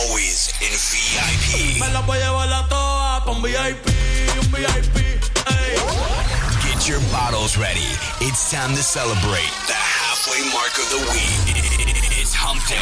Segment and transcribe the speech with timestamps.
[0.00, 1.80] always in VIP.
[1.80, 3.86] Me la voy a llevar la toa pa' un VIP,
[4.40, 4.96] un VIP.
[5.46, 5.76] Ey.
[6.64, 7.90] Get your bottles ready.
[8.20, 11.56] It's time to celebrate the halfway mark of the week.
[12.20, 12.76] It's hump day.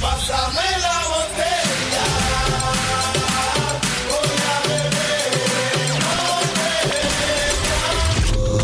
[0.00, 2.06] Pásame la botella.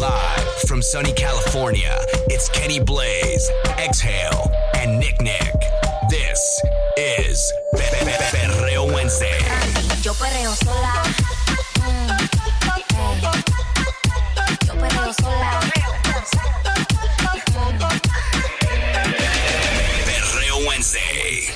[0.00, 1.96] Live from sunny California,
[2.28, 5.75] it's Kenny Blaze, Exhale, and Nick Nick.
[6.09, 6.60] This
[6.96, 9.38] is Pe- Pe- Pe- Perreo Wednesday.
[10.02, 11.02] Yo perreo sola.
[14.66, 15.61] Yo perreo sola.
[20.06, 21.52] Perreo Wednesday.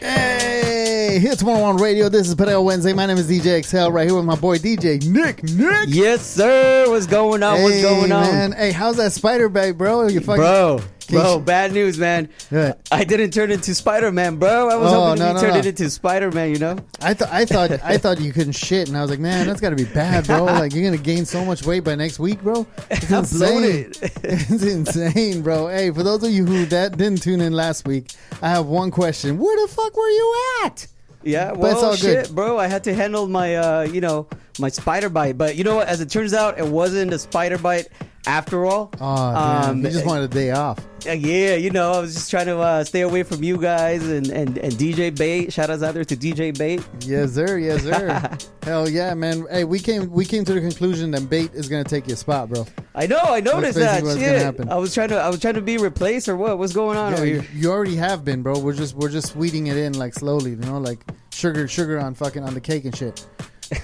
[0.00, 2.08] Hey, Hits 101 Radio.
[2.08, 2.92] This is Padel Wednesday.
[2.92, 5.42] My name is DJ XL right here with my boy DJ Nick.
[5.42, 5.86] Nick.
[5.88, 6.84] Yes, sir.
[6.88, 7.62] What's going on?
[7.62, 8.22] What's Hey, going on?
[8.22, 8.52] man.
[8.52, 10.06] Hey, how's that spider bite, bro?
[10.08, 12.28] You fucking Bro, bro, bad news, man.
[12.50, 12.80] What?
[12.92, 14.68] I didn't turn into Spider Man, bro.
[14.68, 15.58] I was Oh, hoping no, to no, turn no.
[15.58, 16.76] it into Spider Man, you know?
[17.00, 19.60] I thought I thought I thought you couldn't shit, and I was like, man, that's
[19.60, 20.44] got to be bad, bro.
[20.58, 22.66] Like you're gonna gain so much weight by next week, bro.
[22.90, 23.92] It's insane.
[24.22, 25.68] it's insane, bro.
[25.68, 28.12] Hey, for those of you who that didn't tune in last week,
[28.42, 30.34] I have one question: Where the fuck were you
[30.64, 30.86] at?
[31.22, 32.58] Yeah, well, shit, bro.
[32.58, 34.28] I had to handle my, uh, you know,
[34.58, 35.38] my spider bite.
[35.38, 35.88] But you know what?
[35.88, 37.88] As it turns out, it wasn't a spider bite
[38.26, 38.90] after all.
[39.00, 39.06] Oh.
[39.06, 40.78] Um, you just wanted a day off.
[41.06, 44.06] Uh, yeah, you know, I was just trying to uh, stay away from you guys
[44.06, 45.52] and, and, and DJ Bait.
[45.52, 46.86] Shout outs out there to DJ Bait.
[47.02, 47.56] Yes, sir.
[47.58, 48.36] Yes, sir.
[48.64, 49.46] Hell yeah, man.
[49.50, 52.50] Hey, we came we came to the conclusion that bait is gonna take your spot,
[52.50, 52.66] bro.
[52.94, 54.02] I know, I noticed that.
[54.04, 54.68] Shit.
[54.68, 56.58] I was trying to, I was trying to be replaced or what?
[56.58, 57.50] What's going on Yeah, over you, here?
[57.54, 58.58] you already have been, bro.
[58.58, 60.98] We're just we're just weeding it in like slowly, you know, like
[61.32, 63.24] sugar sugar on fucking on the cake and shit.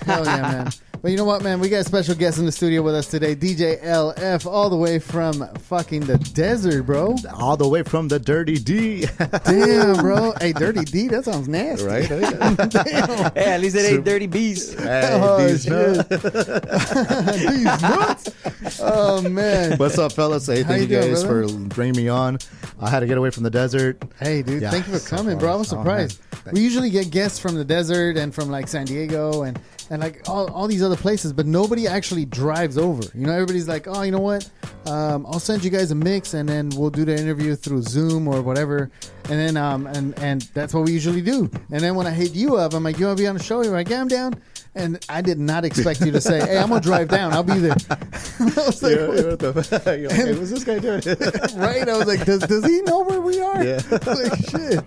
[0.07, 0.71] Hell yeah, man.
[1.03, 1.61] But you know what, man?
[1.61, 4.77] We got a special guest in the studio with us today, DJ LF, all the
[4.77, 7.15] way from fucking the desert, bro.
[7.35, 9.05] all the way from the Dirty D.
[9.45, 10.33] Damn, bro.
[10.41, 11.85] Hey, Dirty D, that sounds nasty.
[11.87, 12.09] right?
[12.09, 13.33] Damn.
[13.35, 14.73] Hey, at least it ain't dirty bees.
[14.79, 15.73] Hey, Oh, these shit.
[15.73, 16.09] nuts.
[17.45, 18.81] These nuts.
[18.81, 19.77] Oh man.
[19.79, 20.47] What's up, fellas?
[20.47, 21.49] Hey, How thank you you doing, guys brother?
[21.49, 22.39] for bringing me on.
[22.81, 24.03] I had to get away from the desert.
[24.19, 25.41] Hey, dude, Yeah, thank you for so coming, far.
[25.41, 25.53] bro.
[25.53, 26.21] I was Oh, surprised.
[26.47, 26.55] man.
[26.55, 29.59] we usually get guests from the desert and from like San Diego and
[29.91, 33.03] and like all, all these other places, but nobody actually drives over.
[33.17, 34.49] You know, everybody's like, oh, you know what?
[34.87, 38.29] Um, I'll send you guys a mix, and then we'll do the interview through Zoom
[38.29, 38.91] or whatever.
[39.31, 41.51] And then um and and that's what we usually do.
[41.71, 43.43] And then when I hit you up, I'm like, you want to be on the
[43.43, 43.63] show?
[43.63, 44.35] You're like, yeah, I'm down.
[44.77, 47.33] And I did not expect you to say, hey, I'm gonna drive down.
[47.33, 47.77] I'll be there.
[47.91, 51.01] I was like, Yeah, what the- You're like, hey, what's this guy doing?
[51.61, 51.89] right?
[51.89, 53.63] I was like, does, does he know where we are?
[53.65, 53.81] Yeah.
[53.91, 54.85] like shit.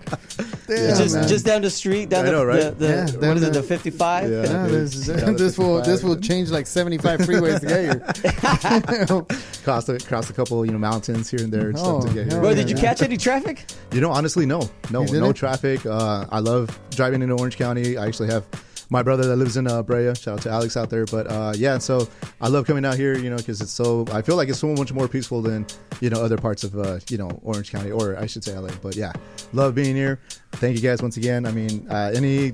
[0.67, 1.27] Damn, just man.
[1.29, 2.59] just down the street, down I the, know, right?
[2.63, 4.29] the, the Yeah, what down is it, the- the 55?
[4.29, 4.35] Yeah.
[4.43, 5.85] Yeah, this, Yeah, this will 55.
[5.85, 9.25] this will change like seventy five freeways to get here.
[9.63, 12.13] crossed, a, crossed a couple, you know, mountains here and there and Oh, stuff to
[12.13, 12.31] get here.
[12.33, 12.55] hell Bro, yeah.
[12.55, 13.65] did you catch any traffic?
[13.93, 15.21] You know, honestly, no, no, You didn't?
[15.21, 15.85] no traffic.
[15.85, 17.97] Uh, I love driving into Orange County.
[17.97, 18.45] I actually have
[18.89, 20.13] my brother that lives in uh, Brea.
[20.15, 21.05] Shout out to Alex out there.
[21.05, 22.07] But uh, yeah, so
[22.41, 23.17] I love coming out here.
[23.17, 24.05] You know, because it's so.
[24.11, 25.65] I feel like it's so much more peaceful than
[26.01, 28.69] you know other parts of uh, you know Orange County or I should say LA.
[28.81, 29.13] But yeah,
[29.53, 30.19] love being here.
[30.53, 31.45] Thank you guys once again.
[31.45, 32.53] I mean, uh, any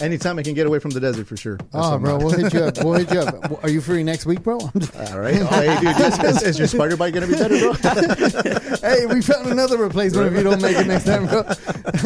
[0.00, 1.56] anytime I can get away from the desert for sure.
[1.56, 2.78] That's Oh, bro, we'll hit you up.
[2.84, 3.62] We'll hit you up.
[3.64, 4.58] Are you free next week, bro?
[4.58, 5.36] All right.
[5.40, 7.72] Oh, hey, dude, is, is, is your spider bite gonna be better, bro?
[8.82, 11.44] hey, we found another replacement if you don't make it next time, bro.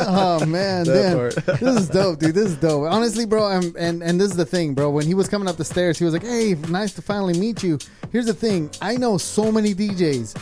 [0.06, 2.34] Oh man, this is dope, dude.
[2.34, 2.90] This is dope.
[2.90, 4.90] Honestly, bro, I'm, and and this is the thing, bro.
[4.90, 7.62] When he was coming up the stairs, he was like, "Hey, nice to finally meet
[7.62, 7.78] you."
[8.10, 10.36] Here's the thing: I know so many DJs.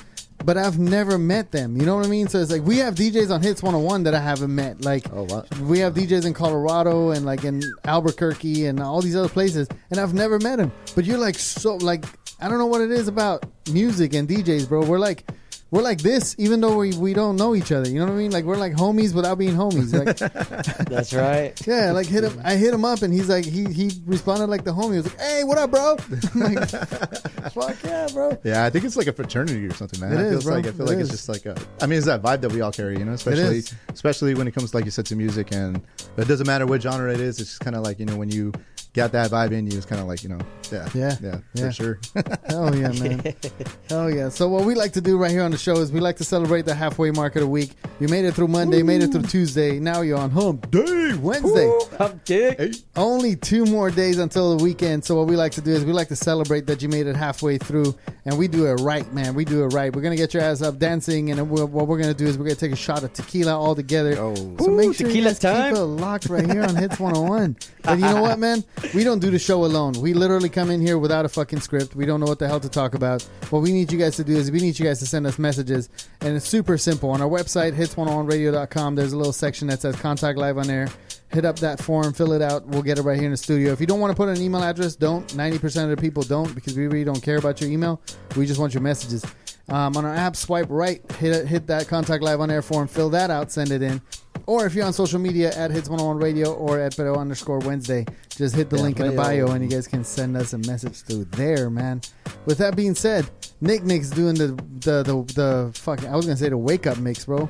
[0.44, 1.76] But I've never met them.
[1.76, 2.26] You know what I mean?
[2.28, 4.82] So it's like we have DJs on Hits 101 that I haven't met.
[4.84, 5.44] Like Oh, wow.
[5.62, 10.00] we have DJs in Colorado and like in Albuquerque and all these other places, and
[10.00, 10.72] I've never met him.
[10.94, 12.04] But you're like so like
[12.40, 14.82] I don't know what it is about music and DJs, bro.
[14.84, 15.30] We're like
[15.70, 17.88] we're like this, even though we, we don't know each other.
[17.88, 18.32] You know what I mean?
[18.32, 19.94] Like we're like homies without being homies.
[19.94, 20.16] Like
[20.88, 21.54] That's right.
[21.66, 22.40] yeah, like hit him.
[22.44, 24.90] I hit him up and he's like he he responded like the homie.
[24.92, 25.96] He was like, "Hey, what up, bro?"
[26.34, 26.68] I'm like,
[27.52, 30.12] "Fuck yeah, bro." Yeah, I think it's like a fraternity or something, man.
[30.12, 30.54] It I is, feels bro.
[30.56, 31.08] like I feel It like is.
[31.12, 31.60] it's just like a.
[31.80, 33.74] I mean, it's that vibe that we all carry, you know, especially is.
[33.90, 35.80] especially when it comes, like you said, to music, and
[36.16, 37.38] it doesn't matter what genre it is.
[37.40, 38.52] It's just kind of like you know when you
[38.92, 40.38] got that vibe in you, it's kind of like you know,
[40.72, 41.66] yeah, Yeah, yeah, yeah.
[41.66, 42.00] for sure.
[42.48, 43.34] Hell yeah, man.
[43.88, 44.28] Hell yeah.
[44.28, 46.24] So what we like to do right here on the show is we like to
[46.24, 47.72] celebrate the halfway mark of the week.
[48.00, 49.78] You made it through Monday, made it through Tuesday.
[49.78, 51.72] Now you're on hump day, Wednesday.
[51.98, 52.58] Hump dick.
[52.58, 52.72] Hey.
[52.96, 55.04] Only two more days until the weekend.
[55.04, 57.16] So what we like to do is we like to celebrate that you made it
[57.16, 57.94] halfway through,
[58.24, 59.34] and we do it right, man.
[59.34, 59.94] We do it right.
[59.94, 62.44] We're gonna get your ass up dancing, and we're, what we're gonna do is we're
[62.44, 64.16] gonna take a shot of tequila all together.
[64.18, 64.34] Oh.
[64.58, 65.72] so make sure tequila you guys time.
[65.74, 67.56] keep it locked right here on Hits 101.
[67.82, 68.64] But you know what, man?
[68.94, 69.92] We don't do the show alone.
[70.00, 71.94] We literally come in here without a fucking script.
[71.94, 73.22] We don't know what the hell to talk about.
[73.50, 75.38] What we need you guys to do is we need you guys to send us
[75.38, 75.88] messages,
[76.20, 77.10] and it's super simple.
[77.10, 80.88] On our website, hits101radio.com, there's a little section that says contact live on air.
[81.28, 82.66] hit up that form, fill it out.
[82.66, 83.72] We'll get it right here in the studio.
[83.72, 85.26] If you don't want to put an email address, don't.
[85.28, 88.00] 90% of the people don't because we really don't care about your email.
[88.36, 89.24] We just want your messages.
[89.68, 93.10] Um, on our app, swipe right, hit hit that contact live on air form, fill
[93.10, 94.02] that out, send it in.
[94.46, 98.04] Or if you're on social media at Hits 101 Radio or at Perreo underscore Wednesday,
[98.36, 100.58] just hit the Yeah, link in the bio and you guys can send us a
[100.58, 102.00] message through there, man.
[102.46, 103.28] With that being said,
[103.60, 104.48] Nick Nick's doing the
[104.80, 107.48] the the, the fucking I was gonna say the wake up mix, bro.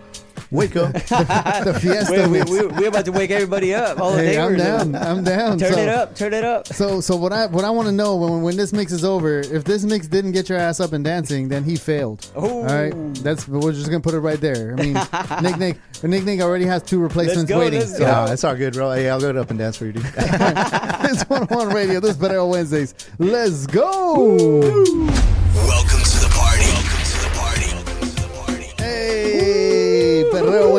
[0.51, 0.93] Wake up.
[1.65, 2.51] The fiesta Wait, we, mix.
[2.51, 4.01] we, we're about to wake everybody up.
[4.01, 4.97] All the Hey, I'm down.
[4.97, 5.59] I'm down.
[5.59, 6.17] Turn So- it up.
[6.17, 6.67] Turn it up.
[6.67, 9.41] So, so what I what I want to know when when this mix is over,
[9.41, 12.29] if this mix didn't get your ass up and dancing, then he failed.
[12.35, 12.61] Oh.
[12.61, 12.93] All right,
[13.23, 14.75] that's we're just gonna put it right there.
[14.77, 14.95] I mean,
[15.43, 17.81] Nick Nick Nick Nick already has two replacements go, waiting.
[17.81, 18.07] let's go.
[18.07, 18.93] Yeah, it's all good, bro.
[18.93, 20.05] Hey, I'll go up and dance for you, dude.
[20.17, 22.01] it's one on radio.
[22.01, 22.95] This is Better on Wednesdays.
[23.19, 24.61] Let's go.
[25.55, 26.10] Welcome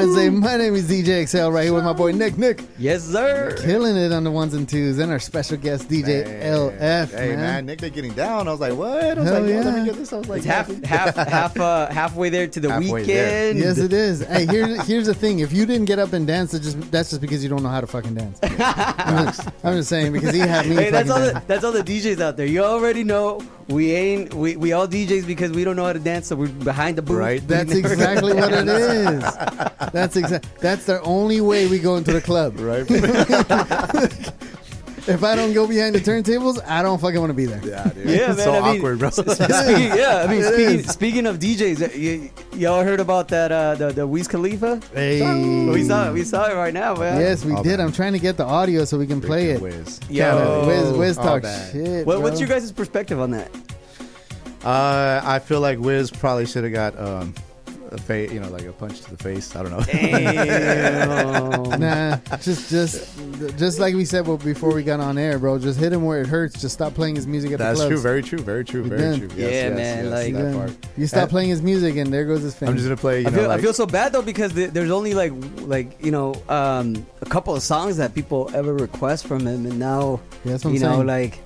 [0.07, 0.29] Wednesday.
[0.29, 3.55] My name is DJ XL right here with my boy Nick Nick, Yes, sir.
[3.61, 7.11] killing it on the ones and twos, and our special guest DJ LF.
[7.11, 7.37] Hey, man.
[7.37, 7.65] man.
[7.67, 8.47] Nick, they're getting down.
[8.47, 9.17] I was like, what?
[9.17, 9.61] I was Hell like, yeah.
[9.61, 10.11] let me get this.
[10.13, 13.53] I was like, It's half, half, half, uh, halfway there to the Halfway there.
[13.53, 13.59] weekend.
[13.59, 14.21] Yes, it is.
[14.25, 15.39] Hey, here's here's the thing.
[15.39, 17.81] If you didn't get up and dance, just that's just because you don't know how
[17.81, 18.39] to fucking dance.
[18.43, 20.75] I'm, just, I'm just saying because he had me.
[20.75, 21.19] Hey, that's all.
[21.19, 22.45] The, that's all the DJs out there.
[22.47, 24.33] You already know we ain't.
[24.33, 27.01] We, we all DJs because we don't know how to dance, so we're behind the
[27.01, 27.17] booth.
[27.17, 27.47] Right.
[27.47, 29.23] That's exactly what it is.
[29.91, 30.47] That's exact.
[30.59, 32.59] That's the only way we go into the club.
[32.59, 32.87] right?
[35.07, 37.59] If I don't go behind the turntables, I don't fucking want to be there.
[37.63, 38.05] yeah, dude.
[38.05, 38.37] Yeah, it's man.
[38.37, 39.09] so I mean, awkward, bro.
[39.11, 43.51] Speaking, yeah, I mean, speaking, speaking of DJs, uh, y- y'all heard about that?
[43.51, 44.79] Uh, the the Wiz Khalifa.
[44.93, 45.21] Hey,
[45.69, 46.13] We saw it.
[46.13, 47.19] We saw it right now, man.
[47.19, 47.77] Yes, we Oh, did.
[47.79, 47.87] man.
[47.87, 49.61] I'm trying to get the audio so we can play it.
[49.61, 49.99] Wiz.
[50.09, 50.65] Yo.
[50.67, 51.71] Wiz, Wiz talk man.
[51.71, 52.05] shit.
[52.05, 52.21] What, bro.
[52.21, 53.49] what's your guys' perspective on that?
[54.63, 57.33] Uh, I feel like Wiz probably should have got um,
[57.91, 59.55] a fa- you know, like a punch to the face.
[59.55, 59.81] I don't know.
[59.81, 61.51] Damn.
[61.81, 63.17] Nah, just just
[63.57, 65.57] just like we said before we got on air, bro.
[65.57, 66.61] Just hit him where it hurts.
[66.61, 68.03] Just stop playing his music at That's the clubs.
[68.03, 68.11] That's true.
[68.11, 68.39] Very true.
[68.39, 68.83] Very true.
[68.83, 69.19] Very done.
[69.19, 69.27] true.
[69.29, 70.87] Yes, Yeah, yes, man, yes, like- that part.
[70.97, 72.69] You stop And- playing his music, and there goes his fame.
[72.69, 73.21] I'm just gonna play.
[73.21, 75.33] You I know, feel, I like- feel so bad though because th- there's only like
[75.61, 79.79] like you know um, a couple of songs that people ever request from him, and
[79.79, 81.07] now Yeah, that's what I'm you know saying.
[81.07, 81.39] like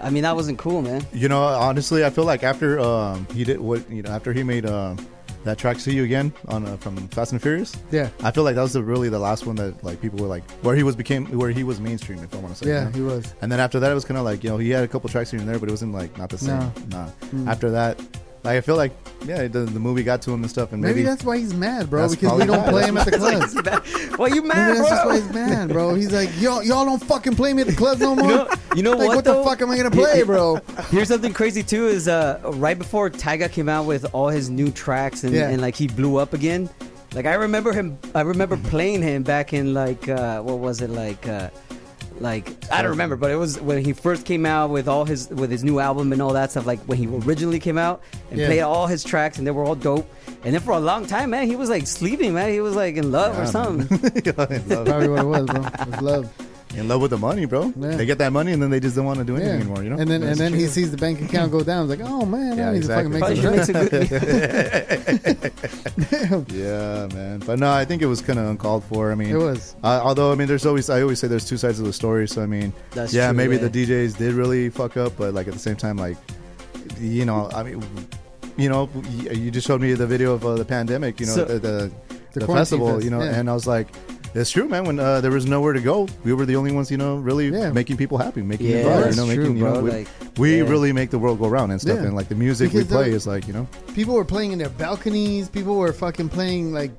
[0.00, 1.04] I mean that wasn't cool, man.
[1.12, 4.42] You know, honestly, I feel like after um, he did what you know after he
[4.44, 4.98] made um,
[5.44, 7.76] that track "See You Again" on uh, from Fast and Furious.
[7.90, 10.28] yeah, I feel like that was the, really the last one that like people were
[10.28, 12.18] like where he was became where he was mainstream.
[12.22, 13.34] If I want to say, yeah, you he was.
[13.40, 15.08] And then after that, it was kind of like you know he had a couple
[15.08, 16.58] tracks here and there, but it wasn't like not the same.
[16.58, 16.72] No.
[16.88, 17.10] Nah.
[17.32, 17.48] Mm.
[17.48, 18.00] After that,
[18.44, 18.92] like I feel like
[19.26, 21.54] yeah, the, the movie got to him and stuff, and Maybe, maybe, that's why he's
[21.54, 22.02] mad, bro.
[22.02, 22.70] That's Because we probably don't why.
[22.70, 23.54] play him at the clubs.
[24.18, 25.10] Well, you mad, that's just bro?
[25.12, 25.94] why he's mad, bro.
[25.94, 28.30] He's like, y'all, y'all don't fucking play me at the clubs no more.
[28.30, 29.16] You know, you know like, what?
[29.16, 29.38] what though?
[29.38, 30.56] the fuck am I gonna play, bro?
[30.90, 34.70] Here's something crazy too: is uh, right before Tyga came out with all his new
[34.70, 35.48] tracks and, Yeah.
[35.48, 36.68] and like he blew up again.
[37.14, 40.90] Like I remember him, I remember playing him back in like uh, what was it
[40.90, 41.26] like?
[41.26, 41.48] Uh,
[42.20, 45.28] like I don't remember, but it was when he first came out with all his
[45.30, 46.64] with his new album and all that stuff.
[46.66, 48.46] Like when he originally came out and Yeah.
[48.46, 50.08] played all his tracks and they were all dope.
[50.44, 52.50] And then for a long time, man, he was like sleeping, man.
[52.50, 53.88] He was like in love or something.
[54.36, 55.64] love, Probably what it was, bro.
[55.64, 56.32] It was love.
[56.76, 57.72] In love with the money, bro.
[57.76, 57.96] Yeah.
[57.96, 59.60] They get that money and then they just don't want to do anything Yeah.
[59.60, 59.82] anymore.
[59.84, 61.88] You know, And then and That's then he sees the bank account go down.
[61.88, 63.12] He's like, oh man, Yeah, I need exactly.
[63.12, 64.10] to fucking should make make some
[66.30, 66.46] some good.
[66.52, 67.38] Yeah, man.
[67.46, 69.12] But no, I think it was kind of uncalled for.
[69.12, 69.76] I mean, It was.
[69.82, 72.26] Uh, although I mean, there's always I always say there's two sides of the story.
[72.28, 73.68] So I mean, That's yeah, true, maybe yeah.
[73.68, 76.16] the DJs did really fuck up, but like at the same time, like
[77.00, 77.82] you know, I mean,
[78.56, 78.88] you know,
[79.32, 81.90] you just showed me the video of uh, the pandemic, you know, So- the the,
[82.34, 83.36] The the quarantine festival, you know, yeah.
[83.38, 83.88] and I was like.
[84.34, 84.84] It's true, man.
[84.84, 87.48] When uh, there was nowhere to go, we were the only ones, you know, really
[87.50, 87.70] Yeah.
[87.70, 90.56] making people happy, making Yeah, better, you know, true, making, you know, we, like, we
[90.58, 90.68] yeah.
[90.68, 91.98] really make the world go round and stuff.
[92.00, 94.58] And like the music Because we play is like, you know, People were playing in
[94.58, 95.48] their balconies.
[95.48, 96.90] People were fucking playing like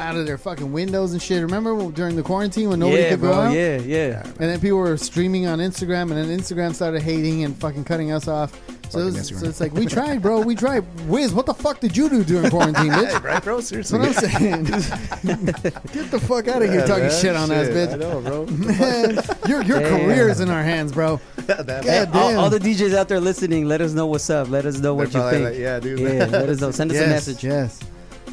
[0.00, 1.42] out of their fucking windows and shit.
[1.42, 3.30] Remember during the quarantine when nobody yeah, could bro.
[3.30, 3.52] go out?
[3.52, 4.22] Yeah, yeah.
[4.24, 8.10] And then people were streaming on Instagram, and then Instagram started hating and fucking cutting
[8.12, 8.58] us off.
[8.90, 10.40] So, it was, so it's like we tried, bro.
[10.40, 10.84] We tried.
[11.08, 13.22] Wiz, what the fuck did you do during quarantine, bitch?
[13.22, 13.56] right, bro?
[13.56, 14.64] That's Seriously, what I'm saying.
[14.64, 17.98] Get the fuck out of here Yeah, talking shit on us, I bitch.
[17.98, 18.46] know, bro.
[18.46, 19.14] Man,
[19.48, 20.00] your your Damn.
[20.00, 21.20] career's in our hands, bro.
[21.46, 22.16] God Hey, damn.
[22.16, 24.48] all, all the DJs out there listening, let us know what's up.
[24.48, 25.44] Let us know what They're you think.
[25.50, 26.00] like, yeah, dude.
[26.00, 26.70] Yeah, let us know.
[26.72, 27.44] Send us yes, a message.
[27.44, 27.80] Yes.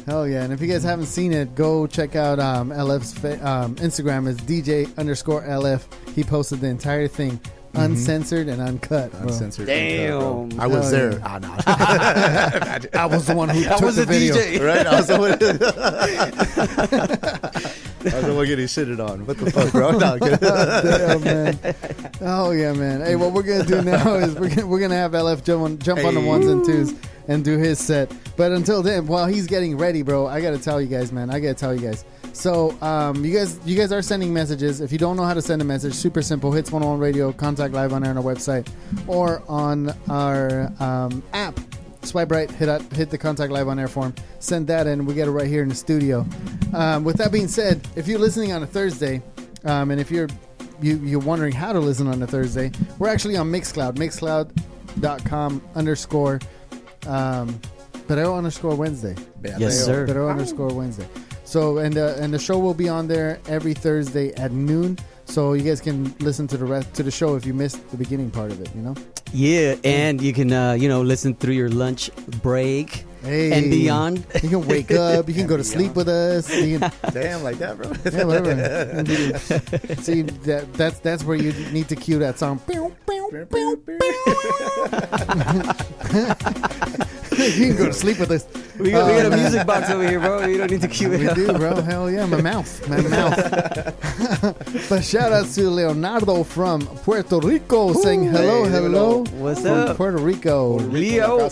[0.08, 0.42] Hell yeah.
[0.42, 4.26] And if you guys haven't seen it, go check out um, LF's fa- um, Instagram
[4.26, 5.82] is DJ underscore LF.
[6.14, 7.38] He posted the entire thing,
[7.74, 9.10] uncensored and uncut.
[9.12, 9.20] bro.
[9.24, 9.66] Uncensored.
[9.66, 10.58] Damn.
[10.58, 11.12] I was Hell there.
[11.12, 11.18] yeah.
[11.24, 11.54] Ah, no.
[12.98, 14.34] I was the one who I took was the a video.
[14.34, 14.60] DJ.
[14.66, 14.86] right?
[14.86, 15.36] I was the one.
[18.12, 19.26] I was the one getting shitted on.
[19.26, 19.90] What the fuck, bro?
[19.90, 20.18] No, I'm.
[21.22, 21.74] Damn, man.
[22.20, 23.00] Oh yeah, man.
[23.00, 25.78] Hey, what we're gonna do now is we're gonna, we're gonna have LF jump on,
[25.78, 26.94] jump on the ones and twos
[27.28, 28.12] and do his set.
[28.36, 31.30] But until then, while he's getting ready, bro, I gotta tell you guys, man.
[31.30, 32.04] I gotta tell you guys.
[32.32, 34.80] So, um, you guys, you guys are sending messages.
[34.80, 36.52] If you don't know how to send a message, super simple.
[36.52, 38.68] Hits 101 Radio, contact live on air on our website
[39.06, 41.58] or on our um, app.
[42.08, 44.14] Swipe right, hit up, hit the contact live on air form.
[44.40, 45.04] Send that in.
[45.04, 46.26] We get it right here in the studio.
[46.74, 49.22] Um, with that being said, if you're listening on a Thursday,
[49.64, 50.28] um, and if you're
[50.80, 56.40] you, you're wondering how to listen on a Thursday, we're actually on Mixcloud, mixcloud.com underscore
[57.06, 57.60] um,
[58.06, 59.14] Perreo underscore Wednesday.
[59.42, 60.06] Yes, sir.
[60.06, 61.06] Perreo underscore Wednesday.
[61.44, 64.98] So and uh, and the show will be on there every Thursday at noon.
[65.28, 67.96] So you guys can listen to the rest to the show if you missed the
[67.96, 68.74] beginning part of it.
[68.74, 68.94] You know.
[69.32, 72.10] Yeah, and you can uh, you know listen through your lunch
[72.42, 73.52] break Hey.
[73.52, 74.24] and beyond.
[74.42, 75.28] You can wake up.
[75.28, 76.48] You can go to sleep with us.
[76.54, 77.90] You can, Damn, like that, bro.
[78.12, 79.04] yeah, whatever.
[80.02, 82.60] See that that's that's where you need to cue that song.
[87.56, 88.46] you can go to sleep with us.
[88.78, 90.46] We got, we got a Um, music box over here, bro.
[90.46, 91.34] You don't need to cue it We up.
[91.34, 91.80] do, bro.
[91.82, 94.88] Hell yeah, my mouth, my mouth.
[94.88, 99.24] but shout out to Leonardo from Puerto Rico saying hello, Hey, hello.
[99.38, 99.96] What's from up?
[99.96, 100.78] Puerto Rico.
[100.78, 101.48] Leo.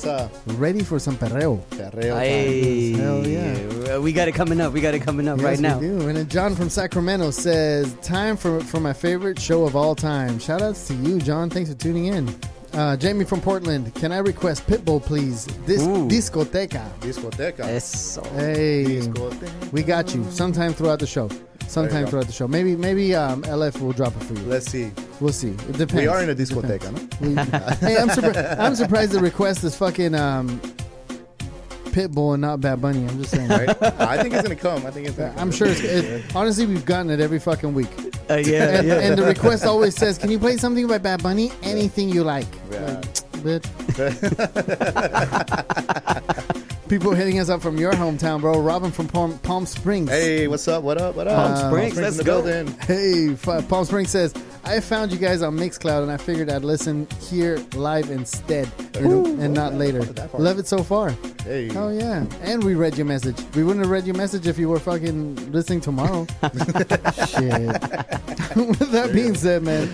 [0.46, 1.58] Ready for some perreo.
[1.70, 2.20] perreo time.
[2.20, 3.98] Hey, Hell yeah.
[3.98, 4.72] We got it coming up.
[4.72, 5.78] We got it coming up Yes, right now.
[5.80, 6.06] We do.
[6.08, 10.38] And then John from Sacramento says, "Time for for my favorite show of all time."
[10.38, 11.50] Shout outs to you, John.
[11.50, 12.32] Thanks for tuning in.
[12.76, 15.46] Uh, Jamie from Portland, can I request Pitbull, please?
[15.64, 16.06] This Ooh.
[16.08, 16.84] discoteca.
[17.00, 17.60] Discoteca.
[17.60, 18.22] Eso.
[18.34, 19.72] Hey, Discoteca.
[19.72, 20.22] we got you.
[20.30, 21.30] Sometime throughout the show.
[21.66, 22.46] Sometime throughout the show.
[22.46, 24.42] Maybe maybe um, LF will drop it for you.
[24.42, 24.92] Let's see.
[25.20, 25.48] We'll see.
[25.48, 25.94] It depends.
[25.94, 26.98] We are in a discoteca, no?
[26.98, 27.80] depends.
[27.82, 30.60] We- hey, I'm, surpri- I'm surprised the request is fucking um,
[31.96, 33.06] Pitbull and not Bad Bunny.
[33.06, 33.48] I'm just saying.
[33.48, 33.70] Right?
[33.98, 34.84] I think it's gonna come.
[34.84, 35.16] I think it's.
[35.16, 35.68] Gonna I'm sure.
[35.68, 37.88] It's, it, honestly, we've gotten it every fucking week.
[38.28, 38.98] Uh, yeah, and, yeah.
[39.00, 41.50] and the request always says, "Can you play something by Bad Bunny?
[41.62, 43.00] Anything you like." Yeah.
[43.00, 43.66] Like, bitch.
[46.88, 48.60] People hitting us up from your hometown, bro.
[48.60, 50.08] Robin from Palm, Palm Springs.
[50.08, 50.84] Hey, what's up?
[50.84, 51.16] What up?
[51.16, 51.36] What up?
[51.36, 52.42] Um, Palm Springs, in let's the go.
[52.42, 52.72] building.
[52.82, 56.62] Hey, F- Palm Springs says, I found you guys on Mixcloud and I figured I'd
[56.64, 60.02] listen here live instead and, and not later.
[60.04, 60.40] that far.
[60.40, 61.10] Love it so far.
[61.44, 61.70] Hey.
[61.76, 62.24] Oh, yeah.
[62.42, 63.36] And we read your message.
[63.56, 66.24] We wouldn't have read your message if you were fucking listening tomorrow.
[66.42, 67.82] Shit.
[68.56, 69.88] With that being said, man,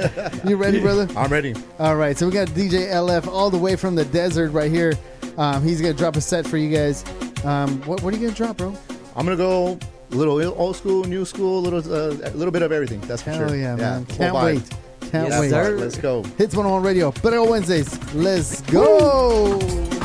[0.46, 1.08] you ready, brother?
[1.16, 1.54] I'm ready.
[1.78, 4.92] All right, so we got DJ LF all the way from the desert right here.
[5.38, 7.04] Um, he's gonna drop a set for you guys.
[7.44, 8.76] Um, what, what are you gonna drop, bro?
[9.16, 9.78] I'm gonna go
[10.10, 13.00] a little old school, new school, a little, uh, a little bit of everything.
[13.02, 13.56] That's for Hell sure.
[13.56, 14.04] yeah, man!
[14.06, 14.62] full Can't wait.
[15.10, 15.50] Can't Yes, wait.
[15.50, 15.76] sir.
[15.78, 16.22] Let's go.
[16.38, 17.98] Hits 101 Radio, Perreo Wednesdays.
[18.14, 19.58] Let's go.
[19.58, 20.01] Muchos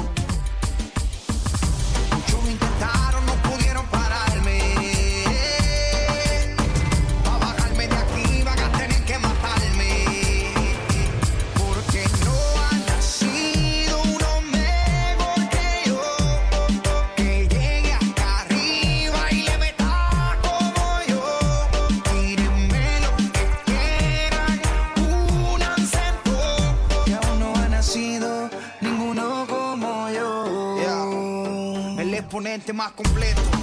[32.73, 33.56] más completo.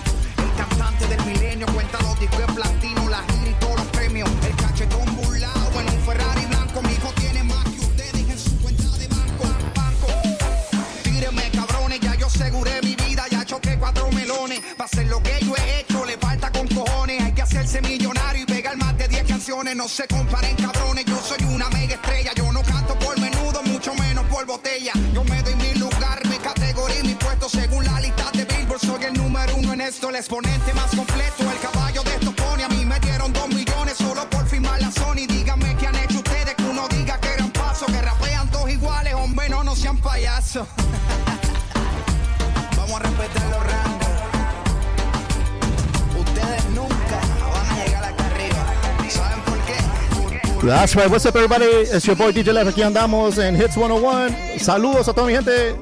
[50.94, 51.64] What's up, everybody?
[51.64, 52.70] It's your boy DJ Left.
[52.70, 54.60] Aquí andamos en Hits 101.
[54.60, 55.74] Saludos a toda mi gente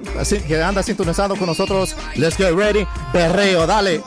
[0.49, 1.95] que anda sintonizando con nosotros.
[2.17, 2.87] Let's get ready.
[3.13, 4.01] Perreo, dale.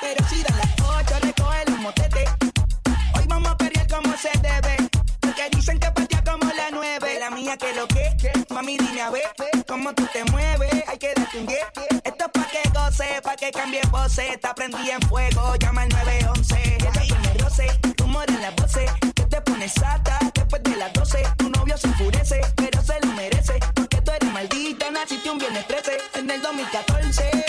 [0.00, 2.28] Pero si dan las ocho, le cogen los motetes.
[3.14, 4.76] Hoy vamos a pelear como se debe.
[5.20, 7.18] Porque dicen que partía como la nueve.
[7.20, 8.16] La mía que lo que,
[8.50, 9.30] mami, dime a ver
[9.66, 10.72] cómo tú te mueves.
[10.88, 11.60] Hay que darte un 10.
[12.04, 14.40] Esto es pa' que goce, pa' que cambie voces.
[14.40, 16.78] Te aprendí en fuego, llama al 911.
[16.80, 18.90] Ya tú me roce, rumor en las voces.
[19.14, 21.22] Que te pones sata después de las 12.
[21.36, 23.58] Tu novio se enfurece, pero se lo merece.
[23.74, 25.98] Porque tú eres maldita, naciste un viernes 13.
[26.14, 27.46] En el 2014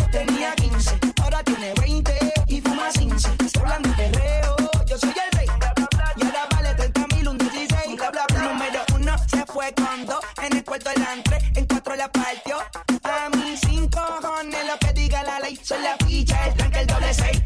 [15.68, 17.44] Son la ficha, el tanque, el doble seis.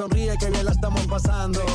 [0.00, 1.69] sonríe que bien la estamos pasando.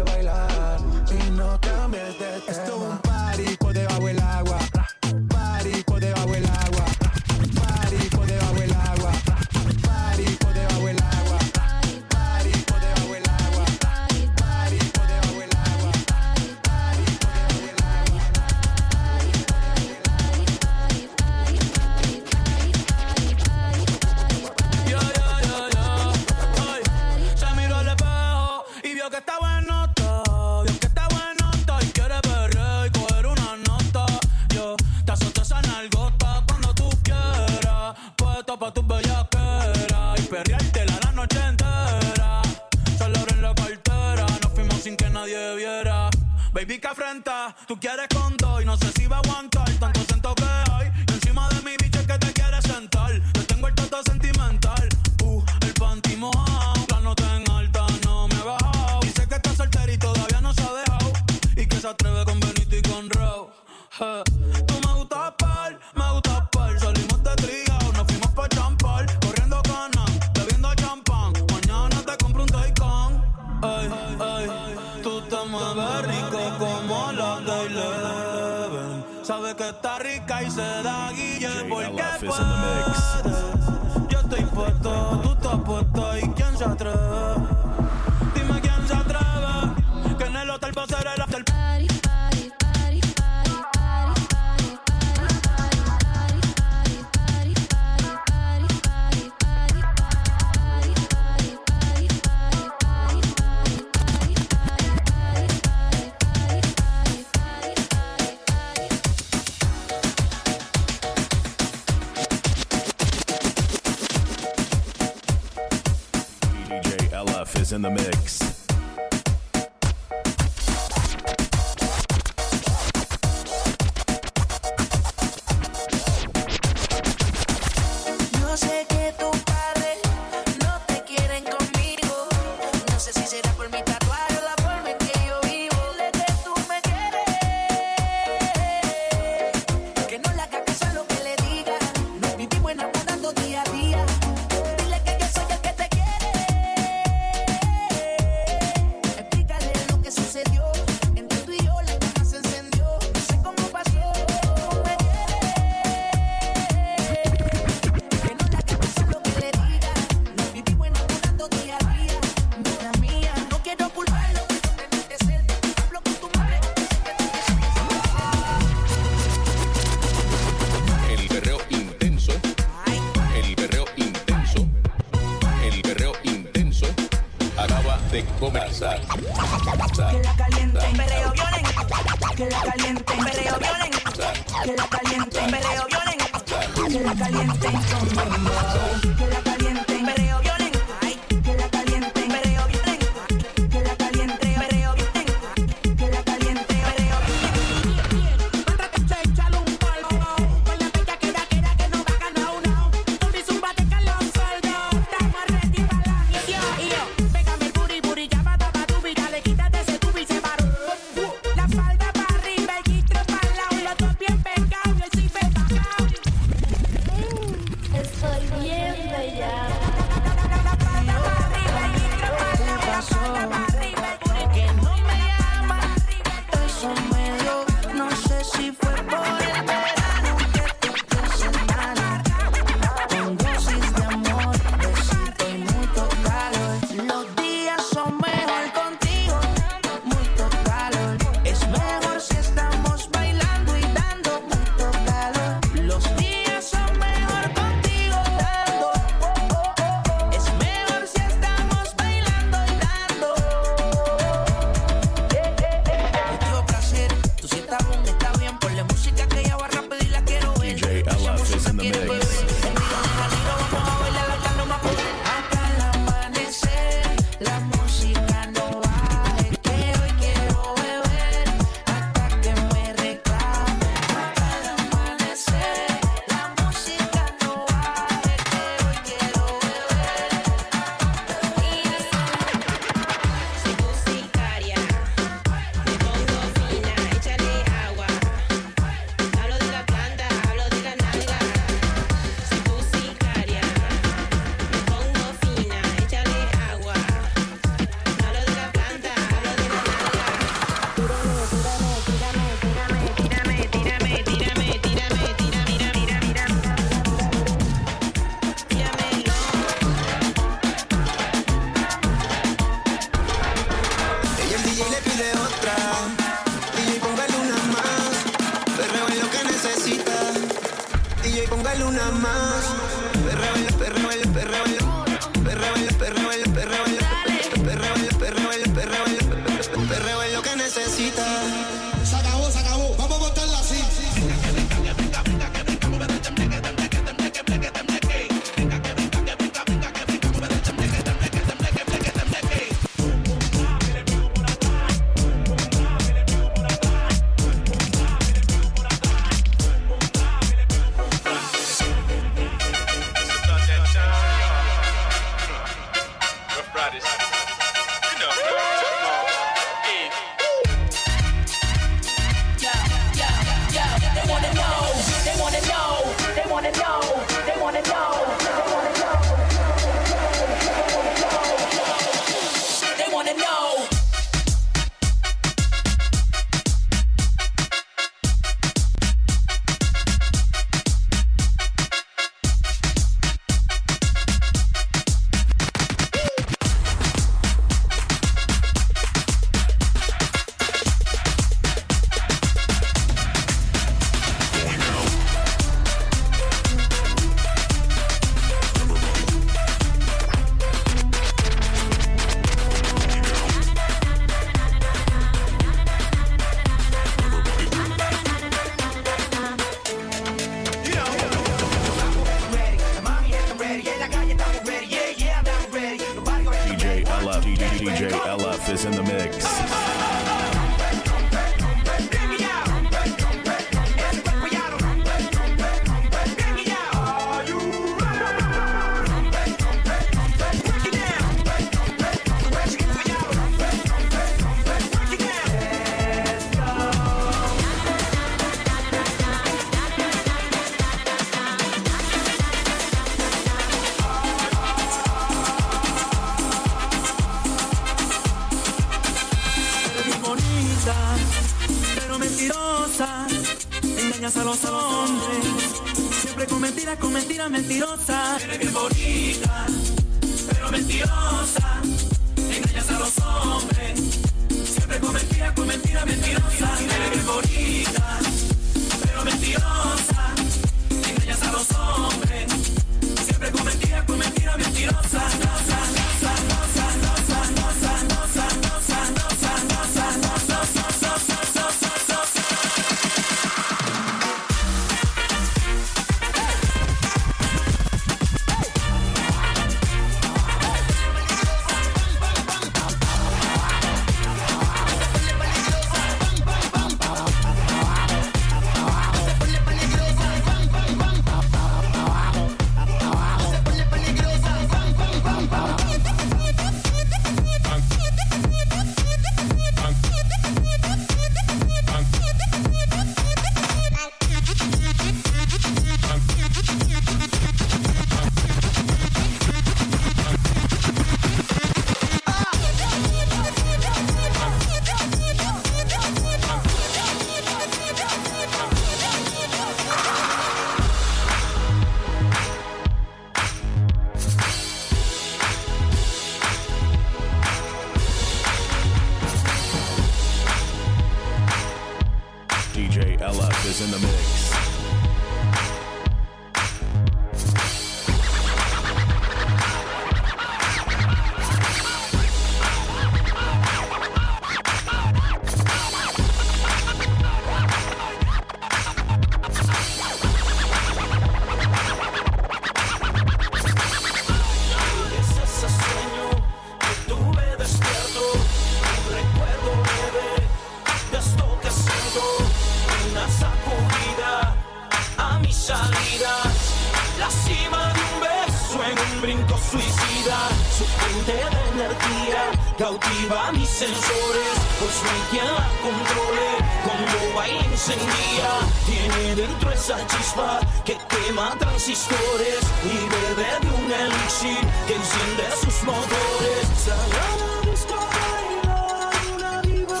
[594.86, 596.68] que enciende sus motores.
[596.84, 600.00] Sagrada busca bailar una diva.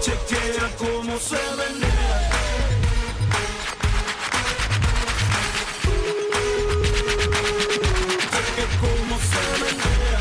[0.00, 2.30] Chequea cómo se venera.
[8.32, 10.20] Chequea cómo se venera.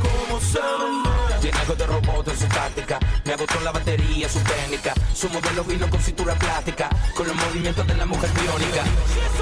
[0.00, 1.40] Cómo se venera.
[1.40, 2.98] Tiene algo de robot en su táctica.
[3.24, 7.86] Me agotó la batería, su técnica su modelo vino con cintura plástica, con los movimientos
[7.86, 9.41] de la mujer biónica.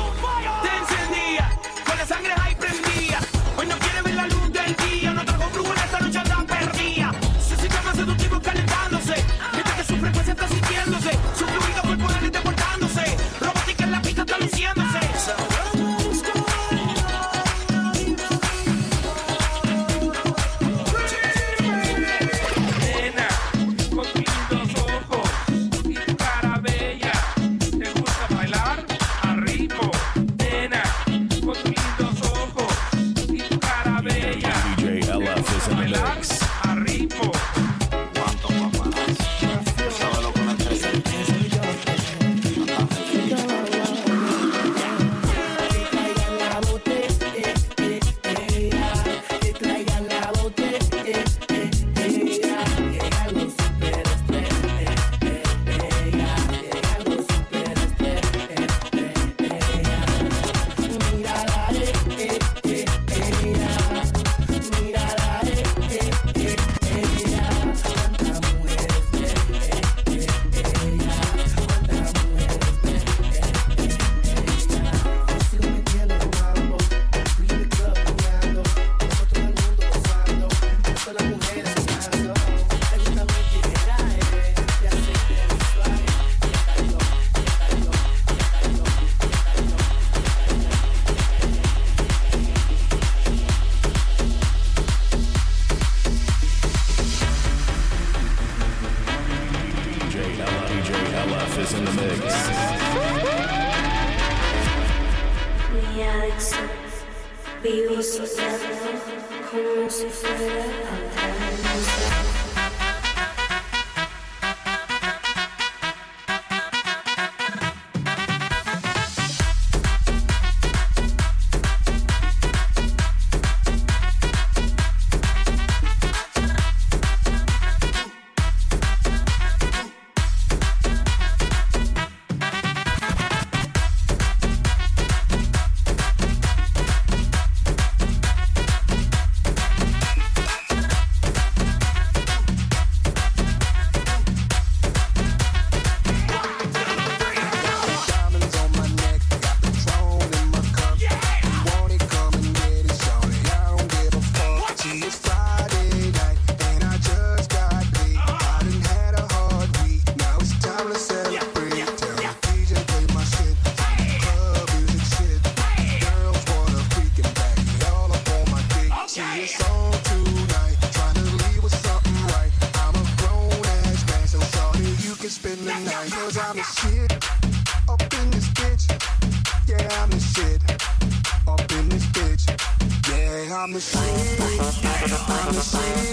[185.62, 186.10] I'm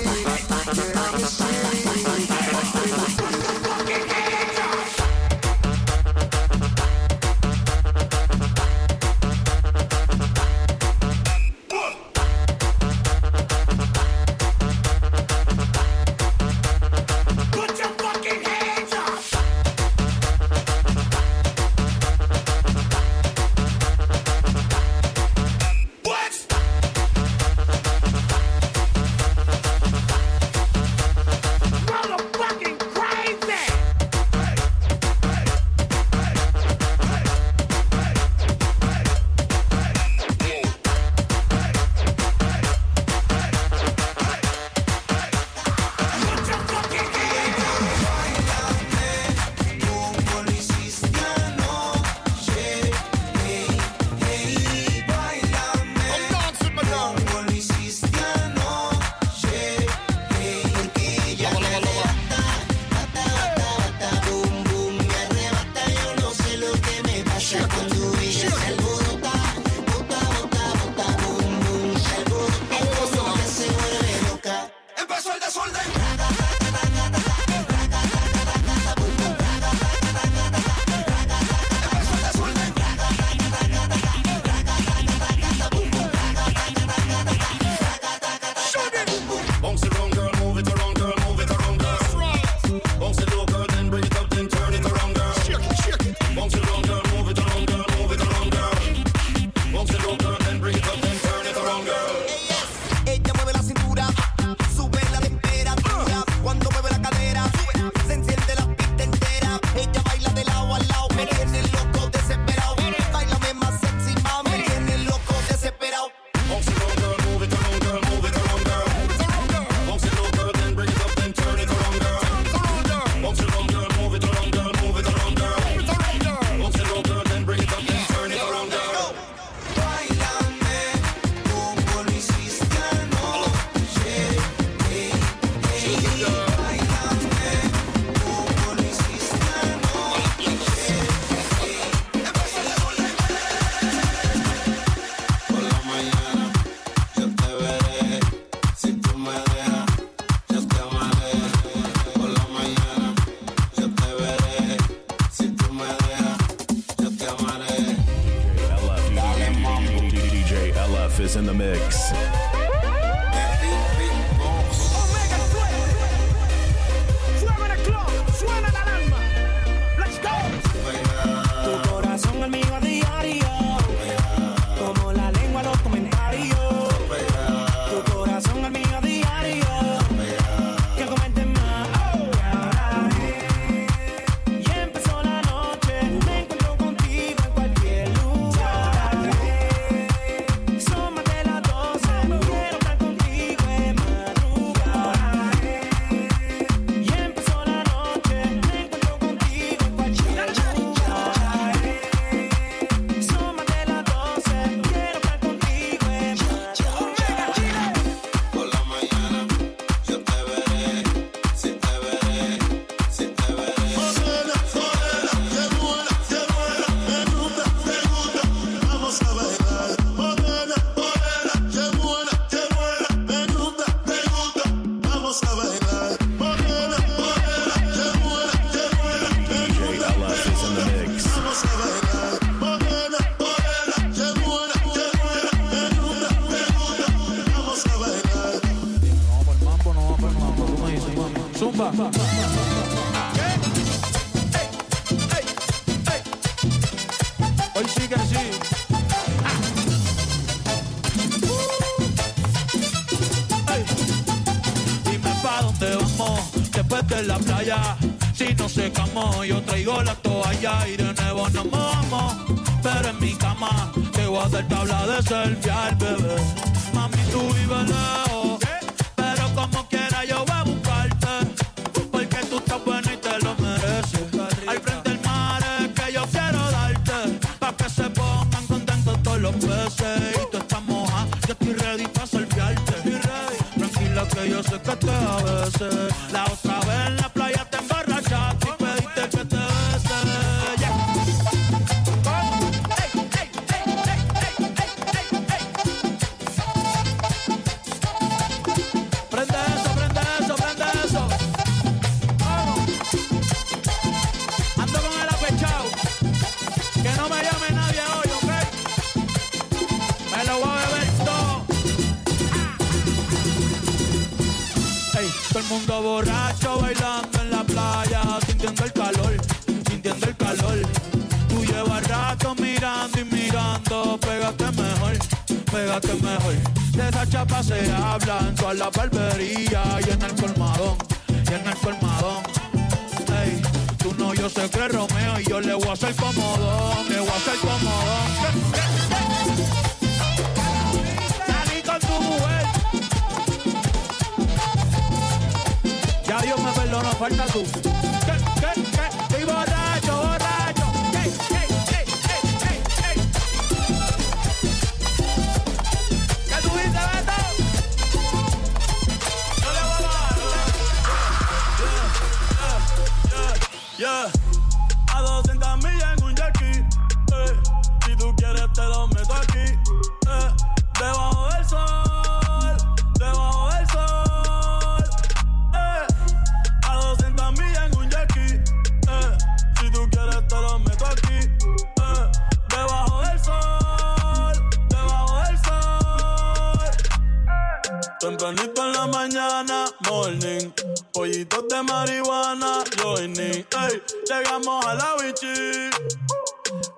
[390.27, 390.71] morning.
[391.13, 393.65] Pollitos de marihuana, joining.
[393.81, 395.89] Ey, llegamos a la bichi.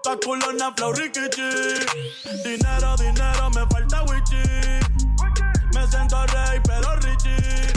[0.04, 1.50] Pa' culona, flow, rikichi.
[2.44, 4.42] Dinero, dinero, me falta wichi.
[5.74, 7.74] Me siento rey, pero richie.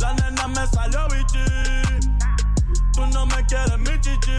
[0.00, 1.44] La nena me salió bichi.
[2.92, 4.38] Tú no me quieres, mi chichi.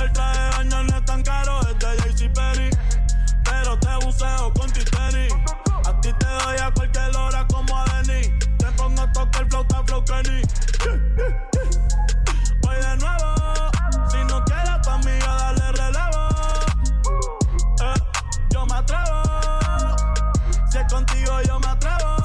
[0.00, 2.70] El traje de baño no es tan caro, es de JC Perry.
[3.44, 5.28] Pero te buceo con titeri.
[12.62, 13.34] Voy de nuevo.
[14.10, 16.28] Si no quieres pa' mí, ya dale relevo.
[17.80, 17.94] Eh,
[18.50, 19.22] yo me atrevo.
[20.70, 22.16] Si es contigo, yo me atrevo.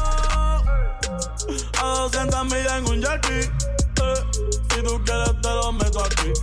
[1.81, 3.39] A 200 millas en un jerky.
[3.39, 4.21] Eh,
[4.73, 6.33] si tú quieres, te lo meto aquí.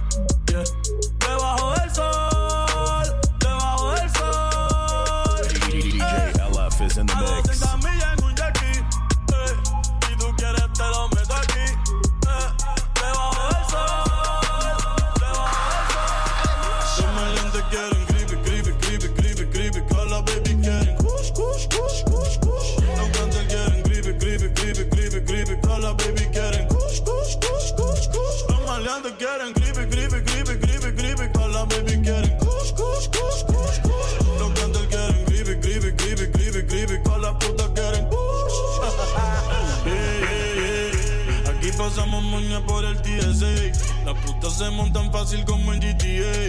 [44.55, 46.49] se montan fácil como en GTA.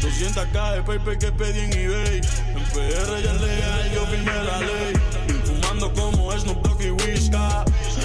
[0.00, 2.16] 200 cajas de paper que pedí en eBay.
[2.16, 4.94] En PR ya es legal, yo firmé la ley.
[5.44, 7.64] Fumando como es no y Whisca.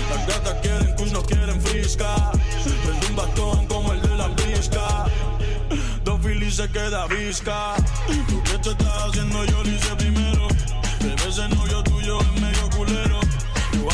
[0.09, 2.31] Las gatas quieren kush, no quieren frisca.
[2.85, 5.05] Prende un bastón como el de la brisca.
[6.03, 7.75] Dos filis se queda visca.
[8.07, 10.47] Lo que te estás haciendo yo lo hice primero.
[10.99, 13.19] Pero ese novio tuyo es medio culero.
[13.73, 13.89] Yo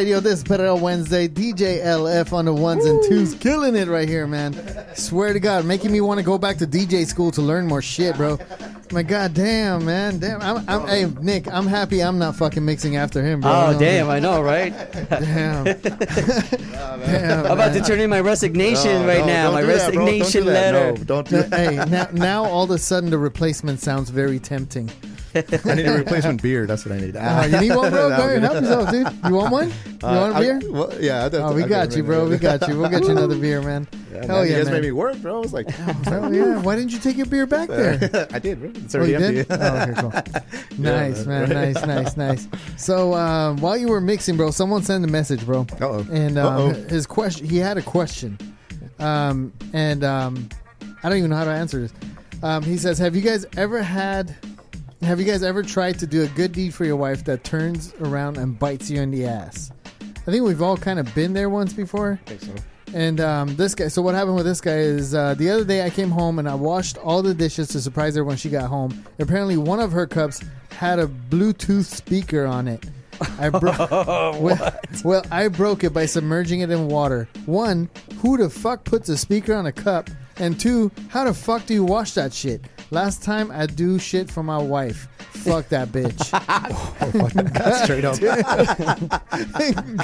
[0.00, 0.18] Radio.
[0.18, 1.28] This is Perreo Wednesday.
[1.28, 3.34] DJ LF on the ones and twos.
[3.34, 4.54] Killing it right here, man.
[4.94, 7.82] Swear to God, making me want to go back to DJ school to learn more
[7.82, 8.38] shit, bro.
[8.92, 10.18] My God damn, man.
[10.18, 10.40] Damn.
[10.40, 13.50] I'm, I'm, hey, Nick, I'm happy I'm not fucking mixing after him, bro.
[13.52, 14.06] Oh You know damn!
[14.06, 14.72] what I know, right?
[15.10, 15.64] Damn.
[17.00, 19.52] Damn, I'm about to turn in my resignation No, right no, now.
[19.52, 19.92] My do that.
[19.92, 20.52] Don't do resignation that.
[20.74, 20.92] letter.
[20.92, 21.52] No, don't do that.
[21.58, 24.90] hey, now, now all of a sudden the replacement sounds very tempting.
[25.64, 26.66] I need a replacement beer.
[26.66, 27.16] That's what I need.
[27.16, 28.08] Uh, you need one, bro?
[28.16, 29.08] Go ahead, help yourself, dude.
[29.26, 29.72] You want one?
[30.00, 30.60] You Uh, want a I- beer?
[30.72, 31.24] well, yeah.
[31.26, 32.26] I Oh, we got you, bro.
[32.26, 32.78] We got you.
[32.80, 33.86] We'll get you another beer, man.
[34.10, 34.74] Yeah, Hell man, yeah, you guys man.
[34.74, 35.36] made me work, bro.
[35.36, 36.56] I was like, Hell yeah.
[36.62, 38.26] Why didn't you take your beer back there?
[38.32, 38.70] I did, bro.
[38.74, 39.46] It's Oh, already you empty.
[39.50, 40.78] Oh, okay, cool.
[40.78, 41.48] Nice, man.
[41.50, 41.72] man.
[41.74, 42.48] Nice, nice, nice.
[42.78, 45.66] So um, while you were mixing, bro, someone sent a message, bro.
[45.80, 46.06] Uh-oh.
[46.10, 48.38] And um, his question, he had a question,
[49.00, 50.48] um, and um,
[51.02, 51.92] I don't even know how to answer this.
[52.42, 54.34] Um, he says, "Have you guys ever had?
[55.02, 57.94] Have you guys ever tried to do a good deed for your wife that turns
[58.00, 59.72] around and bites you in the ass?"
[60.04, 62.20] I think we've all kind of been there once before.
[62.26, 62.64] I think so.
[62.92, 65.84] And um, this guy, so what happened with this guy is uh, the other day
[65.84, 68.68] I came home and I washed all the dishes to surprise her when she got
[68.68, 69.04] home.
[69.18, 72.84] Apparently, one of her cups had a Bluetooth speaker on it.
[73.38, 73.78] I broke.
[73.90, 77.28] well, well, I broke it by submerging it in water.
[77.46, 77.88] One,
[78.18, 80.10] who the fuck puts a speaker on a cup?
[80.36, 82.62] And two, how the fuck do you wash that shit?
[82.92, 85.06] Last time I do shit for my wife.
[85.18, 86.20] Fuck that bitch.
[87.84, 88.18] Straight up.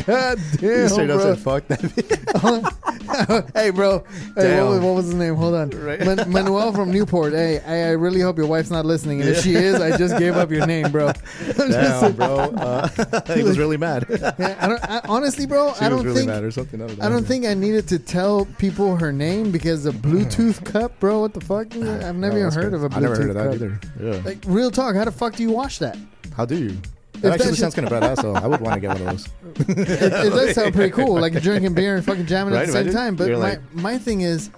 [0.07, 1.35] God damn, Straight up bro.
[1.35, 1.81] said, fuck that.
[1.81, 3.53] bitch.
[3.55, 3.99] hey, bro.
[3.99, 4.69] Hey, what, Damn.
[4.69, 5.35] was, what was his name?
[5.35, 5.69] Hold on.
[5.71, 7.33] Man- Manuel from Newport.
[7.33, 9.21] Hey, I, I really hope your wife's not listening.
[9.21, 11.13] And if she is, I just gave up your name, bro.
[11.57, 12.37] Damn, bro.
[12.39, 12.89] Uh,
[13.35, 14.07] he was really mad.
[14.09, 16.81] Yeah, I don't, I, honestly, bro, She I was don't really think mad or something.
[16.81, 20.65] I don't, I don't think I needed to tell people her name because a Bluetooth
[20.65, 21.21] cup, bro.
[21.21, 21.75] What the fuck?
[21.75, 22.76] I've never No, even that's heard.
[22.77, 23.81] Of a Bluetooth I never heard of that either.
[24.01, 24.21] Yeah.
[24.25, 25.97] Like real talk, how the fuck do you wash that?
[26.37, 26.69] How do you?
[26.71, 28.35] That that actually shit- sounds kind of badass, though.
[28.35, 29.29] I would want to get one of those.
[29.71, 32.83] it, it does sound pretty cool, like drinking beer and fucking jamming at the same
[32.83, 32.93] imagine?
[32.95, 33.17] time.
[33.17, 34.51] But You're my, like- my thing is,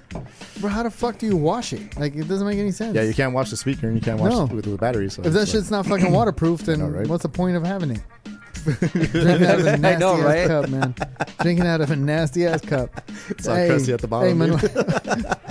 [0.61, 1.97] bro, how the fuck do you wash it?
[1.97, 2.97] Like it doesn't make any sense.
[2.97, 4.45] Yeah, you can't watch the speaker and you can't watch No.
[4.47, 5.15] it with the batteries.
[5.15, 7.07] So If that it's shit's not fucking waterproof, then know, right?
[7.07, 8.01] what's the point of having it?
[8.75, 10.47] Drinking out of a I nasty know, ass right?
[10.47, 10.95] cup, man.
[11.41, 12.91] Drinking out of a nasty ass cup.
[13.29, 14.61] It's all crusty at the bottom, Hey, Manuel.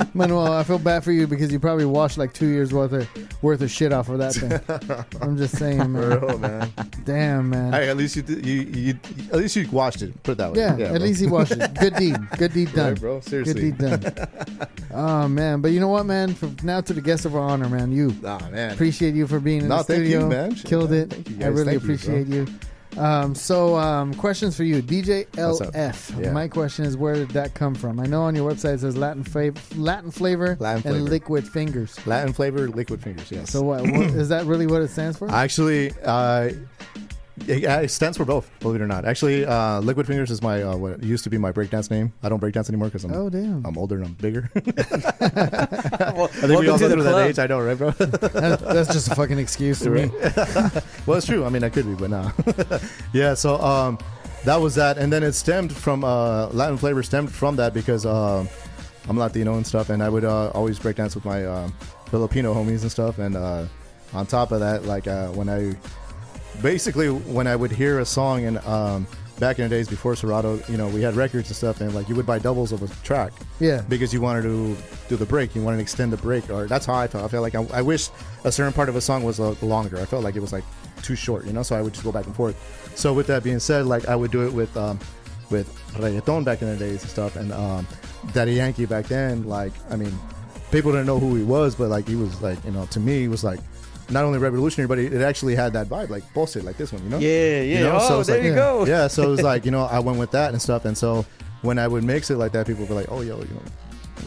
[0.13, 3.43] Manuel, I feel bad for you because you probably washed like two years worth of
[3.43, 5.21] worth of shit off of that thing.
[5.21, 6.19] I'm just saying, man.
[6.19, 6.71] Bro, man.
[7.05, 7.73] Damn, man.
[7.73, 8.99] Hey, at least you, did- you, you,
[9.31, 10.21] at least you watched it.
[10.23, 10.59] Put it that way.
[10.59, 10.87] yeah, at bro.
[10.99, 11.73] least he washed it.
[11.75, 12.17] Good deed.
[12.37, 12.93] Good deed done.
[12.93, 13.19] Right, bro.
[13.21, 13.71] Seriously.
[13.71, 14.27] Good deed done.
[14.93, 16.33] oh man, but you know what, man?
[16.33, 17.91] From now to the guest of our honor, man.
[17.91, 18.15] You.
[18.21, 18.71] Nah, man.
[18.73, 20.27] Appreciate you for being in No, the thank you, studio.
[20.29, 20.55] man.
[20.55, 20.99] Shit, Killed man.
[21.01, 21.13] it.
[21.13, 21.49] Thank you, I guys.
[21.53, 21.95] really Thank you, bro.
[21.95, 22.47] appreciate you.
[22.97, 26.21] Um, so, um, questions for you, DJ LF.
[26.21, 26.31] Yeah.
[26.31, 27.99] My question is, where did that come from?
[27.99, 32.05] I know on your website it says Latin flavor, Latin flavor, Latin and liquid fingers.
[32.07, 33.31] Latin flavor, liquid fingers.
[33.31, 33.51] Yes.
[33.51, 35.29] So, what, what is that really what it stands for?
[35.29, 36.51] Actually, uh,
[37.45, 38.49] it, it stands for both.
[38.59, 39.05] Believe it or not.
[39.05, 42.13] Actually, uh, liquid fingers is my uh, what used to be my breakdance name.
[42.23, 43.65] I don't breakdance anymore because I'm oh damn!
[43.65, 44.49] I'm older and I'm bigger.
[46.17, 47.39] Well, I think we welcome all to go through that age.
[47.39, 47.91] I know, right, bro?
[47.91, 50.07] That- that's just a fucking excuse to me.
[51.05, 51.45] well, it's true.
[51.45, 52.31] I mean, I could be, but nah.
[53.13, 53.33] yeah.
[53.33, 53.99] So um,
[54.45, 58.05] that was that, and then it stemmed from uh, Latin flavor stemmed from that because
[58.05, 58.49] um,
[59.07, 61.73] I'm Latino and stuff, and I would uh, always breakdance with my um,
[62.09, 63.65] Filipino homies and stuff, and uh,
[64.13, 65.75] on top of that, like uh, when I
[66.61, 69.07] basically when I would hear a song and um,
[69.39, 72.09] back in the days before Serato, you know, we had records and stuff, and like
[72.09, 73.33] you would buy doubles of a track.
[73.59, 73.81] Yeah.
[73.87, 74.75] Because you wanted to
[75.07, 77.23] do the break, you wanted to extend the break, or that's how I felt.
[77.23, 78.09] I felt like I, I wish
[78.43, 79.97] a certain part of a song was uh, longer.
[79.97, 80.63] I felt like it was like
[81.03, 81.63] too short, you know.
[81.63, 82.55] So I would just go back and forth.
[82.95, 84.99] So with that being said, like I would do it with um,
[85.49, 87.87] with reggaeton back in the days and stuff, and um,
[88.33, 89.43] Daddy Yankee back then.
[89.43, 90.17] Like I mean,
[90.71, 93.19] people didn't know who he was, but like he was like you know to me
[93.19, 93.59] he was like
[94.09, 97.03] not only revolutionary, but it, it actually had that vibe, like bullshit, like this one,
[97.03, 97.17] you know?
[97.19, 97.79] Yeah, You yeah.
[97.83, 97.97] know?
[98.01, 98.85] Oh, it's there like- you go.
[98.85, 101.25] Yeah, so it was like you know I went with that and stuff, and so
[101.61, 103.61] when I would mix it like that, people were like, oh yo, you know,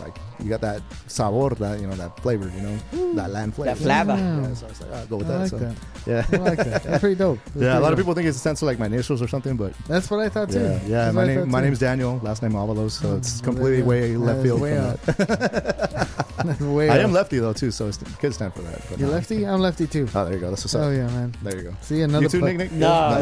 [0.04, 3.14] like you got that sabor, that you know that flavor, you know, mm.
[3.16, 4.12] that land flavor, That flavor.
[4.20, 4.56] Yeah, mm.
[4.56, 5.38] so I was like, oh, go with I that.
[5.40, 5.76] like so, that.
[6.06, 6.82] Yeah, I like that.
[6.84, 7.38] That's pretty dope.
[7.46, 9.20] That's yeah, a pretty lot of people think it's a sense of like my initials
[9.22, 10.60] or something, but That's what I thought too.
[10.60, 11.10] yeah, yeah.
[11.12, 11.64] My name, my too.
[11.66, 12.18] name's Daniel.
[12.22, 13.84] Last name Avalos, so mm, it's Oh, completely yeah.
[13.84, 15.02] way left field is way from out.
[15.02, 16.08] that.
[16.60, 17.00] Way I out.
[17.00, 18.80] am lefty though too, so it could stand for that.
[18.88, 19.12] but You no.
[19.12, 19.46] lefty?
[19.46, 20.08] I'm lefty too.
[20.14, 20.48] Oh, there you go.
[20.48, 20.84] That's what's up.
[20.84, 21.34] Oh yeah, man.
[21.42, 21.76] There you go.
[21.82, 22.48] See another You too, plus.
[22.52, 22.72] Nick, Nick?
[22.72, 23.18] No, Yeah.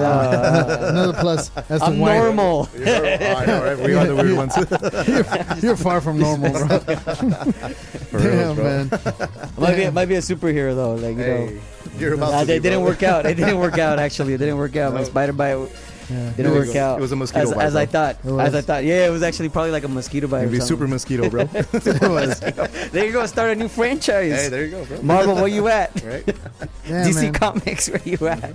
[0.81, 0.89] no.
[0.89, 1.49] another plus.
[1.49, 2.15] That's I'm the white.
[2.19, 2.69] normal.
[2.79, 3.79] You're, all right, all right.
[3.81, 4.57] We are the weird ones.
[4.57, 6.79] You're, you're far from normal, bro.
[7.17, 8.65] For real, Damn, bro.
[8.65, 8.91] man.
[9.59, 10.95] might be might be a superhero though.
[10.95, 11.61] Like you know, Hey,
[11.99, 12.91] you're about Nah, to they be, didn't bro.
[12.91, 13.27] work out.
[13.27, 13.99] It didn't work out.
[13.99, 14.93] Actually, it didn't work out.
[14.95, 15.05] My No.
[15.07, 15.57] spider bite
[16.11, 16.31] Yeah.
[16.37, 16.99] didn't It work was- out.
[16.99, 18.17] it was a mosquito as, bite, as I thought.
[18.25, 18.49] It was.
[18.49, 18.85] As I thought.
[18.85, 20.41] Yeah, it was actually probably like a mosquito bite.
[20.43, 20.77] You'd or be something.
[20.77, 21.43] super mosquito, bro.
[21.53, 22.41] It was.
[22.93, 23.27] There you go.
[23.27, 24.33] Start a new franchise.
[24.33, 25.03] hey, there you go, bro.
[25.03, 25.91] Marvel, where you at?
[26.05, 26.25] Right?
[26.89, 27.33] Yeah, DC man.
[27.35, 28.53] Comics, where you at?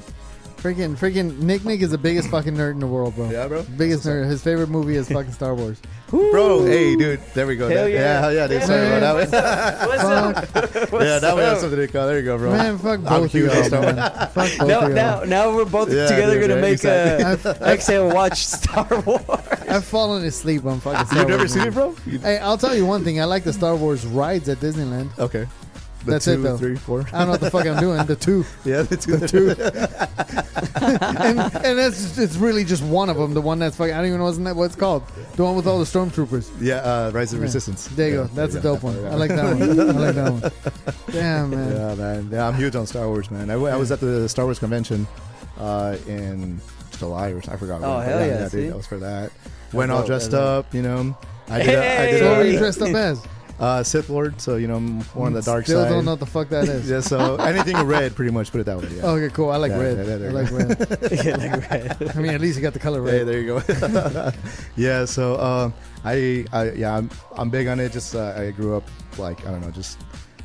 [0.63, 3.29] Freaking, freaking, Nick Nick is the biggest fucking nerd in the world, bro.
[3.29, 3.63] Yeah, bro.
[3.77, 4.27] Biggest nerd.
[4.29, 5.77] His favorite movie is fucking Star Wars.
[6.09, 7.19] Bro, hey, dude.
[7.33, 7.67] There we go.
[7.67, 8.19] Hell That- yeah.
[8.21, 8.61] hell yeah, dude.
[8.61, 8.89] Yeah, Sorry, bro.
[8.89, 9.01] man.
[9.01, 10.91] That was, What's up?
[11.01, 12.07] yeah, that was something to call.
[12.07, 12.51] There you go, bro.
[12.51, 13.95] Man, fuck I'm both of huge y'all, on Star man.
[14.29, 14.89] Fuck both Now, of y'all.
[14.93, 16.61] now, now we're both Yeah, together dude, gonna right?
[16.61, 17.51] make Exactly.
[17.51, 19.21] uh, Exhale watch Star Wars.
[19.67, 21.99] I've fallen asleep on fucking Star You've never Wars seen it, movies.
[22.05, 22.13] bro?
[22.13, 23.19] You- Hey, I'll tell you one thing.
[23.19, 25.09] I like the Star Wars rides at Disneyland.
[25.19, 25.45] Okay.
[26.05, 26.57] The That's two, it, though.
[26.57, 27.05] three, four.
[27.13, 28.05] I don't know what the fuck I'm doing.
[28.05, 28.45] The two.
[28.65, 29.17] Yeah, the two.
[29.17, 29.49] The two.
[30.83, 33.33] and, and that's it's really just one of them.
[33.33, 33.93] The one that's fucking.
[33.93, 35.03] I don't even know what's, what it's called.
[35.35, 36.49] The one with all the stormtroopers.
[36.59, 37.43] Yeah, uh, Rise of Yeah.
[37.43, 37.87] Resistance.
[37.87, 38.27] There you Yeah, go.
[38.33, 38.97] That's a you dope one.
[39.05, 39.61] I like that one.
[39.79, 40.51] I like that one.
[41.11, 41.71] Damn man.
[41.71, 42.29] Yeah, man.
[42.31, 43.49] Yeah, I'm huge on Star Wars, man.
[43.49, 45.07] I, w- I was at the Star Wars convention
[45.57, 46.59] uh, in
[46.97, 47.81] July or I forgot.
[47.81, 48.09] Oh, when.
[48.09, 48.67] hell yeah, dude, see?
[48.67, 49.31] that was for that.
[49.71, 51.17] Went dope, all dressed that's up, you know.
[51.49, 51.69] I did.
[51.75, 53.21] A, I did So what were you a, dressed up as?
[53.59, 55.89] Uh, Sith Lord, so you know, I'm more on the dark Still side.
[55.89, 56.89] don't know what the fuck that is.
[56.89, 58.51] Yeah, so anything red, pretty much.
[58.51, 58.89] Put it that way.
[58.95, 59.05] Yeah.
[59.05, 59.49] Okay, cool.
[59.51, 59.97] I like Yeah, red.
[60.07, 61.23] yeah, yeah, I like red.
[61.25, 62.11] yeah, like red.
[62.15, 63.27] I mean, at least you got the color Hey, red.
[63.27, 64.31] there you go.
[64.75, 65.73] yeah, so um,
[66.03, 67.91] I, I, yeah, I'm, I'm big on it.
[67.91, 68.83] Just uh, I grew up
[69.17, 69.99] like I don't know, just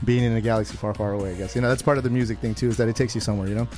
[0.05, 1.33] being in a galaxy far, far away.
[1.33, 3.15] I guess you know that's part of the music thing too, is that it takes
[3.15, 3.49] you somewhere.
[3.49, 3.69] You know,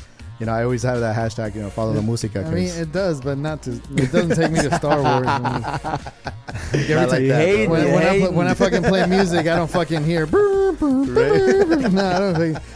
[0.40, 1.54] you know I always have that hashtag.
[1.54, 2.40] You know, follow the musica.
[2.44, 3.72] I mean, 'cause it does, but not to.
[3.96, 5.26] It doesn't take me to Star Wars.
[5.26, 5.38] I
[6.72, 7.74] mean, every like time- that, hate bro.
[7.76, 10.26] when, me, when I hate when I fucking play music, I don't fucking hear.
[10.26, 11.88] brr, brr, brr, brr.
[11.90, 12.58] No, I don't think.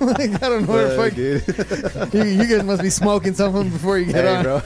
[0.00, 2.10] Like, I don't know where Fuck, the fuck.
[2.10, 2.24] dude.
[2.26, 4.42] You, you guys must be smoking something before you get Hey, on.
[4.44, 4.62] bro.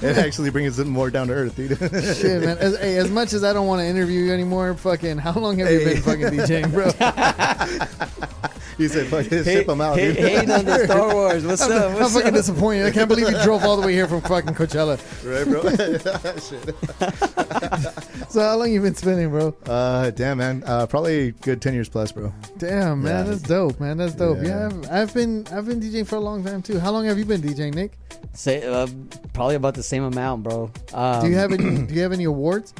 [0.00, 1.76] It actually brings it more down to earth, dude.
[2.16, 2.56] Shit, man.
[2.56, 5.58] As, hey, as much as I don't want to interview you anymore, fucking, how long
[5.58, 6.88] have you been fucking DJing, bro?
[8.78, 11.44] He said, "Fuck, Hey, ship him out, hey, dude." hating on the Star Wars.
[11.44, 11.84] What's I'm, up?
[11.90, 12.34] I'm What's fucking up?
[12.34, 12.86] disappointed.
[12.86, 14.98] I can't believe you drove all the way here from fucking Coachella.
[15.24, 15.62] right, bro?
[18.18, 18.30] Shit.
[18.30, 19.54] So how long you been spinning, bro?
[19.66, 20.62] Uh, damn, man.
[20.66, 22.32] Uh, probably good ten years plus, bro.
[22.58, 23.30] Damn, man, Yeah.
[23.32, 23.96] that's dope, man.
[23.98, 24.38] That's dope.
[24.38, 24.66] Yeah, Yeah.
[24.66, 26.78] I've, I've been I've been DJing for a long time too.
[26.78, 27.92] How long have you been DJing, Nick?
[28.34, 28.86] Say, uh,
[29.32, 30.70] probably about the same amount, bro.
[30.94, 32.72] Um, do you have any Do you have any awards,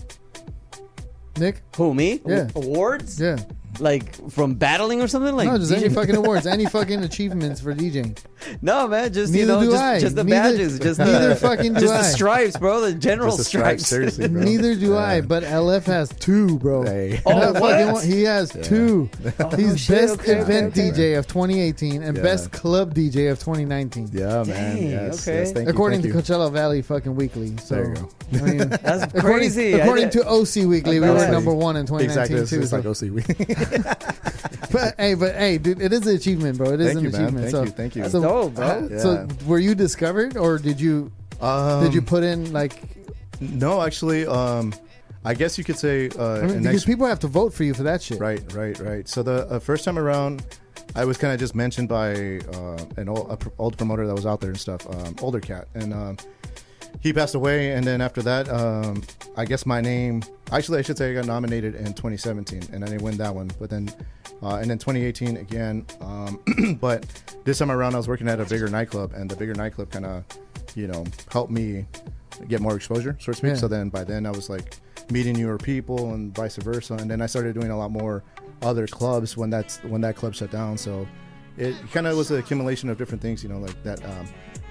[1.39, 1.63] Nick?
[1.77, 2.21] who me?
[2.27, 2.49] Yeah.
[2.55, 3.21] Awards?
[3.21, 3.39] Yeah.
[3.81, 5.35] Like from battling or something?
[5.37, 8.19] Like no, just any fucking awards, any fucking achievements for DJing.
[8.63, 9.13] No, man.
[9.13, 10.01] Just Neither you know, do just, I.
[10.01, 10.79] just the Neither- badges.
[10.79, 11.99] Just neither the, fucking do just I.
[11.99, 12.81] the stripes, bro.
[12.81, 13.89] The general Just the stripes, stripes.
[13.89, 14.43] seriously, bro.
[14.43, 14.97] Neither do Yeah.
[14.99, 16.83] I, but LF has two, bro.
[16.85, 17.21] Hey.
[17.27, 17.57] Oh, what?
[17.95, 19.11] fucking he has two.
[19.41, 21.01] Oh, He's Oh, shit, best okay, event okay, okay.
[21.15, 22.23] DJ of 2018 and Yeah.
[22.23, 24.11] best club DJ of 2019.
[24.13, 24.47] Yeah, man.
[24.47, 25.39] Dang, Yes, okay.
[25.41, 26.23] yes, thank you, according thank to you.
[26.25, 27.57] Coachella Valley fucking Weekly.
[27.59, 28.09] So, There you go.
[28.33, 29.73] I mean, That's according, crazy.
[29.75, 32.37] According to OC Weekly, we were number one in 2019 Exactly.
[32.41, 32.61] It's, too.
[32.61, 33.68] it's so- like OC.
[34.73, 36.73] But hey, but hey, dude, it is an achievement, bro.
[36.73, 37.21] It is Thank an you, man.
[37.23, 37.43] achievement.
[37.45, 38.09] Thank so, you, thank you.
[38.09, 38.89] So, dope, bro.
[38.99, 39.27] So, Yeah.
[39.47, 41.11] were you discovered, or did you
[41.41, 42.81] um, did you put in like?
[43.41, 44.75] No, actually, um,
[45.25, 47.65] I guess you could say uh, I mean, because ex- people have to vote for
[47.65, 48.19] you for that shit.
[48.21, 49.09] Right, right, right.
[49.09, 50.45] So the uh, first time around,
[50.97, 54.15] I was kind of just mentioned by uh, an old, a pr- old promoter that
[54.15, 56.17] was out there and stuff, um, older cat, and um,
[57.01, 57.73] he passed away.
[57.73, 59.03] And then after that, um,
[59.37, 60.23] I guess my name.
[60.51, 63.51] Actually, I should say I got nominated in 2017, and I didn't win that one.
[63.59, 63.91] But then,
[64.43, 65.87] uh, and then 2018 again.
[66.01, 66.41] Um,
[66.81, 67.07] but
[67.45, 70.07] this time around, I was working at a bigger nightclub, and the bigger nightclub kind
[70.07, 70.25] of,
[70.75, 71.87] you know, helped me
[72.47, 73.51] get more exposure, so to speak.
[73.51, 73.57] Yeah.
[73.57, 74.77] So then by then I was like
[75.11, 76.95] meeting newer people and vice versa.
[76.95, 78.23] And then I started doing a lot more
[78.63, 80.79] other clubs when that's when that club shut down.
[80.79, 81.07] So
[81.57, 84.29] it kind of was an accumulation of different things, you know, like that um,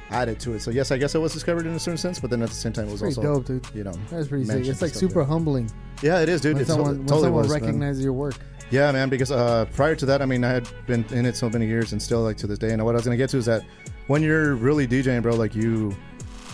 [0.09, 0.61] added to it.
[0.61, 2.55] So yes, I guess I was discovered in a certain sense, but then at the
[2.55, 3.67] same time it was Pretty also dope, dude.
[3.75, 4.65] You know, That's pretty sick.
[4.65, 5.27] It's like super yeah.
[5.27, 5.69] humbling
[6.01, 6.53] Yeah, it is, dude.
[6.53, 7.61] when It's someone, it when totally someone was, man.
[7.61, 8.35] recognizes your work.
[8.69, 9.09] Yeah, man.
[9.09, 11.91] Because uh, prior to that, I mean, I had been in it so many years,
[11.93, 12.71] and still like to this day.
[12.71, 13.63] And what I was gonna get to is that
[14.07, 15.95] when you're really DJing, bro, like you,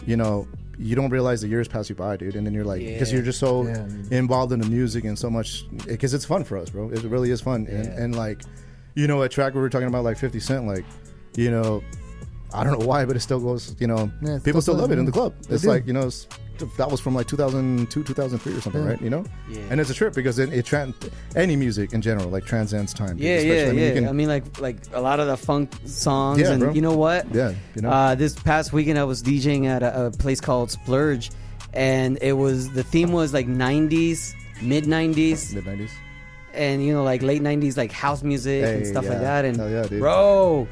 [0.05, 0.47] you know,
[0.77, 2.35] you don't realize the years pass you by, dude.
[2.35, 3.17] And then you're like, because Yeah.
[3.17, 3.87] you're just so Yeah.
[4.11, 6.89] involved in the music and so much, because it's fun for us, bro.
[6.89, 8.41] It really is fun, and, and like.
[8.95, 10.85] you know, a track we were talking about like 50 Cent, like,
[11.35, 11.81] you know,
[12.53, 13.75] I don't know why, but it still goes.
[13.79, 15.33] You know, Yeah, people still still love it in the club.
[15.47, 15.69] They It's do.
[15.69, 16.27] like you know, it's,
[16.77, 18.89] that was from like 2002, 2003 or something, Yeah.
[18.89, 19.01] right?
[19.01, 19.59] You know, Yeah.
[19.71, 20.93] and it's a trip because it, it tran
[21.35, 23.17] any music in general like transcends time.
[23.17, 23.93] Yeah, Especially, yeah, I mean, you yeah.
[23.95, 26.71] can- I mean, like like a lot of the funk songs, Yeah, and bro.
[26.73, 27.33] you know what?
[27.33, 27.89] Yeah, you know.
[27.89, 31.31] Uh, this past weekend, I was DJing at a, a place called Splurge,
[31.73, 35.89] and it was the theme was like '90s, mid '90s, mid '90s,
[36.53, 39.43] and you know, like late '90s, like house music and Hey, stuff like that.
[39.43, 39.99] And Hell yeah, dude.
[39.99, 40.67] bro.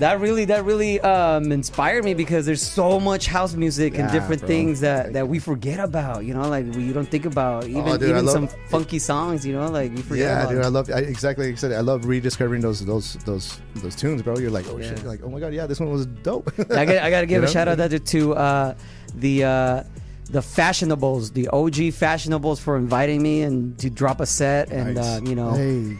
[0.00, 4.40] That really, that really um, inspired me because there's so much house music and different
[4.40, 4.48] bro.
[4.48, 6.24] things that, that we forget about.
[6.24, 8.98] You know, like we you don't think about even Oh, dude, even love- some funky
[8.98, 9.46] songs.
[9.46, 10.50] You know, like we forget yeah, about.
[10.52, 11.72] dude, I love I, exactly like I said.
[11.72, 14.38] I love rediscovering those those those those tunes, bro.
[14.38, 16.50] You're like, oh shit, You're like oh my god, yeah, this one was dope.
[16.70, 17.52] I got, I got to give You a know?
[17.52, 18.74] shout out that to uh,
[19.14, 19.82] the uh,
[20.30, 25.04] the fashionables, the OG fashionables for inviting me and to drop a set, and Nice.
[25.04, 25.96] uh, you know, Hey.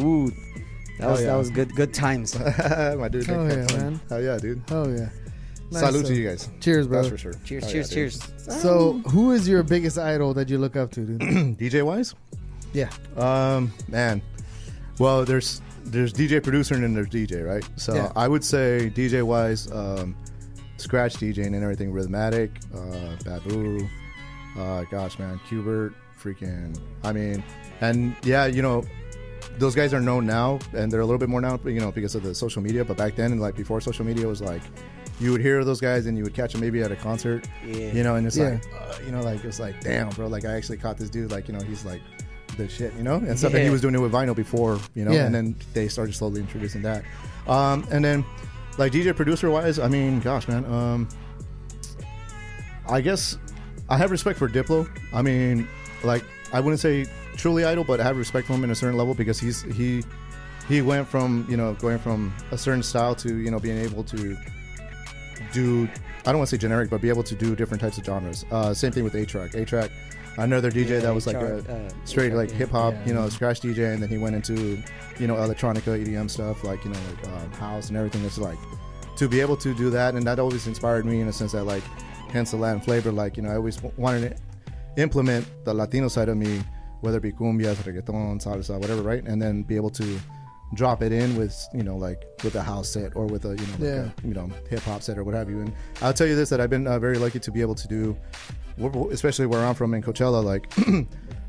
[0.00, 0.32] ooh,
[0.98, 1.26] that Hell was yeah.
[1.26, 2.38] that was good good times.
[2.38, 3.28] my dude.
[3.30, 3.78] Oh, yeah, fun.
[3.78, 4.00] man.
[4.08, 4.62] Hell yeah, dude.
[4.70, 5.08] Oh yeah.
[5.70, 6.48] Nice, Salute uh, to you guys.
[6.60, 6.98] Cheers, bro.
[6.98, 7.32] That's for sure.
[7.44, 8.32] Cheers, Hell cheers, yeah, cheers.
[8.60, 11.18] So, who is your biggest idol that you look up to, dude?
[11.18, 11.58] dude.
[11.58, 12.14] DJ wise,
[12.72, 12.90] yeah.
[13.16, 14.22] um, man.
[14.98, 17.66] Well, there's there's DJ producer and then there's DJ, right?
[17.76, 18.12] So Yeah.
[18.16, 20.16] I would say DJ wise, um,
[20.76, 23.88] scratch DJing and everything, rhythmatic, uh, Babu,
[24.58, 26.78] uh, gosh, man, Qbert, freaking.
[27.02, 27.42] I mean,
[27.80, 28.84] and yeah, you know,
[29.58, 32.14] those guys are known now, and they're a little bit more now, you know, because
[32.14, 32.84] of the social media.
[32.84, 34.62] But back then, like before social media, was like
[35.20, 37.92] you would hear those guys and you would catch them maybe at a concert, Yeah.
[37.92, 38.50] you know, and it's Yeah.
[38.50, 41.30] like, uh, you know, like it's like, damn, bro, like I actually caught this dude,
[41.30, 42.00] like you know, he's like
[42.56, 43.54] the shit, you know, and stuff.
[43.54, 45.26] And he was doing it with vinyl before, you know, Yeah.
[45.26, 47.04] and then they started slowly introducing that.
[47.46, 48.24] Um, and then,
[48.76, 51.08] like DJ producer wise, I mean, gosh, man, um,
[52.88, 53.38] I guess
[53.88, 54.88] I have respect for Diplo.
[55.12, 55.68] I mean,
[56.02, 57.06] like I wouldn't say
[57.36, 60.02] truly idol, but I have respect for him in a certain level because he's he
[60.68, 64.04] he went from you know going from a certain style to you know being able
[64.04, 64.36] to
[65.52, 65.88] do
[66.26, 68.46] I don't want to say generic, but be able to do different types of genres.
[68.50, 69.52] Uh, same thing with A-Track.
[69.54, 69.90] A Track,
[70.38, 73.06] another DJ Yeah, that was like A-Track, uh, straight like hip hop, Yeah.
[73.06, 74.82] you know, scratch DJ, and then he went into
[75.18, 78.24] you know electronica, EDM stuff, like you know like um, house and everything.
[78.24, 78.58] It's like
[79.16, 81.64] to be able to do that, and that always inspired me in a sense that
[81.64, 81.82] like
[82.30, 83.12] hence the Latin flavor.
[83.12, 84.30] Like you know, I always w- wanted
[84.96, 86.62] to implement the Latino side of me,
[87.04, 89.22] whether it be cumbias, reggaeton, salsa, whatever, right?
[89.24, 90.18] And then be able to
[90.74, 93.66] drop it in with you know like with a house set or with a you
[93.66, 94.10] know like Yeah.
[94.24, 95.60] a, you know hip hop set or what have you.
[95.60, 97.86] And I'll tell you this that I've been uh, very lucky to be able to
[97.86, 98.16] do,
[99.10, 100.72] especially where I'm from in Coachella, like.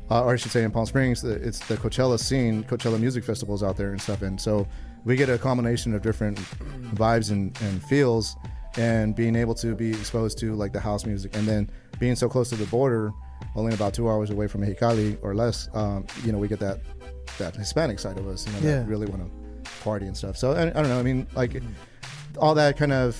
[0.08, 3.64] Uh, or I should say, in Palm Springs, it's the Coachella scene, Coachella music festivals
[3.64, 4.64] out there and stuff, and so
[5.04, 6.38] we get a combination of different
[6.94, 8.36] vibes and, and feels,
[8.76, 12.28] and being able to be exposed to like the house music, and then being so
[12.28, 13.12] close to the border,
[13.54, 16.80] only about two hours away from Mexicali or less, um, you know, we get that
[17.38, 18.78] that Hispanic side of us, you know, Yeah.
[18.80, 20.36] that really want to party and stuff.
[20.36, 20.98] So I, I don't know.
[20.98, 21.60] I mean, like
[22.38, 23.16] all that kind of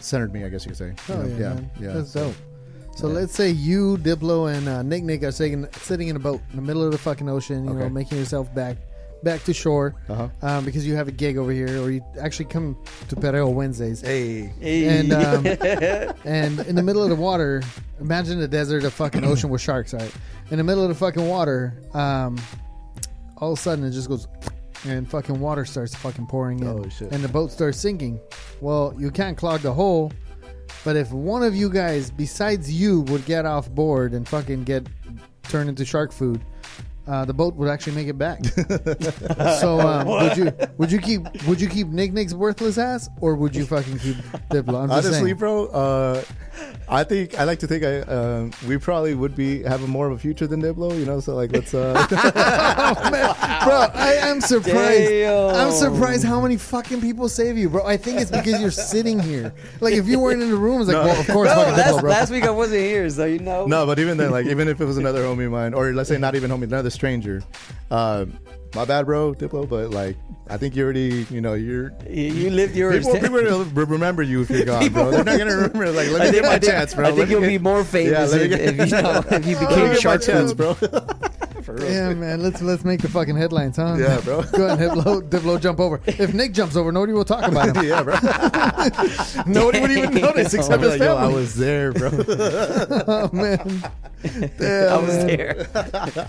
[0.00, 0.86] centered me, I guess you could say.
[1.08, 1.92] You Oh know, yeah, yeah, yeah.
[1.94, 2.36] That's So- dope.
[2.96, 3.14] So yeah.
[3.14, 6.56] let's say you, Diplo, and uh, Nick Nick are sitting sitting in a boat in
[6.56, 7.64] the middle of the fucking ocean.
[7.64, 8.76] You know, making yourself back
[9.24, 10.28] back to shore Uh-huh.
[10.42, 12.76] um, because you have a gig over here, or you actually come
[13.08, 14.00] to Perreo Wednesdays.
[14.02, 14.52] Hey.
[14.62, 15.46] And um,
[16.24, 17.62] and in the middle of the water,
[18.00, 19.92] imagine a desert, a fucking ocean with sharks.
[19.94, 20.12] Right,
[20.50, 22.38] in the middle of the fucking water, um,
[23.38, 24.28] all of a sudden it just goes,
[24.84, 27.10] and fucking water starts fucking pouring in, Oh, shit.
[27.12, 28.20] and the boat starts sinking.
[28.60, 30.12] Well, you can't clog the hole,
[30.84, 34.86] but if one of you guys besides you would get off board and fucking get
[35.44, 36.40] turned into shark food.
[37.06, 38.42] Uh, the boat would actually make it back.
[39.60, 43.34] so um, would you would you keep would you keep Nick Nick's worthless ass or
[43.34, 44.16] would you fucking keep
[44.48, 44.82] Diplo?
[44.82, 45.36] I'm just Honestly, saying.
[45.36, 46.22] bro, uh,
[46.88, 50.06] I think I like to think I um, we probably would be have a more
[50.06, 51.20] of a future than Diplo, you know.
[51.20, 51.74] So like, let's.
[51.74, 51.94] Uh,
[53.16, 53.34] Oh,
[53.64, 55.08] bro, I am surprised.
[55.08, 55.54] Damn.
[55.54, 57.84] I'm surprised how many fucking people save you, bro.
[57.86, 59.54] I think it's because you're sitting here.
[59.80, 61.04] Like if you weren't in the room, it's like, No.
[61.04, 62.10] well, of course, Bro, fucking last, Diplo, bro.
[62.10, 63.66] last week I wasn't here, so you know.
[63.66, 66.08] no, but even then, like, even if it was another homie of mine, or let's
[66.08, 67.42] say not even homie, another stranger,
[67.90, 68.38] um,
[68.74, 69.68] my bad, bro, Diplo.
[69.68, 70.16] But like,
[70.48, 71.92] I think you already, you know, you're.
[72.08, 73.04] You, you lived yours.
[73.06, 75.10] People, people will remember you if you're gone, bro.
[75.10, 75.90] They're not gonna remember.
[75.90, 77.04] Like, let me I think, get my I chance, bro.
[77.06, 79.24] I think me you'll get- be more famous let me if, get- if you know
[79.30, 80.76] if you became get my shark chance, bro.
[81.64, 81.90] For real.
[81.90, 82.42] Yeah, man.
[82.42, 83.96] Let's let's make the fucking headlines, huh?
[83.98, 84.42] Yeah, bro.
[84.42, 85.98] Go ahead, Diplo, Diplo, jump over.
[86.06, 87.84] If Nick jumps over, nobody will talk about him.
[87.88, 88.14] yeah, bro.
[89.46, 92.10] Nobody would even notice except his like, yo, I was there, bro.
[93.08, 93.82] oh man.
[94.24, 95.26] I was man.
[95.26, 95.64] there.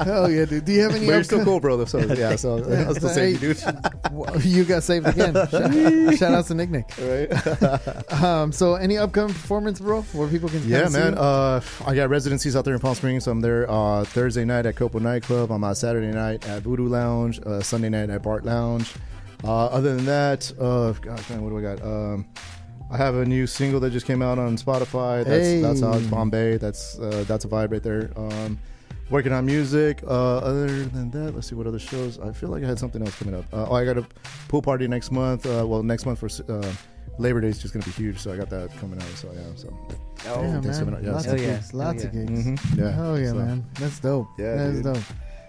[0.04, 0.66] Hell yeah, dude.
[0.66, 1.06] Do you have any?
[1.06, 1.84] But you're still cool, bro.
[1.86, 3.64] So yeah, so I'll still say you, dude.
[4.40, 5.34] You got saved again.
[5.34, 6.90] Shout, shout out to Nick Nick.
[6.98, 8.14] Right?
[8.24, 11.18] Um, so any upcoming performance, bro, where people can Yeah, man.
[11.18, 13.28] Uh, I got residencies out there in Palm Springs.
[13.28, 15.25] I'm there uh, Thursday night at Copa Nightclub.
[15.26, 15.52] Club.
[15.52, 18.94] I'm Saturday night at Voodoo Lounge, uh, Sunday night at Bart Lounge.
[19.44, 21.82] Uh, other than that, uh, God, what do I got?
[21.84, 22.28] Um,
[22.92, 25.24] I have a new single that just came out on Spotify.
[25.26, 25.62] That's Hey.
[25.62, 26.58] that's out Bombay.
[26.58, 28.12] That's uh, that's a vibe right there.
[28.16, 28.60] Um,
[29.10, 30.04] working on music.
[30.04, 32.20] Uh, other than that, let's see what other shows.
[32.20, 33.46] I feel like I had something else coming up.
[33.52, 34.06] Uh, oh, I got a
[34.48, 35.46] pool party next month.
[35.48, 36.72] Uh, well, next month for uh,
[37.18, 38.20] Labor Day is just gonna be huge.
[38.20, 39.08] So I got that coming out.
[39.16, 39.70] So yeah, so
[40.28, 40.94] Oh, Yeah, man.
[40.96, 41.04] out.
[41.04, 41.48] Yeah, Lots so- of yeah.
[41.56, 41.74] gigs.
[41.74, 42.26] Lots of yeah.
[42.26, 42.76] gigs.
[42.78, 42.96] Yeah.
[43.00, 43.66] Oh yeah, So- man.
[43.80, 44.28] That's dope.
[44.38, 44.84] Yeah, That's dude.
[44.94, 45.04] dope.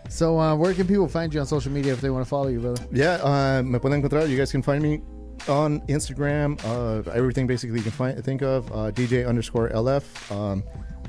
[0.08, 2.48] So uh, where can people find you on social media if they want to follow
[2.48, 2.82] you, brother?
[2.92, 4.26] Yeah, uh, me pueden encontrar.
[4.28, 5.00] You guys can find me
[5.48, 6.58] on Instagram.
[6.64, 10.04] Uh, everything basically you can find think of uh, DJ underscore LF.
[10.30, 10.62] Um,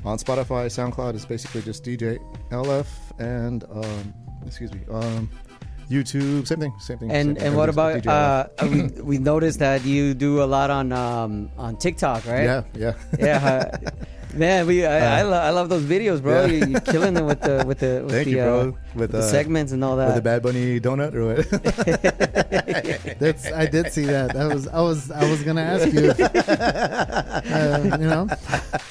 [0.04, 2.18] on Spotify, SoundCloud is basically just DJ
[2.50, 2.86] LF,
[3.18, 4.14] and um,
[4.46, 5.28] excuse me, um,
[5.90, 7.08] YouTube, same thing, same thing.
[7.08, 7.46] same And thing.
[7.46, 11.76] and what about uh, we we noticed that you do a lot on um on
[11.76, 12.44] TikTok, right?
[12.44, 12.92] Yeah, yeah.
[13.18, 13.70] yeah.
[14.34, 16.44] uh, man, we I, I, lo- I love those videos, bro.
[16.46, 16.52] Yeah.
[16.52, 18.60] You, you're killing them with the with the with Thank the, you, bro.
[18.60, 20.06] uh, with the uh, segments and all that.
[20.06, 21.48] With the Bad Bunny donut or what?
[23.18, 24.32] That's I did see that.
[24.34, 28.26] That was I was I was gonna ask you, if, uh, you know,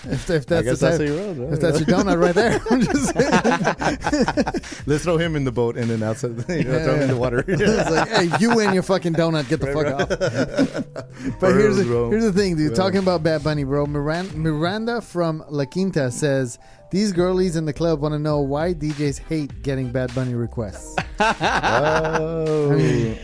[0.06, 1.54] if, if that's I guess the that's type- how you roll, bro.
[1.54, 2.60] if that's your donut right there.
[2.72, 4.82] I'm just saying.
[4.86, 7.18] Let's throw him in the boat and then outside, you know, throw him in the
[7.18, 7.44] water.
[7.48, 10.10] it's like, hey, you and your fucking donut, get the fuck off.
[11.40, 12.72] but here's the, here's the thing, dude.
[12.72, 12.76] Yeah.
[12.76, 13.86] Talking about Bad Bunny, bro.
[13.86, 16.58] Miranda, Miranda from La Quinta says
[16.92, 20.96] these girlies in the club want to know why DJs hate getting Bad Bunny requests.
[21.20, 23.16] Oh.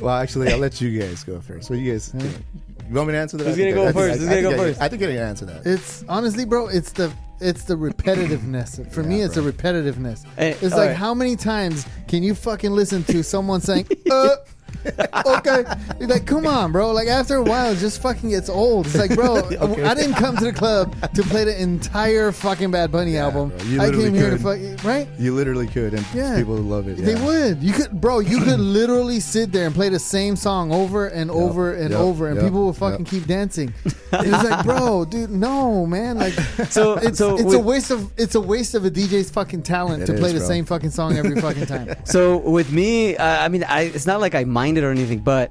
[0.00, 1.68] well, actually, I'll let you guys go first.
[1.68, 3.44] So you guys, you want me to answer that?
[3.44, 4.18] Who's I think gonna I- go I first?
[4.20, 4.80] think- Who's gonna go first?
[4.80, 5.66] I think I can answer that.
[5.66, 6.68] It's honestly, bro.
[6.68, 8.90] It's the it's the repetitiveness.
[8.92, 10.24] For me, it's the repetitiveness.
[10.36, 10.96] Hey, it's like right.
[10.96, 14.36] how many times can you fucking listen to someone saying, uh,
[15.26, 15.64] okay,
[15.98, 16.92] You're like come on, bro.
[16.92, 18.86] Like after a while, it just fucking gets old.
[18.86, 19.82] It's like, bro, Okay.
[19.84, 23.50] I didn't come to the club to play the entire fucking Bad Bunny album.
[23.50, 24.76] bro, you I literally came here to could.
[24.80, 25.08] fuck right.
[25.18, 26.36] You literally could, and Yeah.
[26.36, 26.96] people would love it.
[26.98, 27.62] They would.
[27.62, 28.18] You could, bro.
[28.20, 32.00] You could literally sit there and play the same song over and over and yep,
[32.00, 33.08] over, and yep, people would fucking yep.
[33.08, 33.72] keep dancing.
[33.84, 36.18] it's like, bro, dude, no, man.
[36.18, 36.32] Like,
[36.68, 40.06] So- it's so it's a waste of it's a waste of a DJ's fucking talent
[40.06, 40.48] to play is, the bro.
[40.48, 41.94] same fucking song every fucking time.
[42.04, 45.20] So with me, uh, I mean, I, it's not like I mind it or anything,
[45.20, 45.50] but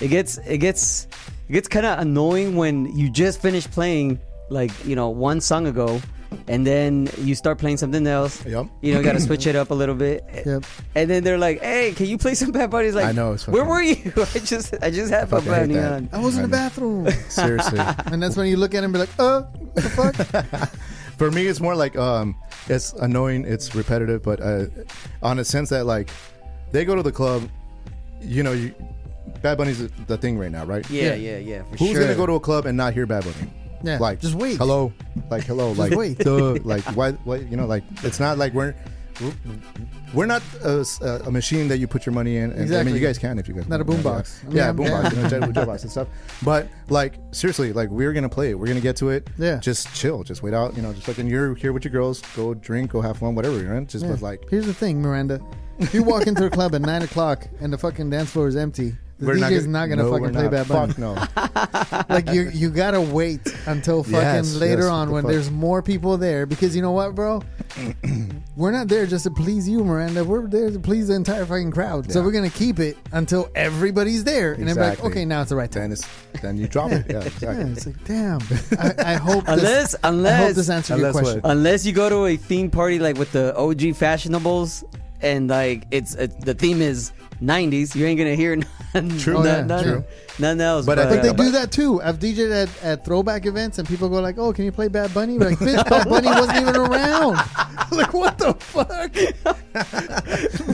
[0.00, 1.06] it gets it gets
[1.48, 4.18] it gets kind of annoying when you just finished playing
[4.50, 6.00] like you know one song ago,
[6.48, 8.44] and then you start playing something else.
[8.44, 8.66] Yep.
[8.80, 10.24] You know, you got to switch it up a little bit.
[10.46, 10.64] Yep.
[10.94, 13.32] And then they're like, "Hey, can you play some Bad Bunny?" It's like, I know,
[13.32, 14.12] it's Where were you?
[14.34, 16.08] I just I just had Bad fucking Bunny on.
[16.12, 17.78] I was in the bathroom, Seriously.
[17.78, 19.74] and that's when you look at him and be like, uh, what
[20.14, 20.70] the fuck?
[21.18, 22.34] For me, it's more like um,
[22.68, 24.66] it's annoying, it's repetitive, but uh,
[25.22, 26.10] on a sense that like
[26.72, 27.48] they go to the club,
[28.22, 28.74] you know, you,
[29.42, 30.88] Bad Bunny's the- the thing right now, right?
[30.90, 31.62] Yeah, yeah, yeah.
[31.70, 32.00] For Who's sure.
[32.02, 33.50] gonna go to a club and not hear Bad Bunny?
[33.84, 34.58] Yeah, like just wait.
[34.58, 34.92] Hello,
[35.30, 36.18] like hello, like wait.
[36.18, 37.12] duh, like why?
[37.24, 37.36] Why?
[37.36, 38.74] You know, like it's not like we're.
[39.20, 39.34] we're-
[40.14, 40.84] We're not a,
[41.26, 42.50] a machine that you put your money in.
[42.50, 42.92] And, I Exactly.
[42.92, 44.44] mean, you guys can if you guys Not a want, boombox.
[44.44, 45.10] I mean, Yeah, I'm- boombox, yeah.
[45.10, 46.08] you know, jet- jetbox and stuff.
[46.42, 48.58] But like seriously, like we're gonna play it.
[48.58, 49.28] We're gonna get to it.
[49.38, 49.56] Yeah.
[49.56, 50.22] Just chill.
[50.22, 50.76] Just wait out.
[50.76, 52.20] You know, just like, fucking you're here with your girls.
[52.36, 52.90] Go drink.
[52.90, 53.34] Go have fun.
[53.34, 53.86] Whatever you're in.
[53.86, 54.10] Just Yeah.
[54.12, 55.40] but like Here's the thing, Miranda.
[55.82, 58.56] If you walk into a club at nine o'clock and the fucking dance floor is
[58.56, 60.50] empty, the we're DJ's not not gonna no, fucking play not.
[60.50, 60.92] Bad Bunny.
[60.92, 62.04] Fuck no.
[62.14, 65.32] like you you gotta wait until fucking Yes, later yes, on the when fuck?
[65.32, 67.42] there's more people there because you know what bro
[68.56, 71.70] we're not there just to please you miranda we're there to please the entire fucking
[71.70, 75.10] crowd so we're gonna keep it until everybody's there and then be like Exactly.
[75.10, 76.08] okay now it's the right time then it's
[76.42, 77.06] then you drop it.
[77.10, 77.64] Yeah, exactly.
[77.64, 78.40] yeah, it's like damn
[78.78, 81.50] I, I hope Unless this, I hope unless this answered your question what?
[81.52, 84.84] Unless you go to a theme party like with the OG fashionables
[85.22, 87.12] and like it's uh, the theme is
[87.42, 88.56] 90s, you ain't gonna hear
[88.94, 89.44] none, True.
[89.44, 90.04] Yeah, none, true.
[90.38, 90.86] None else.
[90.86, 92.00] But I think they do that too.
[92.02, 95.12] I've DJed at, at throwback events and people go like, "Oh, can you play Bad
[95.14, 97.34] Bunny?" We're like, "Bitch, Bad Bunny wasn't even around."
[97.92, 99.14] like, what the fuck?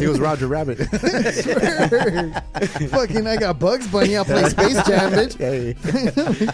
[0.00, 0.80] He was Roger Rabbit.
[0.92, 2.44] I swear.
[2.90, 4.16] Fucking, I got Bugs Bunny.
[4.16, 6.52] I'll play Space Jam, bitch.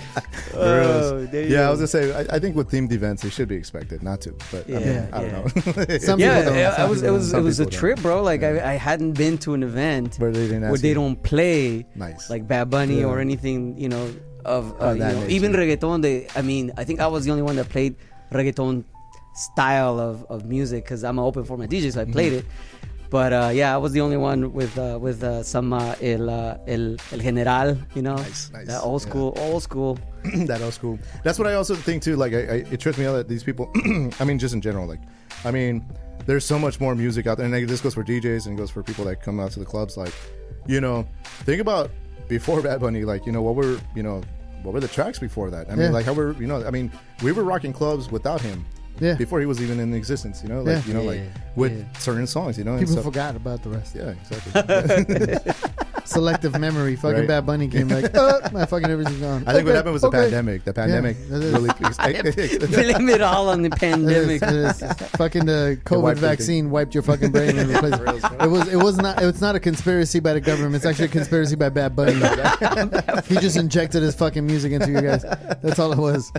[0.56, 1.70] Oh, there you yeah, I go.
[1.70, 2.14] was gonna say.
[2.14, 4.32] I, I think with themed events, they should be expected not to.
[4.50, 5.98] But I, mean, Yeah, I don't know.
[5.98, 6.58] Some yeah, people don't.
[6.58, 7.40] it, Some it was it people was don't.
[7.40, 8.02] it was a Some people trip, don't.
[8.02, 8.22] bro.
[8.22, 10.94] Like I, I hadn't been to an event Where they didn't where they you.
[10.94, 12.30] don't play Nice.
[12.30, 13.06] like Bad Bunny Yeah.
[13.06, 14.10] or anything, you know,
[14.44, 16.02] of uh, Of you know, even reggaeton.
[16.02, 17.96] They, I mean, I think I was the only one that played
[18.32, 18.84] reggaeton
[19.34, 22.38] style of, of music because I'm an open format DJ, so I played Mm-hmm.
[22.48, 23.10] it.
[23.10, 26.28] But uh, yeah, I was the only one with uh, with uh, some uh, el,
[26.28, 28.66] uh, el el general, you know, Nice, nice.
[28.66, 29.08] that old Yeah.
[29.08, 29.98] school, old school.
[30.46, 30.98] that old school.
[31.22, 32.16] That's what I also think too.
[32.16, 33.70] Like, I, I, it trips me out that these people.
[34.20, 35.00] I mean, just in general, like,
[35.44, 35.84] I mean,
[36.26, 38.70] there's so much more music out there, and like, this goes for DJs and goes
[38.70, 39.96] for people that come out to the clubs.
[39.96, 40.14] Like,
[40.66, 41.06] you know,
[41.44, 41.90] think about
[42.28, 43.04] before Bad Bunny.
[43.04, 44.22] Like, you know, what were you know,
[44.62, 45.66] what were the tracks before that?
[45.68, 45.90] I mean, Yeah.
[45.90, 46.90] like how we're you know, I mean,
[47.22, 48.64] we were rocking clubs without him.
[49.00, 49.14] Yeah.
[49.14, 50.42] before he was even in existence.
[50.42, 50.82] You know, like Yeah.
[50.86, 51.20] you know, Yeah, like
[51.56, 51.98] with yeah.
[51.98, 52.56] certain songs.
[52.58, 53.04] You know, and People stuff.
[53.04, 53.94] forgot about the rest.
[53.94, 55.52] Yeah, exactly.
[56.04, 56.96] Selective memory.
[56.96, 57.28] Fucking Right.
[57.28, 59.42] Bad Bunny came like, oh, my fucking everything's gone.
[59.46, 60.64] I think what happened was the pandemic.
[60.64, 62.66] The pandemic that is- really.
[62.68, 64.42] Blame it all on the pandemic.
[64.42, 64.82] it is.
[65.16, 68.42] Fucking the COVID wiped vaccine wiped your fucking brain and replaced it.
[68.42, 70.74] It was it was not it's not a conspiracy by the government.
[70.76, 72.12] It's actually a conspiracy by Bad Bunny.
[73.26, 75.22] he just injected his fucking music into you guys.
[75.62, 76.30] That's all it was.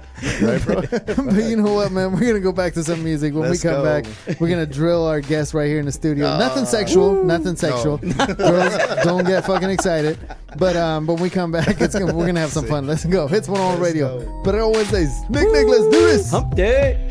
[0.41, 0.81] right, bro?
[0.81, 2.11] but you know what, man?
[2.13, 3.33] We're gonna go back to some music.
[3.33, 3.83] When Let's we come go.
[3.83, 4.05] back,
[4.39, 6.37] we're gonna drill our guests right here in the studio.
[6.45, 7.97] nothing sexual, nothing sexual.
[7.97, 10.19] Girls, don't get fucking excited.
[10.57, 12.85] But um, but when we come back, it's gonna, we're gonna have some fun.
[12.85, 13.27] Let's go.
[13.27, 14.07] It's one on radio.
[14.43, 16.29] But it always says, Nick, Nick, let's do this.
[16.31, 17.09] Hump day.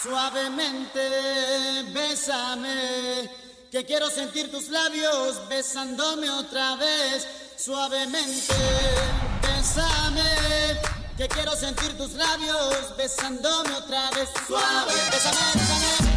[0.00, 1.00] Suavemente,
[1.92, 3.28] bésame,
[3.70, 7.26] que quiero sentir tus labios besándome otra vez.
[7.56, 8.54] Suavemente,
[9.42, 10.22] bésame,
[11.18, 14.28] que quiero sentir tus labios besándome otra vez.
[14.46, 16.07] Suave, bésame, bésame,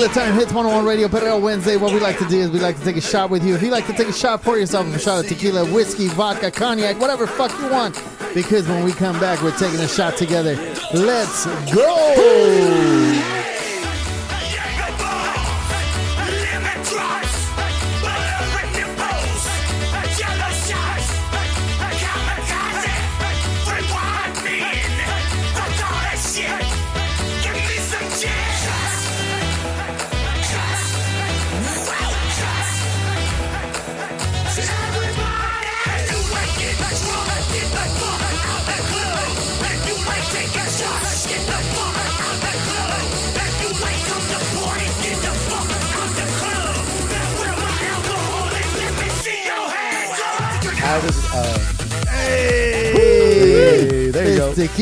[0.00, 1.76] Tequila time hits 101 Radio Perreo Wednesday.
[1.76, 3.54] What we like to do is we like to take a shot with you.
[3.54, 6.50] If you like to take a shot for yourself, a shot of tequila, whiskey, vodka,
[6.50, 8.02] cognac, whatever fuck you want.
[8.32, 10.56] Because when we come back, we're taking a shot together.
[10.94, 11.44] Let's
[11.74, 12.89] go!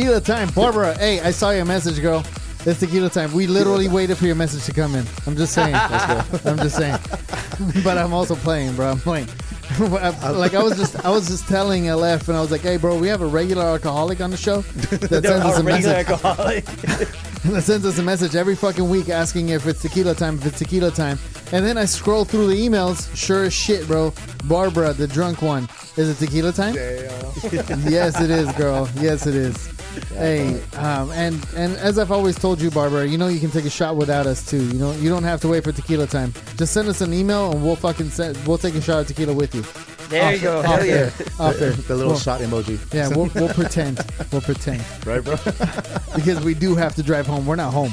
[0.08, 0.48] Tequila time.
[0.54, 2.24] Barbara, hey, I saw your message, girl.
[2.64, 3.30] It's tequila time.
[3.32, 5.06] We literally waited for your message to come in.
[5.26, 5.74] I'm just saying.
[6.44, 6.98] I'm just saying.
[7.84, 8.90] but I'm also playing, bro.
[8.90, 9.28] I'm playing.
[9.78, 12.78] Uh, like I was just, I was just telling LF, and I was like, "Hey,
[12.78, 16.06] bro, we have a regular alcoholic on the show that sends us a message.
[16.06, 20.58] that sends us a message every fucking week asking if it's tequila time, if it's
[20.58, 21.18] tequila time.
[21.52, 23.14] And then I scroll through the emails.
[23.14, 24.14] Sure as shit, bro.
[24.44, 25.68] Barbara, the drunk one,
[25.98, 26.74] is it tequila time?
[26.74, 28.88] yes, it is, girl.
[28.96, 29.77] Yes, it is.
[30.18, 33.64] Hey, um, and and as I've always told you, Barbara, you know you can take
[33.64, 34.62] a shot without us too.
[34.64, 36.32] You know you don't have to wait for tequila time.
[36.56, 39.32] Just send us an email and we'll fucking send, we'll take a shot of tequila
[39.32, 39.62] with you.
[40.08, 40.58] There Off you go.
[40.58, 41.12] Off Hell there.
[41.20, 41.26] yeah.
[41.46, 41.70] Off there.
[41.70, 42.92] the little Well, shot emoji.
[42.92, 44.00] Yeah, we'll, we'll pretend.
[44.32, 45.36] We'll pretend right, bro?
[46.16, 47.46] because we do have to drive home.
[47.46, 47.92] We're not home.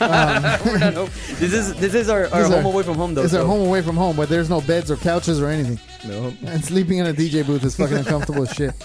[0.00, 0.08] We're
[0.78, 1.10] not home.
[1.36, 3.22] This is this is our, our This home our- away from home though.
[3.22, 5.78] It's our so- home away from home, but there's no beds or couches or anything.
[6.06, 6.32] No.
[6.46, 8.74] And sleeping in a DJ booth is fucking uncomfortable as shit.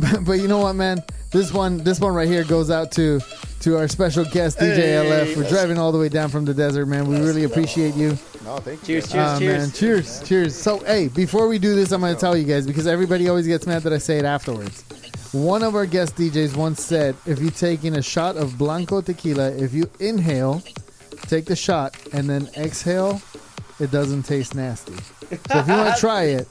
[0.00, 1.02] But, but you know what, man?
[1.32, 3.18] This one, this one right here goes out to
[3.62, 5.34] to our special guest DJ Hey, LF.
[5.34, 7.08] We're let's- driving all the way down from the desert, man.
[7.08, 8.10] We really appreciate you.
[8.44, 9.00] No, thank you.
[9.00, 9.58] Cheers, cheers, Ah, cheers.
[9.64, 9.70] man.
[9.72, 10.54] Cheers, cheers.
[10.54, 13.48] So, hey, before we do this, I'm going to tell you guys because everybody always
[13.48, 14.84] gets mad that I say it afterwards.
[15.32, 19.00] One of our guest DJs once said, if you take in a shot of Blanco
[19.00, 20.62] tequila, if you inhale,
[21.22, 23.20] take the shot, and then exhale,
[23.80, 24.94] it doesn't taste nasty.
[25.30, 26.48] So if you want to try it,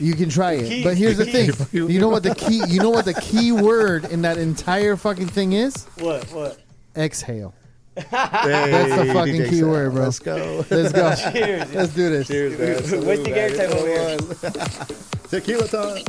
[0.00, 0.68] you can try it.
[0.68, 3.14] key- but here's the the thing: you know what the key, you know what the
[3.14, 5.84] key word in that entire fucking thing is?
[5.98, 6.24] What?
[6.32, 6.58] What?
[6.96, 7.54] Exhale.
[7.96, 9.68] Hey, That's the fucking key Sam.
[9.70, 10.04] word, bro.
[10.04, 10.64] Let's go.
[10.70, 11.14] Let's go.
[11.32, 11.74] Cheers.
[11.74, 12.28] Let's do this.
[12.28, 12.82] Cheers, man.
[12.84, 13.50] Salute, Wasting man.
[13.50, 15.40] airtime over here.
[15.40, 16.04] Tequila time.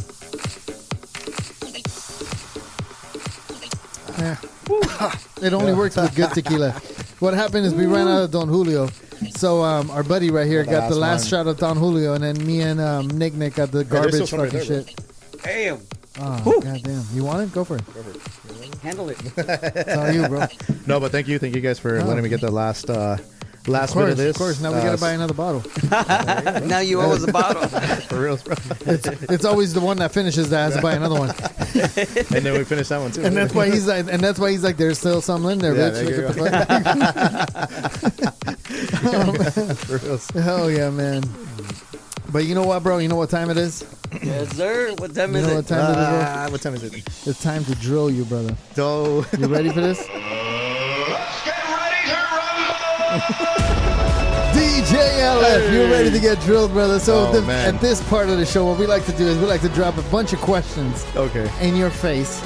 [4.20, 4.36] Yeah.
[5.42, 6.72] It only works with good tequila.
[7.20, 8.90] What happened is we ran out of Don Julio.
[9.36, 11.46] So um, our buddy right here got the last last one.
[11.46, 14.28] shot of Don Julio, and then me and um, Nick Nick got the there's still
[14.28, 15.00] garbage some right fucking there, shit.
[15.44, 15.80] Damn.
[16.22, 17.04] Oh goddamn!
[17.14, 17.54] You want it?
[17.54, 17.84] Go for it.
[18.82, 19.18] Handle it.
[19.38, 20.46] It's all you, bro.
[20.88, 22.04] No, but thank you, thank you guys for Oh.
[22.04, 23.18] letting me get the last uh,
[23.68, 24.30] last Of course, bit of this.
[24.36, 24.60] of course.
[24.62, 25.64] Now we Uh, gotta buy another bottle.
[26.68, 27.68] now you owe us a bottle.
[28.08, 28.56] for real, bro.
[28.86, 31.30] It's, it's always the one that finishes that has to buy another one,
[32.36, 33.24] and then we finish that one too.
[33.24, 35.76] and that's why he's like, and that's why he's like, there's still something in there,
[35.76, 35.94] Yeah, bitch.
[35.94, 36.50] there Look you the
[39.68, 39.78] fuck.
[39.78, 40.44] for real.
[40.44, 41.24] Hell yeah, man.
[42.32, 43.00] But you know what, bro?
[43.00, 43.84] You know what time it is?
[44.22, 44.94] yes, sir.
[45.00, 45.56] What time You is know it?
[45.56, 45.98] what time it is.
[45.98, 46.94] Ah, what time is it?
[47.26, 48.56] It's time to drill you, brother.
[48.76, 50.00] So, You ready for this?
[54.54, 57.00] DJ LF, you're ready to get drilled, brother.
[57.00, 57.74] So Oh, the- man.
[57.76, 59.70] at this part of the show, what we like to do is we like to
[59.70, 61.50] drop a bunch of questions okay.
[61.60, 62.40] in your face,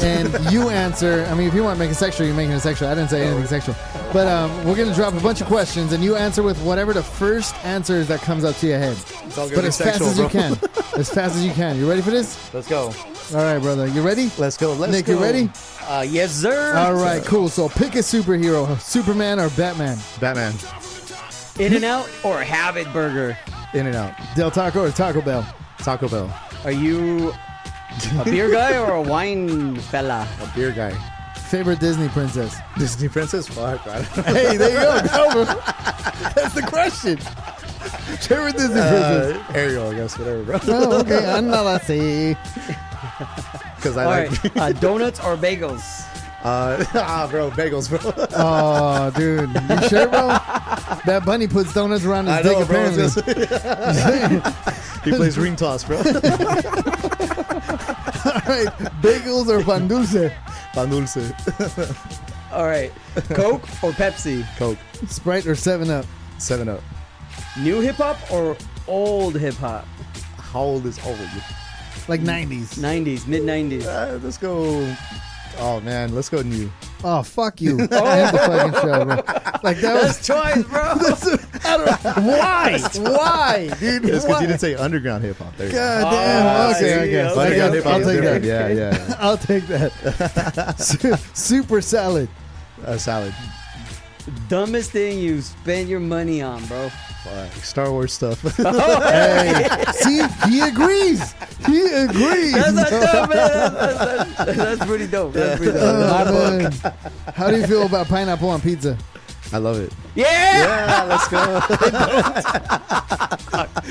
[0.00, 1.26] and you answer.
[1.30, 2.88] I mean, if you want to make it sexual, you're making it sexual.
[2.88, 3.74] I didn't say anything sexual,
[4.12, 7.02] but um, we're gonna drop a bunch of questions, and you answer with whatever the
[7.02, 8.96] first answer is that comes up to your head.
[9.26, 10.30] It's all gonna But be as sexual, fast as you bro.
[10.30, 10.52] can,
[11.00, 11.76] as fast as you can.
[11.78, 12.52] You ready for this?
[12.54, 12.92] Let's go.
[13.32, 13.86] All right, brother.
[13.86, 14.30] You ready?
[14.38, 14.74] Let's go.
[14.74, 15.14] Let's Nick, go.
[15.14, 15.50] you ready?
[15.88, 16.74] Uh, yes, sir.
[16.76, 17.48] All right, cool.
[17.48, 19.98] So pick a superhero: Superman or Batman.
[20.20, 20.52] Batman.
[21.58, 23.38] In and out or Habit Burger?
[23.74, 24.12] In and out.
[24.34, 25.46] Del Taco or Taco Bell?
[25.78, 26.32] Taco Bell.
[26.64, 27.32] Are you
[28.20, 30.26] a beer guy or a wine fella?
[30.40, 30.92] A beer guy.
[31.34, 32.56] Favorite Disney princess?
[32.78, 33.46] Disney princess.
[33.48, 33.86] Fuck.
[33.86, 34.22] I don't know.
[34.24, 35.34] Hey, there you go.
[35.34, 35.44] Go.
[36.34, 37.16] That's the question.
[37.16, 39.36] Favorite Disney princess?
[39.36, 40.18] Uh, Ariel, I guess.
[40.18, 40.58] Whatever, bro.
[40.68, 41.24] Oh, okay.
[41.38, 42.34] Another see.
[43.76, 44.42] Because I All like.
[44.44, 44.56] right.
[44.56, 46.06] Uh, donuts or bagels?
[46.44, 47.98] Uh, ah, bro, bagels, bro.
[48.36, 49.48] Oh, dude.
[49.48, 50.28] You sure, bro?
[51.06, 52.84] That bunny puts donuts around his I dick, know, bro.
[52.84, 53.02] apparently.
[54.42, 56.02] Just- he plays ring toss, bro.
[58.24, 58.68] All right.
[59.02, 60.30] Bagels or pan dulce?
[60.72, 61.16] Pan dulce.
[62.52, 62.92] All right.
[63.30, 64.44] Coke or Pepsi?
[64.56, 64.78] Coke.
[65.08, 66.06] Sprite or 7 Up?
[66.38, 66.80] Seven up.
[67.60, 68.56] New hip hop or
[68.86, 69.86] old hip hop?
[70.36, 71.18] How old is old?
[72.06, 72.78] Like 90s.
[72.78, 73.86] 90s, mid 90s.
[73.86, 74.94] Uh, let's go.
[75.58, 76.70] Oh man, let's go new.
[77.04, 77.78] Oh fuck you!
[77.80, 79.14] End the fucking show, bro.
[79.62, 80.82] Like that was That's choice, bro.
[80.82, 82.78] I don't know why.
[82.98, 84.04] Why, dude?
[84.04, 84.40] It's because Why?
[84.40, 85.56] you didn't say underground hip hop.
[85.56, 85.78] There you go.
[85.78, 86.46] God damn.
[86.46, 87.32] Ah, okay, I guess.
[87.36, 87.84] okay, Underground I hip guess.
[87.84, 88.44] hop I'll is take different.
[88.44, 88.74] that.
[88.76, 89.16] Yeah, yeah.
[89.20, 90.78] I'll take that.
[90.80, 92.28] Su- Super salad.
[92.86, 93.34] A salad.
[94.48, 96.90] Dumbest thing you spend your money on, bro.
[97.24, 97.52] Fuck.
[97.64, 98.40] Star Wars stuff.
[99.14, 101.32] Hey, see, he agrees.
[101.66, 102.52] He agrees.
[102.52, 103.36] That's not dumb, man.
[103.38, 105.32] That's, that's, that's, that's pretty dope.
[105.32, 105.82] That's pretty dope.
[105.82, 106.72] Oh, man.
[107.34, 108.98] How do you feel about pineapple on pizza?
[109.52, 109.92] I love it.
[110.14, 110.26] Yeah.
[110.26, 111.60] Yeah, let's go.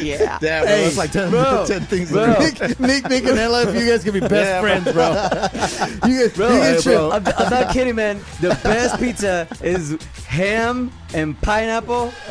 [0.01, 0.37] Yeah.
[0.39, 2.11] Damn, bro, that's like 10, bro, 10 things.
[2.11, 2.37] bro.
[2.39, 6.09] Nick, Nick, Nick, and LF, if you guys can be best Yeah, friends, bro.
[6.09, 7.11] You guys, Bro, you hey, guys bro.
[7.11, 8.19] I'm, I'm not kidding, man.
[8.41, 12.13] The best pizza is ham and pineapple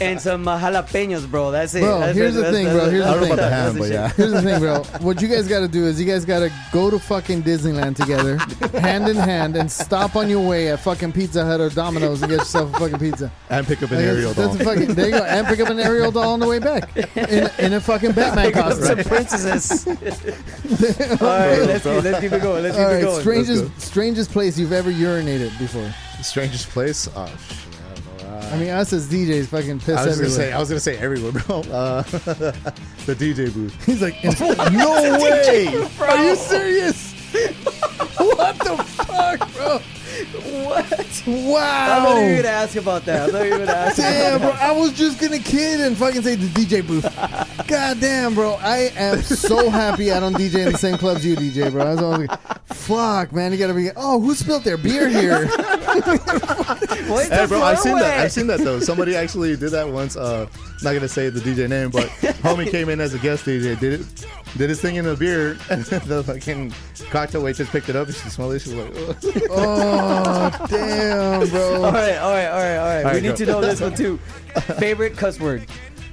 [0.00, 1.50] and some uh, jalapenos, bro.
[1.50, 1.80] That's it.
[1.80, 2.36] Bro, That's here's it.
[2.36, 2.90] the That's- thing, that's- bro.
[2.90, 3.38] Here's I don't the know thing.
[3.38, 4.08] about the ham, but yeah.
[4.10, 4.82] Here's the thing, bro.
[5.00, 7.96] What you guys got to do is you guys got to go to fucking Disneyland
[7.96, 8.36] together,
[8.80, 12.30] hand in hand, and stop on your way at fucking Pizza Hut or Domino's and
[12.30, 13.32] get yourself a fucking pizza.
[13.48, 14.48] And pick up an Like, Ariel that's, doll.
[14.56, 15.24] that's a fucking, there you go.
[15.24, 18.46] And pick up an Ariel doll on the way back in, in a fucking Batman
[18.46, 18.86] Pick up costume.
[18.86, 19.86] some princesses.
[21.20, 22.62] All right, let's keep, let's keep it going.
[22.62, 23.20] Let's keep All it right, going.
[23.20, 25.90] strangest strangest place you've ever urinated before.
[26.22, 27.08] Strangest place?
[27.16, 27.69] Oh, shit.
[28.50, 28.64] I don't know.
[28.64, 30.22] I mean, us as DJs fucking piss I was everywhere.
[30.22, 31.60] gonna say I was gonna say everywhere, bro.
[31.70, 32.02] Uh,
[33.06, 33.74] the DJ booth.
[33.86, 35.66] He's like, no way!
[36.00, 37.12] Are you serious?
[38.18, 39.80] what the fuck, bro?
[40.26, 41.22] What?
[41.26, 41.96] Wow!
[41.96, 43.28] I'm not even gonna ask about that.
[43.28, 43.96] I'm not even gonna ask.
[43.96, 44.50] Damn, bro.
[44.50, 47.04] I was just gonna kid and fucking say the DJ booth.
[47.66, 48.54] God damn, bro.
[48.60, 51.86] I am so happy I don't DJ in the same clubs you DJ, bro.
[51.86, 53.52] I was always like, fuck, man.
[53.52, 55.46] You gotta be, oh, who spilled their beer here?
[57.10, 58.20] Wait, Hey, bro, I've seen that.
[58.20, 58.80] I've seen that though.
[58.80, 60.16] Somebody actually did that once.
[60.16, 60.46] Uh,
[60.82, 62.06] not gonna say the DJ name, but
[62.42, 64.26] homie came in as a guest DJ, did it,
[64.56, 66.72] did his thing in the beer, and the fucking
[67.10, 68.60] cocktail waitress picked it up and she smelled it.
[68.60, 68.84] She was
[69.24, 71.74] like, "Ugh." oh, damn, bro.
[71.84, 72.76] All right, all right, all right.
[72.76, 73.36] All we right, need go.
[73.36, 74.16] to know this one too.
[74.78, 75.66] Favorite cuss word.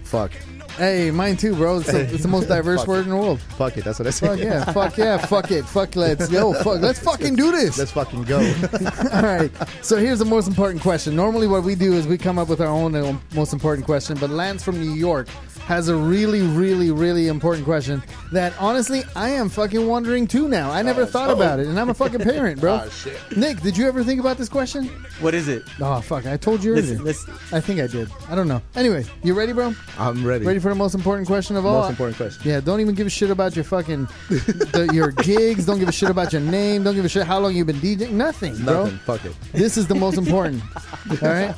[0.04, 0.32] "Fuck,
[0.78, 1.80] Hey, mine too, bro.
[1.80, 2.88] It's, the- it's the most diverse Fuck.
[2.88, 3.40] word in the world.
[3.58, 4.30] fuck it." That's what I said.
[4.30, 7.80] Fuck yeah, fuck yeah, fuck it, fuck let's go, fuck, let's fucking do this.
[7.80, 8.38] Let's fucking go.
[9.14, 9.52] All right.
[9.82, 11.16] So here's the most important question.
[11.16, 14.18] Normally, what we do is we come up with our own uh, most important question,
[14.20, 15.28] but Lance from New York
[15.68, 20.72] has a really, really, really important question that honestly I am fucking wondering too now.
[20.72, 21.64] I never uh, thought about oh.
[21.64, 22.84] it, and I'm a fucking parent, bro.
[22.86, 23.20] Oh, shit.
[23.36, 24.86] Nick, did you ever think about this question?
[25.20, 25.64] What is it?
[25.82, 26.98] Oh fuck, I told you earlier.
[27.00, 28.10] Let's, let's, I think I did.
[28.30, 28.62] I don't know.
[28.78, 29.76] Anyway, you ready, bro?
[30.00, 30.46] I'm ready.
[30.46, 31.82] Ready for the most important question of all?
[31.82, 32.50] Most important question.
[32.50, 35.66] Yeah, don't even give a shit about your fucking the, your gigs.
[35.66, 36.84] Don't give a shit about your name.
[36.84, 38.12] Don't give a shit how long you've been DJing.
[38.12, 38.86] Nothing, bro.
[38.86, 39.00] Nothing.
[39.00, 39.36] Fuck it.
[39.52, 40.64] This is the most important.
[41.22, 41.54] All right.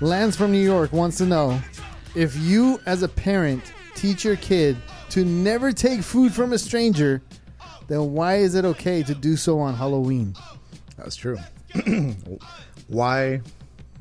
[0.00, 1.60] Lance from New York wants to know
[2.14, 4.76] if you, as a parent, teach your kid
[5.10, 7.22] to never take food from a stranger,
[7.88, 10.34] then why is it okay to do so on Halloween?
[10.96, 11.38] That's true.
[12.88, 13.40] why?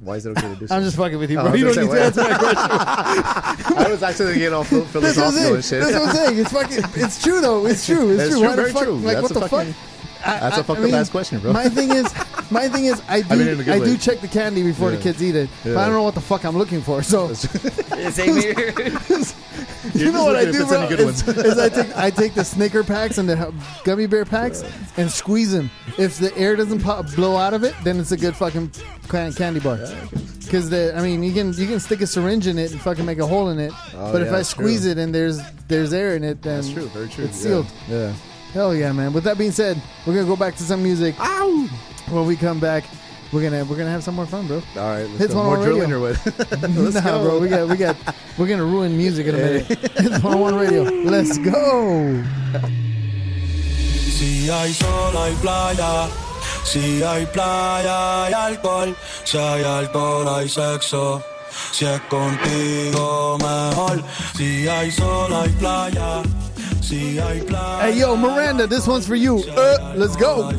[0.01, 0.75] Why is it okay to do so?
[0.75, 1.51] I'm just fucking with you, Oh, bro.
[1.51, 3.77] Was you don't gonna need say, to answer my question.
[3.77, 5.81] I was actually getting all phil- That's what I'm philosophical and shit.
[5.81, 6.39] That's what I'm saying.
[6.39, 7.03] It's fucking.
[7.03, 7.65] It's true though.
[7.65, 8.09] It's true.
[8.11, 8.43] It's, It's true.
[8.47, 8.83] true, very fuck?
[8.83, 8.95] true.
[8.97, 9.98] Like That's what the fucking- fuck?
[10.25, 11.53] I- That's a I- fucked I up mean, ass question, bro.
[11.53, 12.13] My thing is,
[12.51, 14.63] my thing is, I do, mean it in a good I do check the candy
[14.63, 17.01] before the kids eat it, but I don't know what the fuck I'm looking for.
[17.03, 18.73] So same here.
[19.93, 20.81] you know what I do, it's bro?
[20.81, 24.25] any good Is, is I take I take the Snicker packs and the gummy bear
[24.25, 24.63] packs
[24.97, 25.69] and squeeze them.
[25.97, 28.71] If the air doesn't pop, blow out of it, then it's a good fucking
[29.09, 29.77] candy bar.
[30.43, 33.05] Because the I mean, you can you can stick a syringe in it and fucking
[33.05, 33.71] make a hole in it.
[33.95, 34.91] Oh, but if I squeeze true.
[34.91, 36.87] it and there's there's air in it, then That's true.
[36.87, 37.25] Very true.
[37.25, 37.49] It's Yeah.
[37.49, 37.65] sealed.
[37.87, 38.13] Yeah.
[38.53, 39.13] Hell yeah, man!
[39.13, 41.15] With that being said, we're gonna go back to some music.
[41.19, 41.69] Ow!
[42.09, 42.83] When we come back,
[43.31, 44.57] we're gonna we're gonna have some more fun, bro.
[44.75, 45.05] All right.
[45.05, 45.39] Let's Hits go.
[45.39, 45.97] one More on drilling radio.
[45.97, 46.61] or what?
[46.93, 47.23] nah, go.
[47.23, 47.95] bro, we got we got
[48.37, 49.65] we're gonna ruin music in a minute.
[49.99, 50.81] It's one one radio.
[50.83, 52.23] Let's go.
[54.17, 56.09] Si hay sol hay playa,
[56.65, 61.21] si hay playa hay alcohol, si hay alcohol hay sexo,
[61.71, 64.03] si es contigo mejor,
[64.35, 66.58] si hay sol hay playa, si hay playa.
[67.81, 69.43] Hey yo, Miranda, this one's for you.
[69.49, 70.49] Uh, let's go.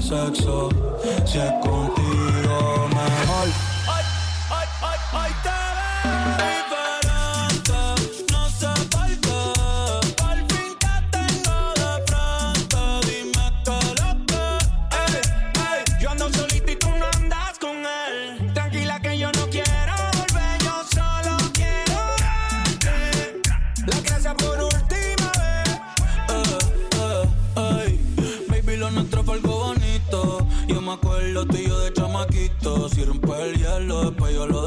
[32.61, 32.89] Chamaquito.
[32.89, 34.63] Si rompe el hielo, después yo lo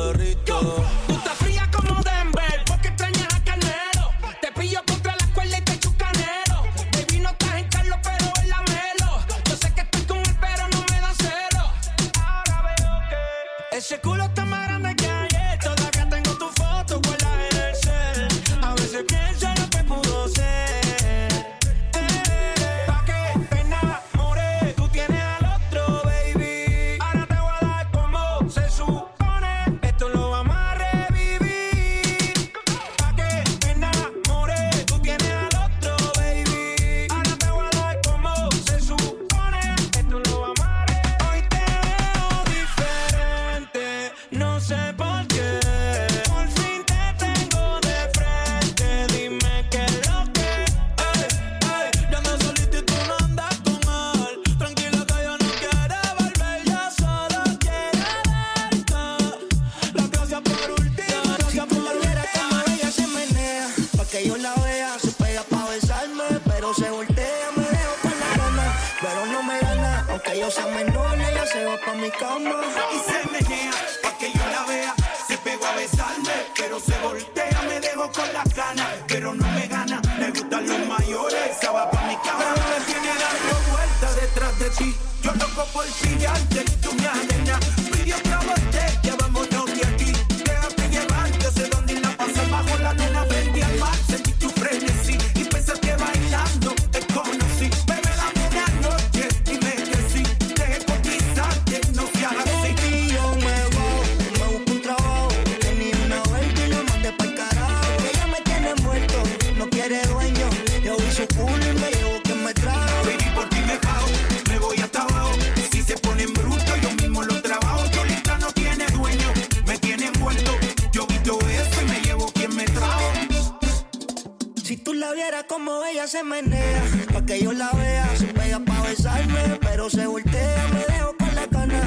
[125.48, 128.16] como ella se menea, pa' que yo la vea.
[128.18, 131.82] Se pega pa' besarme, pero se voltea, me dejo con la cana.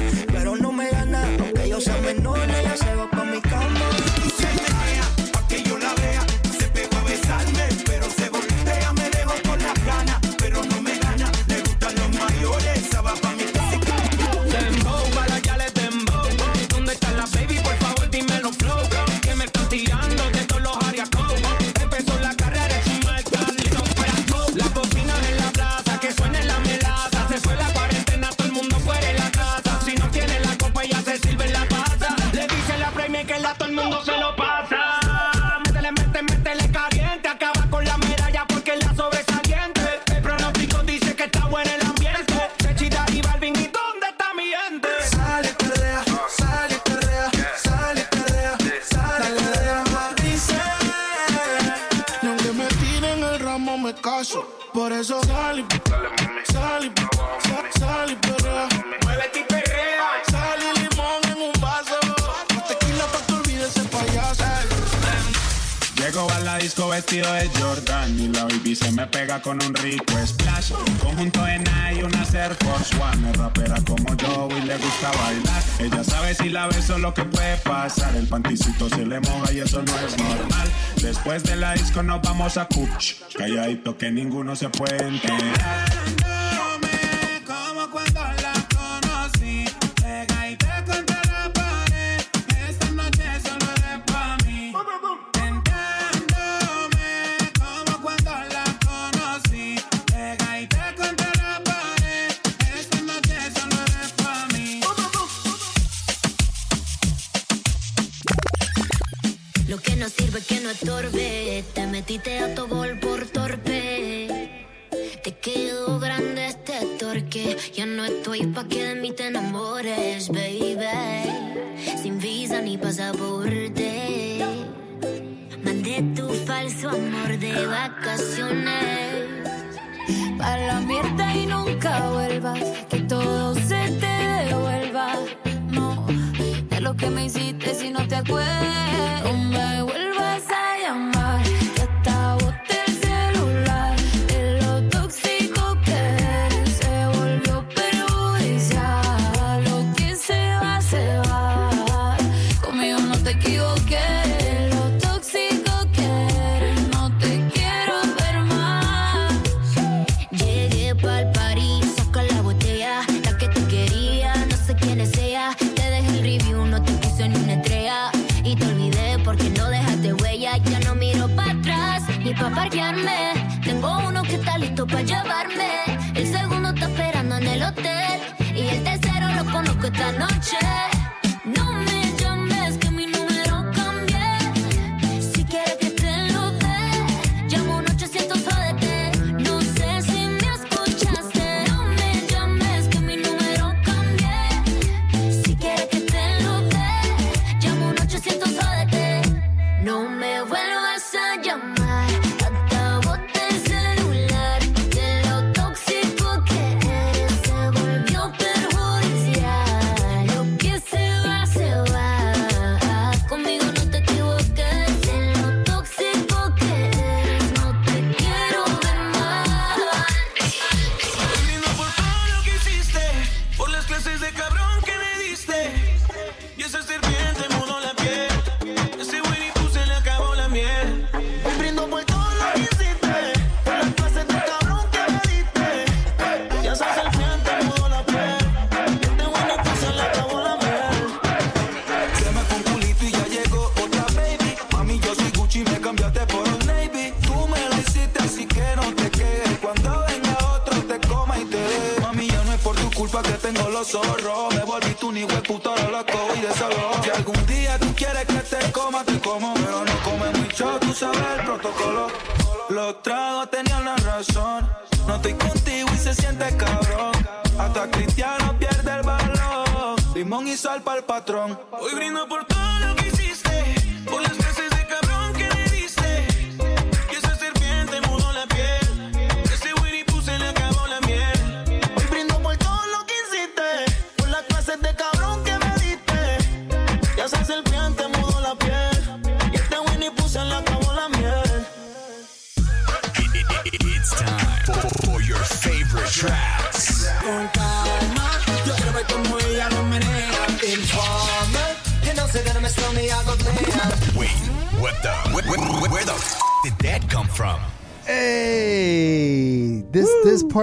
[81.27, 83.15] Después de la disco nos vamos a Cuch.
[83.37, 85.27] Calladito que ninguno se puente.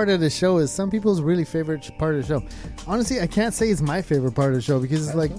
[0.04, 2.46] Part of the show is some people's really favorite part of the show.
[2.86, 5.32] Honestly, I can't say it's my favorite part of the show because it's like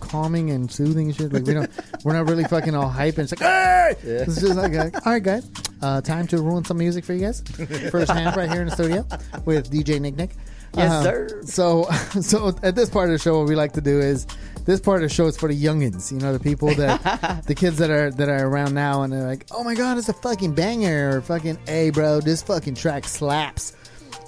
[0.00, 1.30] calming and soothing shit.
[1.30, 1.70] Like we don't,
[2.04, 3.94] we're not really fucking all hype and it's like, hey!
[4.02, 5.50] It's just like, uh, all right, guys,
[5.82, 7.40] uh, time to ruin some music for you guys.
[7.90, 9.06] First hand right here in the studio
[9.44, 10.30] with DJ Nick Nick.
[10.74, 11.42] Yes, Um, sir.
[11.44, 11.82] So,
[12.22, 14.26] so at this part of the show, what we like to do is
[14.64, 16.10] this part of the show is for the youngins.
[16.10, 19.26] You know, the people that the kids that are that are around now, and they're
[19.26, 23.04] like, "Oh my god, it's a fucking banger!" or "Fucking, hey, bro, this fucking track
[23.04, 23.74] slaps."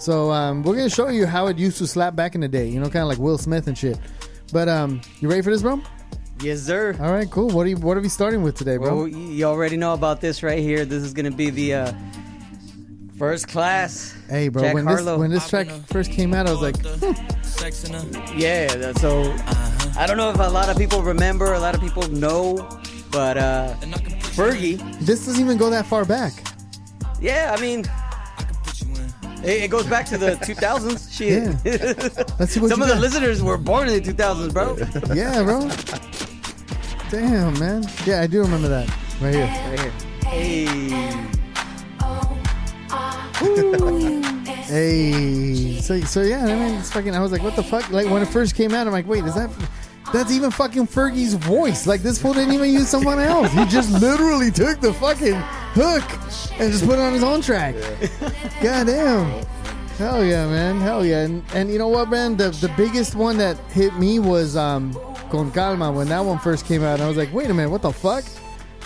[0.01, 2.67] So, um, we're gonna show you how it used to slap back in the day.
[2.67, 3.99] You know, kind of like Will Smith and shit.
[4.51, 5.83] But um, you ready for this, bro?
[6.41, 6.97] Yes, sir.
[6.99, 7.51] All right, cool.
[7.51, 8.97] What are you What are we starting with today, bro?
[8.97, 10.87] Well, you already know about this right here.
[10.87, 11.93] This is gonna be the uh,
[13.19, 14.17] first class.
[14.31, 15.13] hey, bro, Jack when Harlow.
[15.13, 16.77] this when this track first came out, I was like,
[18.35, 19.35] Yeah, so
[19.99, 22.57] I don't know if a lot of people remember, a lot of people know,
[23.13, 23.75] but uh,
[24.33, 24.79] Fergie.
[25.01, 26.33] this doesn't even go that far back.
[27.21, 27.85] Yeah, I mean,
[29.45, 31.11] it, it goes back to the 2000s.
[31.15, 31.55] Shit.
[32.39, 34.77] Let's see what Some you of the listeners were born in the 2000s, bro.
[35.15, 35.69] Yeah, bro.
[37.11, 37.85] Damn, man.
[38.07, 38.89] Yeah, I do remember that
[39.21, 39.47] right here.
[39.47, 39.93] Right here.
[40.25, 41.27] Hey.
[44.67, 47.15] Hey, so so yeah, I mean, it's fucking.
[47.15, 47.91] I was like, what the fuck?
[47.91, 49.51] Like when it first came out, I'm like, wait, is that?
[50.13, 51.87] That's even fucking Fergie's voice.
[51.87, 53.51] Like this fool didn't even use someone else.
[53.53, 55.35] He just literally took the fucking
[55.73, 56.05] hook
[56.61, 57.75] and just put it on his own track.
[58.63, 59.45] God damn.
[59.99, 60.81] Hell yeah, man.
[60.81, 61.25] Hell yeah.
[61.25, 62.37] And, and you know what, man?
[62.37, 64.95] The the biggest one that hit me was um
[65.31, 66.95] Con Calma when that one first came out.
[66.95, 68.25] And I was like, wait a minute, what the fuck?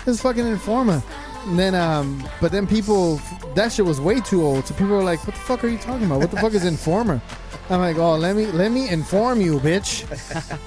[0.03, 1.01] This is fucking Informer.
[1.45, 3.21] And then um but then people
[3.55, 4.67] that shit was way too old.
[4.67, 6.19] So people were like, What the fuck are you talking about?
[6.19, 7.21] What the fuck is Informer?
[7.69, 10.03] I'm like, Oh, let me let me inform you, bitch.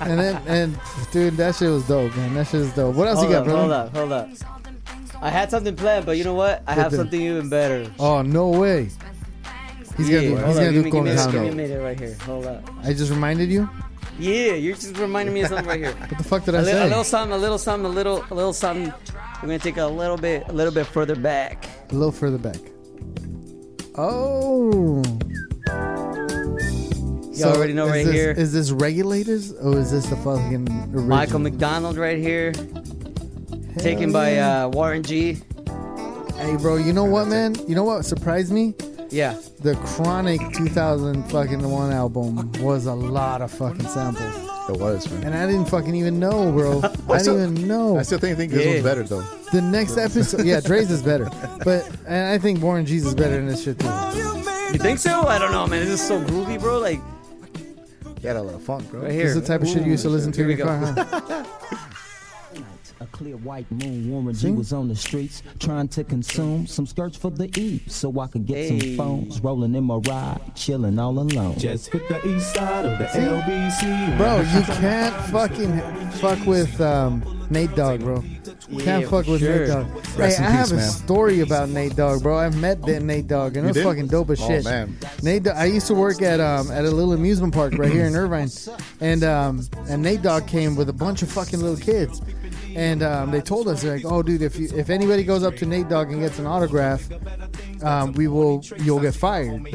[0.01, 0.81] And then and
[1.13, 2.35] dude, that shit was dope, man.
[2.35, 2.95] That shit was dope.
[2.95, 3.91] What else hold you got, up, brother?
[3.99, 4.58] Hold up, hold up.
[5.21, 6.63] I had something planned, but you know what?
[6.67, 7.91] I have something even better.
[7.99, 8.89] Oh no way.
[9.97, 11.99] He's gonna do Yeah, he's gonna do give me, Con give me, a minute right
[11.99, 12.15] here.
[12.25, 12.71] Hold up.
[12.85, 13.69] I just reminded you?
[14.19, 15.93] Yeah, you're just reminding me of something right here.
[16.09, 16.83] What the fuck did a I li- say?
[16.83, 18.93] A little something, a little something, a little, a little something.
[19.43, 21.67] We're gonna take a little bit, a little bit further back.
[21.91, 22.59] A little further back.
[23.97, 25.03] Oh.
[27.33, 28.31] You already know right this- here.
[28.33, 31.03] Is this regulators or is this the fucking original?
[31.05, 32.53] Michael McDonald right here,
[33.79, 35.39] taken by uh, Warren G.
[36.37, 37.55] Hey, bro, you know what, man?
[37.67, 38.75] You know what surprised me?
[39.11, 39.37] Yeah.
[39.61, 44.35] The Chronic 2000 fucking one album was a lot of fucking samples.
[44.69, 45.25] It was, man.
[45.25, 46.83] And I didn't fucking even know, bro.
[47.09, 47.97] I still- didn't even know.
[47.99, 48.73] I still think, think this Yeah.
[48.73, 49.23] one's better though.
[49.53, 51.25] The next episode, yeah, Dre's is better,
[51.65, 53.87] but and I think Warren G's is better than this shit too.
[53.87, 55.23] You think so?
[55.23, 55.81] I don't know, man.
[55.87, 56.79] This is so groovy, bro.
[56.79, 57.01] Like
[58.23, 59.01] Got a lot of funk, bro.
[59.01, 59.27] right This here.
[59.29, 61.05] is the type of shit you used to listen to Here in we your car,
[61.07, 61.45] huh?
[63.01, 67.17] A clear white moon, Warren G was on the streets trying to consume some skirts
[67.17, 68.81] for the E so I could get Hey.
[68.81, 69.41] some phones.
[69.41, 71.57] Rolling in my ride, chilling all alone.
[71.59, 74.17] Just hit the east side of the LBC.
[74.17, 75.81] Bro, you can't fucking
[76.19, 78.21] fuck with um, Nate Dogg, bro.
[78.69, 79.59] You can't Yeah, fuck with sure.
[79.61, 79.87] Nate Dogg.
[80.19, 80.91] Rest hey, in I have a man.
[80.91, 82.37] story about Nate Dogg, bro.
[82.37, 83.85] I've met that Nate Dogg, and it was did?
[83.85, 84.65] fucking dope as Oh, shit.
[84.65, 84.99] man.
[85.23, 88.07] Nate, Dogg- I used to work at um, at a little amusement park right here
[88.07, 88.51] in Irvine,
[89.01, 92.21] and um, and Nate Dogg came with a bunch of fucking little kids.
[92.77, 95.57] And um, they told us they're like, "Oh, dude, if you if anybody goes up
[95.57, 97.09] to Nate Dogg and gets an autograph,
[97.83, 99.67] um, we will you'll get fired."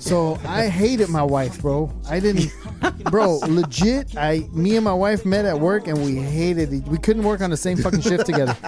[0.00, 1.90] So I hated my wife, bro.
[2.08, 2.52] I didn't,
[3.10, 3.38] bro.
[3.46, 6.84] Legit, I me and my wife met at work and we hated it.
[6.86, 8.56] We couldn't work on the same fucking shift together.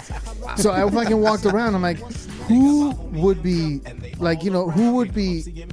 [0.56, 1.74] So I fucking walked around.
[1.74, 1.98] I'm like,
[2.48, 3.80] who would be
[4.18, 5.66] like, you know, who would be?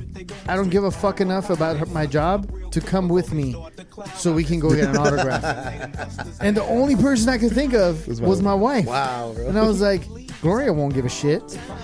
[0.48, 3.56] I don't give a fuck enough about her- my job to come with me,
[4.16, 5.42] so we can go get an autograph.
[6.42, 8.86] and the only person I could think of was my, wife.
[8.86, 9.48] Wow, bro.
[9.48, 10.04] And I was like,
[10.42, 11.42] Gloria won't give a shit.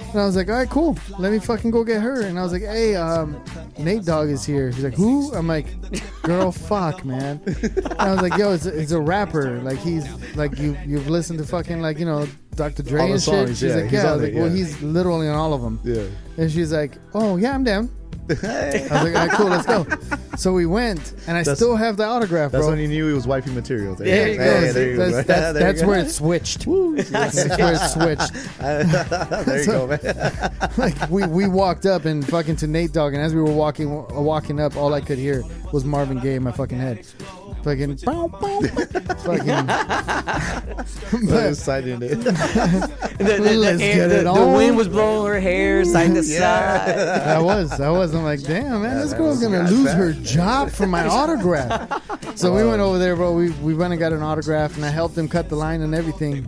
[0.10, 0.98] And I was like, all right, cool.
[1.18, 2.24] Let me fucking go get her.
[2.24, 3.42] And I was like, hey, um,
[3.80, 4.70] Nate Dogg is here.
[4.70, 5.34] He's like, who?
[5.34, 5.68] I'm like,
[6.24, 7.42] girl, fuck, man.
[7.46, 9.62] And I was like, yo, it's a, it's a rapper.
[9.62, 10.06] Like he's
[10.36, 12.84] like you you've listened to fucking like you know Dr.
[12.84, 13.48] Dre and shit.
[13.50, 14.12] She's yeah, like, yeah.
[14.12, 14.56] I was like, well, yeah.
[14.56, 15.80] he's literally on all of them.
[15.86, 16.04] Yeah.
[16.38, 17.90] And she's like, oh yeah, I'm down.
[18.30, 19.86] I was like, all right, cool, let's go.
[20.38, 22.72] So we went, and I That's- still have the autograph, That's bro.
[22.72, 23.94] when you knew he was wifey material.
[23.96, 24.44] There you go.
[24.44, 25.12] Hey, there you go.
[25.12, 25.88] That's, that's, There you that's go.
[25.88, 26.60] where it switched.
[27.12, 28.34] that's where it switched.
[28.60, 30.52] there you So- go, man.
[30.78, 33.92] like we, we walked up and fucking to Nate Dogg, and as we were walking
[33.92, 35.44] uh, walking up, all I could hear
[35.74, 37.06] was Marvin Gaye in my fucking head.
[37.64, 38.62] Fucking, bow, bow,
[39.24, 39.68] fucking.
[41.28, 42.00] So excited.
[43.22, 44.54] The, the, the, Let's air- get the- it the on.
[44.54, 46.98] wind was blowing her hair side to side.
[46.98, 48.16] I was, I was.
[48.16, 49.98] I'm like, damn, man, this that girl's was gonna not lose bad.
[49.98, 52.02] her job for my autograph.
[52.36, 53.34] So we went over there, bro.
[53.34, 55.94] We we went and got an autograph, and I helped him cut the line and
[55.94, 56.48] everything.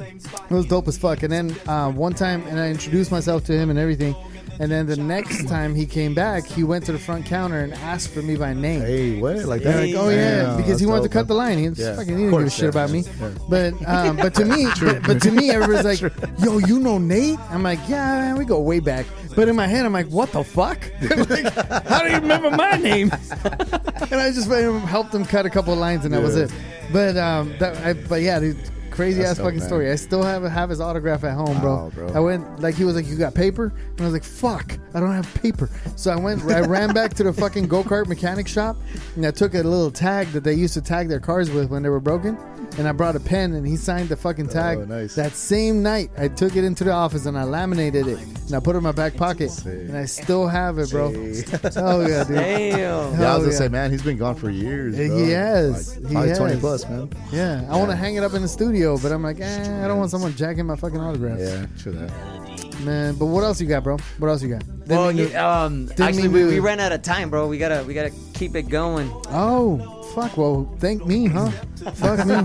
[0.00, 1.22] It was dope as fuck.
[1.22, 4.14] And then uh, one time, and I introduced myself to him and everything.
[4.60, 7.74] And then the next time he came back, he went to the front counter and
[7.74, 8.80] asked for me by name.
[8.82, 9.36] Hey, what?
[9.44, 9.80] Like that?
[9.84, 11.26] like, oh yeah, Damn, because he that's wanted to dope, cut man.
[11.28, 11.58] the line.
[11.58, 13.00] He was Yeah, fucking, of he didn't give a course, shit yeah, about me.
[13.00, 13.30] yeah.
[13.48, 17.38] But um, but to me, but, but to me, everybody's like, yo, you know Nate?
[17.50, 19.06] I'm like, yeah, man, we go way back.
[19.34, 20.78] But in my head, I'm like, what the fuck?
[21.00, 21.52] like,
[21.86, 23.10] how do you remember my name?
[23.42, 26.44] and I just helped him cut a couple of lines, and that was Yeah.
[26.44, 26.52] it.
[26.92, 28.56] But um, that, I, but yeah, dude.
[28.94, 29.68] Crazy That's ass dope, fucking man.
[29.68, 29.90] story.
[29.90, 31.74] I still have have his autograph at home, bro.
[31.74, 32.08] Wow, bro.
[32.14, 35.00] I went like he was like, "You got paper?" And I was like, "Fuck, I
[35.00, 38.46] don't have paper." So I went, I ran back to the fucking go kart mechanic
[38.46, 38.76] shop,
[39.16, 41.82] and I took a little tag that they used to tag their cars with when
[41.82, 42.38] they were broken,
[42.78, 44.78] and I brought a pen, and he signed the fucking oh, tag.
[44.78, 45.14] Oh, nice.
[45.14, 48.60] That same night, I took it into the office and I laminated it, and I
[48.60, 51.06] put it in my back pocket, and I still have it, bro.
[51.06, 52.36] oh yeah, dude.
[52.36, 52.78] Damn.
[52.78, 53.50] Yeah, I was gonna yeah.
[53.50, 54.96] say, man, he's been gone for years.
[54.96, 55.98] He has.
[55.98, 56.38] Like, He has.
[56.38, 57.10] twenty plus, man.
[57.32, 59.88] Yeah, I want to hang it up in the studio, but I'm like, eh, I
[59.88, 61.38] don't want someone jacking my fucking autograph.
[61.38, 62.80] Yeah, true that.
[62.84, 63.96] Man, but what else you got, bro?
[64.18, 64.60] What else you got?
[64.60, 67.46] Didn't Well, mean to- um, actually, we, we ran out of time, bro.
[67.48, 69.10] We gotta we gotta keep it going.
[69.30, 69.78] Oh,
[70.14, 70.36] fuck.
[70.36, 71.50] Well, thank me, huh?
[71.94, 72.34] fuck me.
[72.34, 72.42] All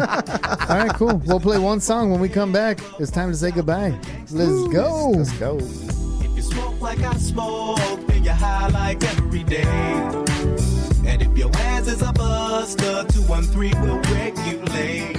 [0.77, 1.17] right, cool.
[1.25, 2.79] We'll play one song when we come back.
[2.99, 3.97] It's time to say goodbye.
[4.31, 5.09] Let's go.
[5.15, 5.57] Let's go.
[5.59, 9.63] If you smoke like I smoke, then you're high like every day.
[11.05, 15.17] And if your ass is a buster, 213 will regulate.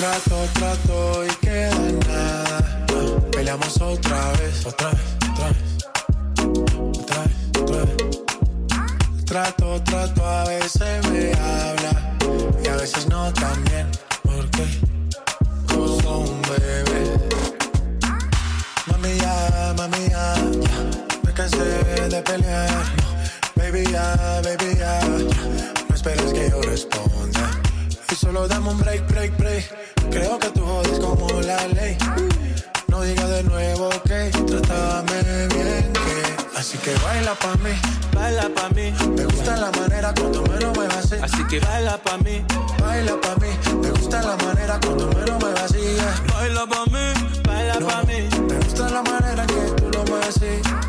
[0.00, 1.74] Trato, trato y queda
[2.08, 2.86] nada.
[3.32, 5.00] Peleamos otra vez, otra vez,
[5.30, 5.58] otra vez.
[6.98, 9.24] Otra vez, otra vez.
[9.26, 12.16] Trato, trato, a veces me habla
[12.64, 13.90] y a veces no también.
[14.22, 14.64] Porque
[15.68, 17.28] como un bebé.
[18.86, 20.34] Mami ya, mami ya.
[21.26, 21.58] Me cansé
[22.08, 22.84] de pelear.
[23.54, 25.74] Baby ya, baby ya, ya.
[25.90, 27.39] No esperes que yo responda.
[28.32, 29.64] Solo dame un break, break, break.
[30.08, 31.98] Creo que tú jodes como la ley.
[32.86, 36.56] No digas de nuevo que trátame bien, que.
[36.56, 37.70] Así que baila pa' mí,
[38.14, 41.16] Baila pa' mí, me gusta la manera cuando me lo muevas así.
[41.20, 42.44] así que baila pa' mí.
[42.78, 43.48] Baila pa' mí,
[43.82, 45.80] me gusta la manera cuando me lo muevas así.
[45.80, 46.22] yeah.
[46.32, 48.28] Baila pa' mí, baila No, pa' mí.
[48.48, 50.40] Me gusta la manera que tú lo mueves.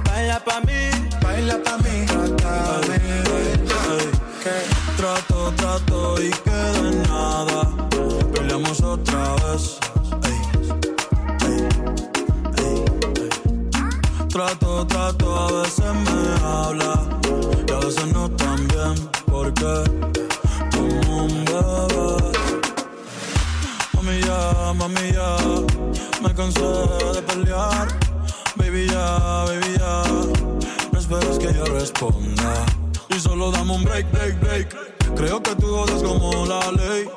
[0.05, 0.91] Baila pa' mí.
[1.23, 4.11] Baila pa' mí, trátame bien,
[4.43, 4.70] que.
[5.57, 7.61] Trato, y queda en nada.
[8.33, 9.77] Peleamos otra vez.
[14.29, 16.93] Trato, trato, a veces me habla
[17.67, 19.09] y a veces no tan bien.
[19.25, 19.83] Porque
[20.71, 22.31] como un bebé.
[23.93, 25.35] Mami ya, mami ya,
[26.23, 26.61] me cansé
[27.13, 27.87] de pelear.
[28.55, 30.03] Baby ya, baby ya,
[30.91, 32.65] no esperes que yo responda.
[33.09, 35.00] Y solo dame un break, break, break.
[35.15, 37.09] Creo que tú jodes como la ley.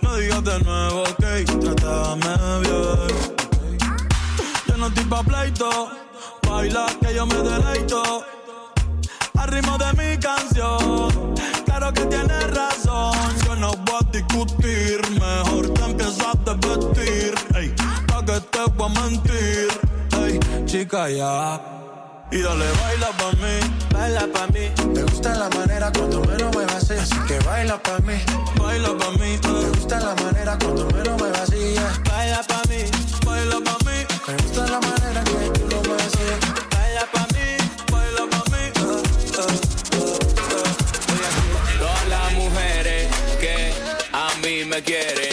[0.00, 1.24] No digas de nuevo, ok,
[1.60, 3.42] trátame bien.
[4.66, 5.90] Yo no estoy pa' pleito,
[6.48, 8.24] baila que yo me deleito.
[9.38, 11.34] Al ritmo de mi canción,
[11.64, 13.14] claro que tienes razón.
[13.46, 17.34] Yo no voy a discutir, mejor te empiezas a vestir.
[17.54, 17.74] Ey,
[18.06, 19.68] pa' que te voy a mentir,
[20.24, 21.81] ey, chica ya.
[22.32, 23.60] Y dale, baila pa' mí,
[23.92, 26.94] baila pa' mí, Me gusta la manera cuando me lo muevas así.
[26.94, 28.14] Así que baila pa' mí.
[28.58, 29.68] baila pa' mí, Me eh.
[29.74, 31.74] gusta la manera cuando me lo muevas así.
[31.74, 31.92] yeah.
[32.10, 32.84] baila pa' mí,
[33.26, 36.26] baila pa' mí, Me gusta la manera que tú lo mueves así.
[36.74, 37.46] baila pa' mí,
[37.92, 38.62] baila pa' mí.
[38.62, 39.02] eh,
[39.36, 39.52] eh,
[39.92, 40.08] eh,
[40.56, 41.78] eh.
[41.78, 43.08] Todas las mujeres
[43.40, 43.74] que
[44.12, 45.31] a mí me quieren,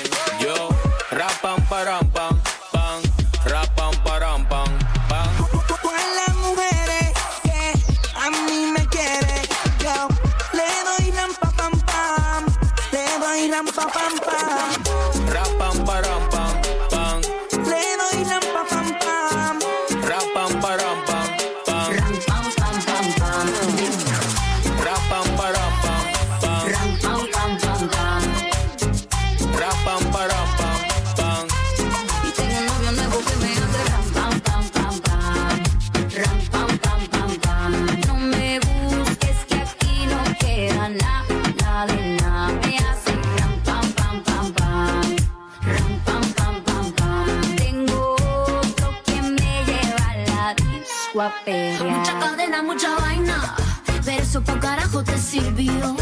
[51.49, 53.55] Mucha cadena, mucha vaina,
[54.05, 55.95] pero eso pa' carajo te sirvió.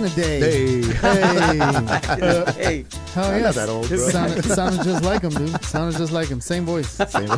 [0.00, 0.40] In the day.
[0.40, 0.80] Hey.
[0.94, 2.52] Hey.
[2.60, 2.84] Hey.
[3.14, 3.54] Hell I'm yes.
[3.56, 3.98] that old, bro.
[3.98, 5.62] Sounded, sounded just like him, dude.
[5.64, 6.40] Sounded just like him.
[6.40, 6.88] Same voice.
[6.88, 7.28] Same,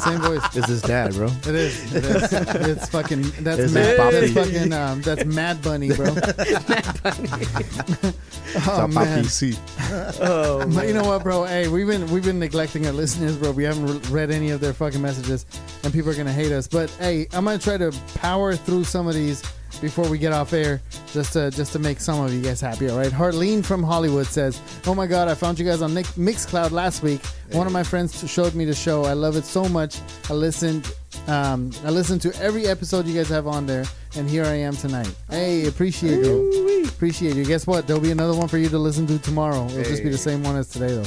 [0.00, 0.42] Same voice.
[0.56, 1.28] It's his dad, bro.
[1.28, 1.94] It is.
[1.94, 2.32] It is.
[2.32, 3.22] It's fucking.
[3.40, 4.12] That's It's mad.
[4.12, 4.52] his That's papi.
[4.54, 4.72] fucking.
[4.72, 6.06] Um, that's Bad Bunny, bro.
[8.66, 9.24] oh It's man.
[9.24, 9.56] papi, sí.
[10.20, 11.44] Oh, But you know what, bro?
[11.44, 13.52] Hey, we've been we've been neglecting our listeners, bro.
[13.52, 15.46] We haven't re- read any of their fucking messages,
[15.84, 16.66] and people are gonna hate us.
[16.68, 19.42] But hey, I'm gonna try to power through some of these
[19.80, 20.80] before we get off air,
[21.12, 22.88] just to just to make some of you guys happy.
[22.88, 23.10] All right.
[23.12, 27.02] Harleen from Hollywood says, "Oh my God, I found you guys on Nick- Mixcloud last
[27.02, 27.20] week.
[27.52, 29.04] One of my friends showed me the show.
[29.04, 29.98] I love it so much.
[30.28, 30.90] I listened."
[31.26, 33.84] Um, I listened to every episode you guys have on there,
[34.16, 35.12] and here I am tonight.
[35.28, 36.84] Hey, appreciate you.
[36.88, 37.44] Appreciate you.
[37.44, 37.86] Guess what?
[37.86, 39.66] There'll be another one for you to listen to tomorrow.
[39.66, 41.04] It'll just be the same one as today, though.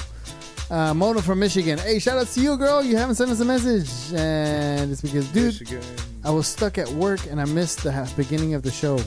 [0.73, 1.77] Uh, Mona from Michigan.
[1.77, 2.81] Hey, shout out to you, girl.
[2.81, 3.87] You haven't sent us a message.
[4.19, 5.85] And it's because, dude,
[6.23, 8.97] I was stuck at work and I missed the beginning of the show.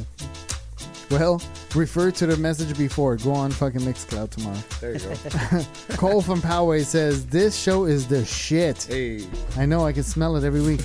[1.11, 1.43] Well,
[1.75, 3.17] refer to the message before.
[3.17, 4.57] Go on fucking Mixcloud tomorrow.
[4.81, 5.65] There you go.
[5.97, 8.85] Cole from Poway says, This show is the shit.
[8.85, 9.27] Hey.
[9.57, 10.83] I know, I can smell it every week.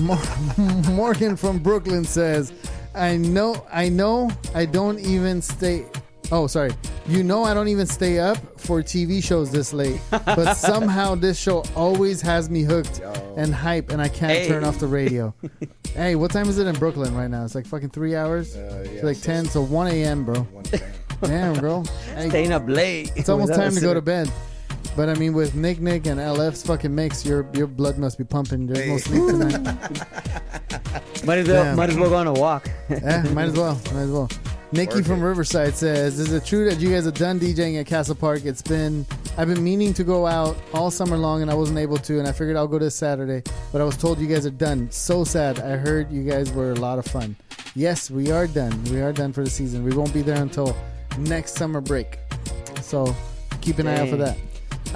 [0.88, 2.52] Morgan from Brooklyn says,
[2.94, 5.84] I know, I know, I don't even stay.
[6.32, 6.70] Oh, sorry.
[7.06, 11.38] You know, I don't even stay up for TV shows this late, but somehow this
[11.38, 13.00] show always has me hooked
[13.36, 14.48] and hype, and I can't Hey.
[14.48, 15.32] turn off the radio.
[15.94, 17.44] hey, what time is it in Brooklyn right now?
[17.44, 18.56] It's like fucking three hours.
[18.56, 20.46] Uh, it's like ten, so one a.m., bro.
[21.22, 21.84] Damn, bro.
[22.16, 23.12] Hey, Staying up late.
[23.14, 24.30] it's almost time to go to bed.
[24.96, 28.24] But I mean, with Nick Nick and LF's fucking mix, your your blood must be
[28.24, 28.66] pumping.
[28.66, 29.76] There's no sleep tonight.
[31.24, 31.76] Might as well, Damn.
[31.76, 32.68] might as well go on a walk.
[32.88, 33.74] yeah, might as well.
[33.92, 34.28] Might as well.
[34.72, 38.14] Nikki from Riverside says, "Is it true that you guys are done DJing at Castle
[38.14, 38.44] Park?
[38.44, 39.06] It's been
[39.38, 42.26] I've been meaning to go out all summer long and I wasn't able to, and
[42.26, 44.90] I figured I'll go this Saturday, but I was told you guys are done.
[44.90, 45.60] So sad.
[45.60, 47.36] I heard you guys were a lot of fun.
[47.74, 48.82] Yes, we are done.
[48.84, 49.84] We are done for the season.
[49.84, 50.76] We won't be there until
[51.18, 52.18] next summer break.
[52.80, 53.14] So
[53.60, 54.36] keep an eye out for that."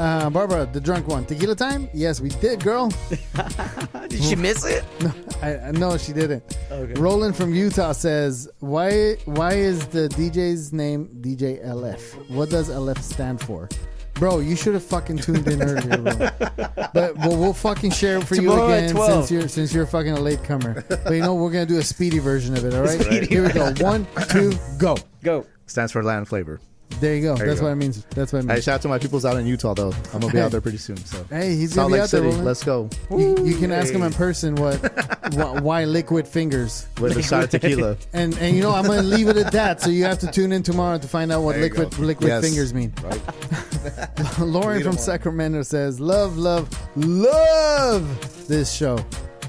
[0.00, 1.26] Uh, Barbara, the drunk one.
[1.26, 1.86] Tequila time?
[1.92, 2.90] Yes, we did, girl.
[4.08, 4.82] Did she miss it?
[5.02, 5.12] No,
[5.42, 6.42] I, I no, she didn't.
[6.70, 6.98] Okay.
[7.00, 12.30] Roland from Utah says, "Why why is the DJ's name DJ LF?
[12.30, 13.68] What does LF stand for?"
[14.14, 16.12] Bro, you should have fucking tuned in earlier, bro.
[16.94, 19.10] But well, we'll fucking share it for Tomorrow you at again 12.
[19.12, 20.82] since you're since you're fucking a late comer.
[20.88, 22.74] But you know we're gonna do a speedy version of it.
[22.74, 23.26] All right, Speedy.
[23.26, 23.72] here we go.
[23.80, 24.96] One, two, go.
[25.22, 25.46] Go.
[25.66, 26.60] Stands for land flavor.
[26.98, 27.34] There you go.
[27.36, 27.66] There you That's go.
[27.66, 28.04] what it means.
[28.10, 29.92] That's what it Hey, shout out to my people's out in Utah though.
[30.12, 30.96] I'm gonna be out there pretty soon.
[30.98, 32.20] So Hey, he's Salt gonna be Lake out there.
[32.20, 32.26] City.
[32.28, 32.44] rolling.
[32.44, 32.90] Let's go.
[33.10, 34.74] You, you can ask him in person what,
[35.34, 37.96] wh- why liquid fingers With a shot of tequila.
[38.12, 39.80] And and you know I'm gonna leave it at that.
[39.80, 42.02] So you have to tune in tomorrow to find out what There you liquid go.
[42.02, 42.44] liquid Yes.
[42.44, 42.92] fingers mean.
[43.02, 44.38] Right.
[44.40, 44.98] Lauren Lead 'em from on.
[44.98, 48.98] Sacramento says, "Love, love, love this show."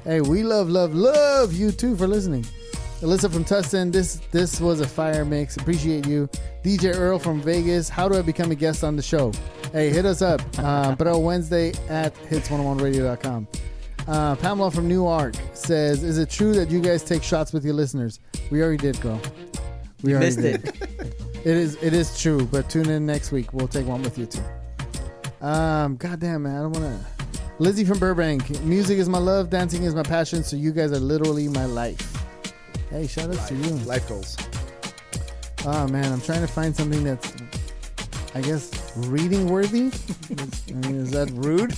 [0.04, 2.44] Hey, we love, love, love you too for listening.
[3.02, 5.56] Alyssa from Tustin, this this was a fire mix.
[5.56, 6.28] Appreciate you.
[6.62, 7.88] DJ Earl from Vegas.
[7.88, 9.32] How do I become a guest on the show?
[9.72, 10.40] Hey, hit us up.
[10.56, 13.48] Uh, Perreo Wednesday at hits101radio.com.
[14.06, 17.74] Uh, Pamela from Newark says, "Is it true that you guys take shots with your
[17.74, 18.20] listeners?"
[18.52, 19.20] We already did, girl.
[20.04, 20.64] We already missed did.
[20.64, 21.16] it.
[21.44, 23.52] it is it is true, but tune in next week.
[23.52, 24.44] We'll take one with you too.
[25.44, 27.06] Um, goddamn man, I don't want to.
[27.58, 28.60] Lizzie from Burbank.
[28.62, 29.50] Music is my love.
[29.50, 30.44] Dancing is my passion.
[30.44, 32.21] So you guys are literally my life.
[32.92, 33.70] Hey, shout out to you.
[33.86, 34.36] Life goals.
[35.64, 37.32] Oh man, I'm trying to find something that's,
[38.34, 39.90] I guess, reading worthy.
[40.68, 41.74] I mean, is that rude?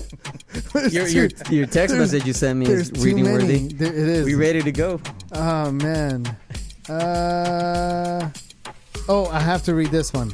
[0.92, 3.68] Your, your, your text message you sent me is reading worthy.
[3.68, 4.26] There- it is.
[4.26, 5.00] We ready to go?
[5.32, 6.26] Oh man.
[6.88, 8.28] Uh
[9.08, 10.32] oh, I have to read this one.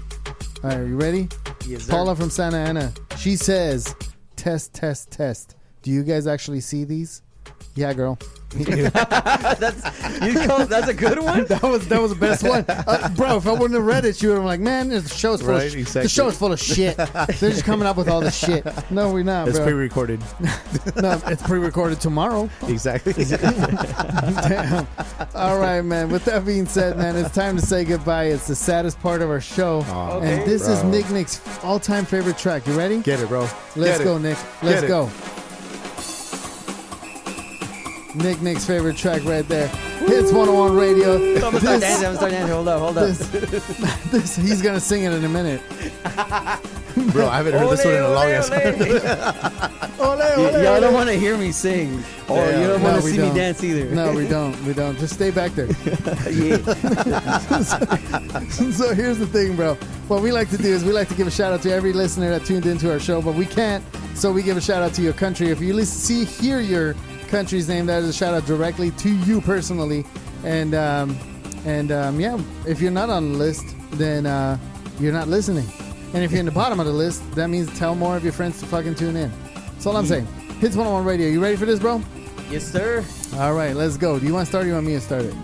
[0.65, 1.29] All right, you ready?
[1.67, 1.93] Yes, sir.
[1.93, 2.93] Paula from Santa Ana.
[3.19, 3.95] She says,
[4.37, 5.57] "Test, test, test.
[5.83, 7.23] Do you guys actually see these?"
[7.75, 8.19] Yeah, girl.
[8.55, 11.45] that's you call, that's a good one.
[11.47, 13.37] that was that was the best one, uh, bro.
[13.37, 15.51] If I wouldn't have read it, you would have been like, "Man, this show's full
[15.51, 16.03] Right, of sh- exactly.
[16.03, 18.67] the show's full of shit." They're just coming up with all this shit.
[18.91, 19.67] No, we're not, It's bro.
[19.67, 20.21] pre-recorded.
[20.97, 22.51] no, it's pre-recorded tomorrow.
[22.67, 23.13] exactly.
[23.25, 24.87] Damn.
[25.35, 26.09] All right, man.
[26.11, 28.25] With that being said, man, it's time to say goodbye.
[28.27, 29.85] It's the saddest part of our show.
[29.89, 30.41] Okay.
[30.41, 32.67] And this is Nick Nick's all-time favorite track.
[32.67, 32.99] You ready?
[33.01, 33.43] Get it, bro.
[33.77, 34.05] Let's Get it.
[34.05, 34.39] go, Nick.
[34.63, 34.89] Let's Get it.
[38.15, 38.23] Go.
[38.23, 39.69] Nick Nick's favorite track right there.
[39.69, 41.15] Hits 101 Radio.
[41.17, 42.07] I'm gonna start dancing.
[42.07, 42.55] I'm gonna start dancing.
[42.55, 43.07] Hold up, hold up.
[43.09, 43.29] this,
[44.11, 45.61] this, he's gonna sing it in a minute.
[47.13, 48.51] Bro, I haven't heard this one in a long ass
[50.01, 52.89] Ole, Y- ole, y'all don't want to hear me sing, or Yeah, you don't no,
[52.91, 53.29] want to we see don't.
[53.33, 53.95] me dance either.
[53.95, 54.61] No, we don't.
[54.65, 54.99] We don't.
[54.99, 55.67] Just stay back there.
[56.31, 56.57] yeah.
[57.61, 59.75] so here's the thing, bro.
[60.09, 61.93] What we like to do is we like to give a shout out to every
[61.93, 63.85] listener that tuned into our show, but we can't.
[64.15, 65.49] So we give a shout out to your country.
[65.51, 66.95] If you listen, see, hear your
[67.31, 70.05] country's name, that is a shout out directly to you personally.
[70.45, 71.17] And um,
[71.65, 74.59] and um, yeah, if you're not on the list, then uh,
[74.99, 75.67] you're not listening.
[76.13, 78.33] And if you're in the bottom of the list, that means tell more of your
[78.33, 79.31] friends to fucking tune in.
[79.55, 80.27] That's all I'm saying.
[80.59, 81.29] Hits 101 Radio.
[81.29, 82.03] You ready for this, bro?
[82.51, 83.05] Yes, sir.
[83.37, 84.19] All right, let's go.
[84.19, 85.35] Do you want to start or you want me to start it?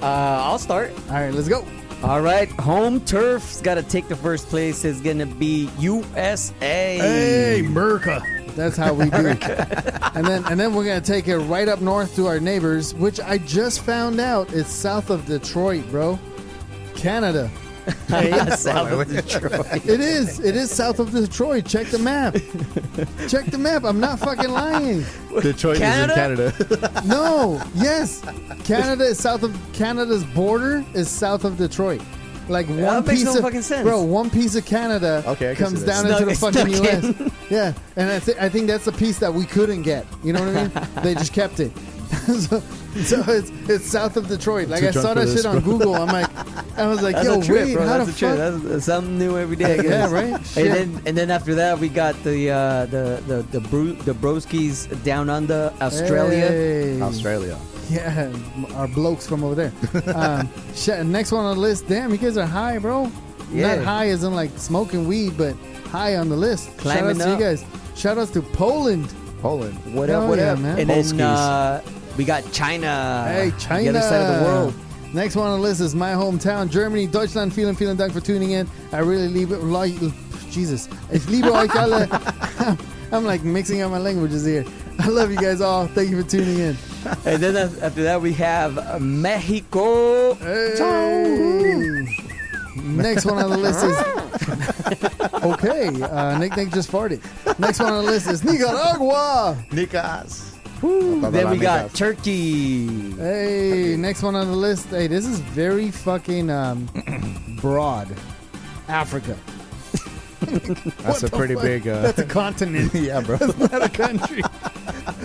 [0.00, 0.92] Uh, I'll start.
[1.08, 1.66] All right, let's go.
[2.02, 4.84] All right, home turf's got to take the first place.
[4.84, 6.96] It's gonna be USA.
[6.96, 8.22] Hey, Merca.
[8.54, 9.26] That's how we do.
[9.26, 9.42] It.
[10.14, 13.18] and then and then we're gonna take it right up north to our neighbors, which
[13.18, 16.20] I just found out is south of Detroit, bro.
[16.94, 17.50] Canada.
[18.10, 19.66] Yeah, south of Detroit.
[19.86, 20.40] It is.
[20.40, 21.66] It is south of Detroit.
[21.66, 22.34] Check the map.
[23.28, 23.84] Check the map.
[23.84, 25.04] I'm not fucking lying.
[25.42, 26.52] Detroit Canada?
[26.58, 27.02] is in Canada.
[27.06, 27.62] No.
[27.74, 28.22] Yes.
[28.64, 32.02] Canada is south of Canada's border is south of Detroit.
[32.48, 33.82] Like one that makes piece no of fucking sense.
[33.86, 36.22] bro, one piece of Canada Okay, I can comes see down that.
[36.22, 37.04] into the Snuck- fucking snuck U.S.
[37.20, 37.32] in.
[37.50, 40.06] Yeah, and I, th- I think that's the piece that we couldn't get.
[40.24, 41.02] You know what I mean?
[41.02, 41.72] they just kept it.
[42.26, 42.60] so,
[43.02, 44.68] so it's it's south of Detroit.
[44.68, 45.60] Like I saw that shit this, on.
[45.60, 45.94] Google.
[45.94, 46.28] I'm like,
[46.78, 47.86] I was like, That's yo, a trip, wait, bro.
[47.86, 48.30] how That's the a trip.
[48.30, 48.38] fuck?
[48.62, 49.74] That's, that's something new every day.
[49.74, 49.84] I guess.
[49.84, 50.46] Yeah, right?
[50.46, 50.66] Shit.
[50.66, 54.12] And then and then after that we got the uh, the the the, Bru- the
[54.14, 56.48] Broskis down under Australia.
[56.48, 57.00] Hey.
[57.02, 57.58] Australia.
[57.90, 58.30] Yeah,
[58.74, 59.72] our blokes from over there.
[60.14, 61.88] Um, sh- next one on the list.
[61.88, 63.10] Damn, you guys are high, bro.
[63.50, 63.76] Yeah.
[63.76, 65.56] Not high as in like smoking weed, but
[65.90, 66.76] high on the list.
[66.78, 67.38] Climbing Shout outs to up.
[67.38, 67.64] you guys.
[67.98, 69.14] Shout outs to Poland.
[69.40, 69.78] Poland.
[69.94, 70.28] What Hell up?
[70.28, 70.58] What yeah, up?
[70.58, 70.78] man.
[70.80, 71.20] And then Polskis.
[71.20, 71.80] uh,
[72.18, 73.24] we got China.
[73.28, 73.92] Hey, China.
[73.92, 74.74] The other side of the world.
[75.14, 77.52] Next one on the list is my hometown, Germany, Deutschland.
[77.52, 78.68] Vielen, vielen Dank for tuning in.
[78.92, 79.62] I really leave it.
[79.62, 79.94] Like,
[80.50, 80.88] Jesus.
[81.12, 82.08] Ich liebe euch alle.
[83.12, 84.64] I'm like mixing up my languages here.
[84.98, 85.86] I love you guys all.
[85.86, 86.76] Thank you for tuning in.
[87.24, 90.34] And then after that we have uh, Mexico.
[90.34, 90.74] Hey.
[92.82, 93.96] Next one on the list is
[95.44, 96.02] okay.
[96.02, 97.20] Uh, Nick Nick just farted.
[97.58, 99.56] Next one on the list is Nicaragua.
[99.70, 100.47] Nicas.
[100.80, 102.86] Then we got Turkey.
[103.16, 104.88] Hey, next one on the list.
[104.88, 106.88] Hey, this is very fucking um,
[107.60, 108.08] broad.
[108.88, 109.36] Africa.
[111.02, 111.62] That's a pretty fuck?
[111.64, 111.88] big.
[111.88, 112.94] Uh, That's a continent.
[112.94, 113.36] yeah, bro.
[113.36, 114.42] That's not a country.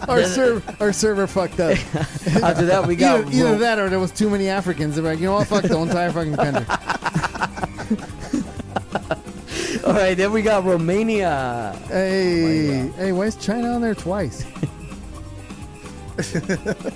[0.07, 1.77] Our server, our server fucked up.
[2.43, 4.95] After that we got Either, either Ro- that or there was too many Africans.
[4.95, 5.47] They're like, you know what?
[5.47, 6.65] Fuck the entire fucking country.
[9.85, 11.77] All right, then we got Romania.
[11.87, 14.45] Hey, hey, why is China on there twice?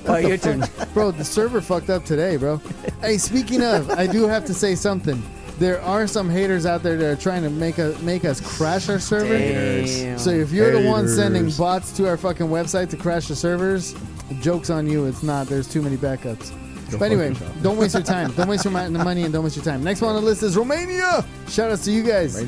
[0.08, 0.64] Oh, your turn.
[0.94, 2.58] bro, the server fucked up today, bro.
[3.02, 5.22] Hey, speaking of, I do have to say something.
[5.60, 8.90] there are some haters out there that are trying to make us make us crash
[8.90, 9.38] our server.
[9.38, 10.18] Damn.
[10.20, 11.16] So if you're the one Haters.
[11.18, 13.96] sending bots to our fucking website to crash the servers,
[14.40, 15.06] jokes on you.
[15.06, 15.48] It's not.
[15.48, 16.52] There's too many backups.
[16.92, 17.54] Go but anyway, yourself.
[17.64, 18.32] don't waste your time.
[18.34, 19.84] Don't waste your mi- money and don't waste your time.
[19.84, 21.26] Next one on the list is Romania.
[21.50, 22.42] Shout outs to you guys.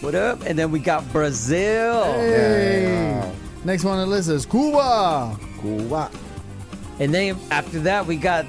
[0.00, 0.40] What up?
[0.46, 2.04] And then we got Brazil.
[2.04, 3.32] Hey.
[3.64, 5.38] Next one on the list is Cuba.
[5.60, 6.10] Cuba.
[6.98, 8.44] And then after that, we got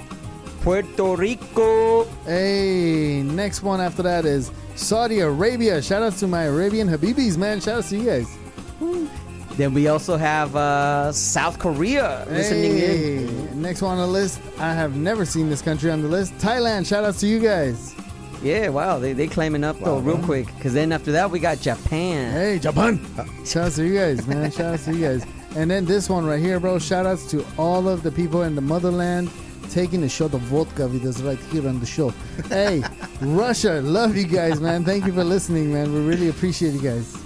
[0.61, 2.06] Puerto Rico.
[2.26, 5.81] Hey, next one after that is Saudi Arabia.
[5.81, 7.61] Shout out to my Arabian Habibis, man.
[7.61, 8.38] Shout out to you guys.
[9.56, 13.18] Then we also have uh, South Korea listening Hey.
[13.27, 13.61] in.
[13.61, 14.41] Next one on the list.
[14.57, 16.34] I have never seen this country on the list.
[16.40, 16.88] Thailand.
[16.88, 17.94] Shout out to you guys.
[18.44, 20.48] Yeah, wow, they they claiming up though real quick.
[20.48, 22.34] Because then after that, we got Japan.
[22.34, 22.99] Hey, Japan.
[23.45, 24.52] Shout out to you guys, man.
[24.52, 25.26] Shout out to you guys.
[25.56, 26.78] And then this one right here, bro.
[26.78, 29.32] Shout outs to all of the people in the motherland
[29.70, 32.10] taking a shot of vodka with us right here on the show.
[32.49, 32.84] Hey,
[33.22, 33.82] Russia.
[33.82, 34.84] Love you guys, man.
[34.84, 35.94] Thank you for listening, man.
[35.94, 37.18] We really appreciate you guys.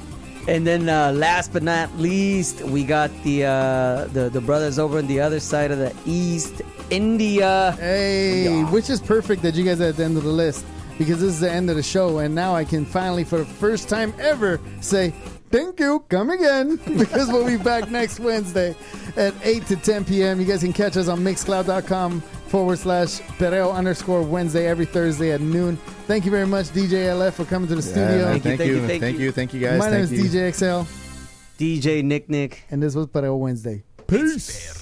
[0.47, 4.99] And then uh, last but not least, we got the, uh, the the brothers over
[4.99, 6.61] on the other side of the East,
[6.91, 7.75] India.
[7.79, 10.63] Hey, which is perfect that you guys are at the end of the list
[10.97, 13.45] because this is the end of the show, and now I can finally, for the
[13.45, 15.13] first time ever, say
[15.49, 18.75] thank you, come again, because we'll be back next Wednesday
[19.15, 20.39] at 8 to 10 p.m.
[20.39, 25.41] You guys can catch us on mixcloud.com forward slash Perreo underscore Wednesday every Thursday at
[25.41, 25.77] noon.
[26.07, 28.25] Thank you very much, DJ LF, for coming to the studio.
[28.25, 29.79] Thank, you, thank, you, thank you, thank you, guys.
[29.79, 30.23] My name is you.
[30.23, 30.89] DJ XL.
[31.61, 32.63] DJ Nick Nick.
[32.69, 33.83] And this was Perreo Wednesday.
[34.07, 34.76] Peace.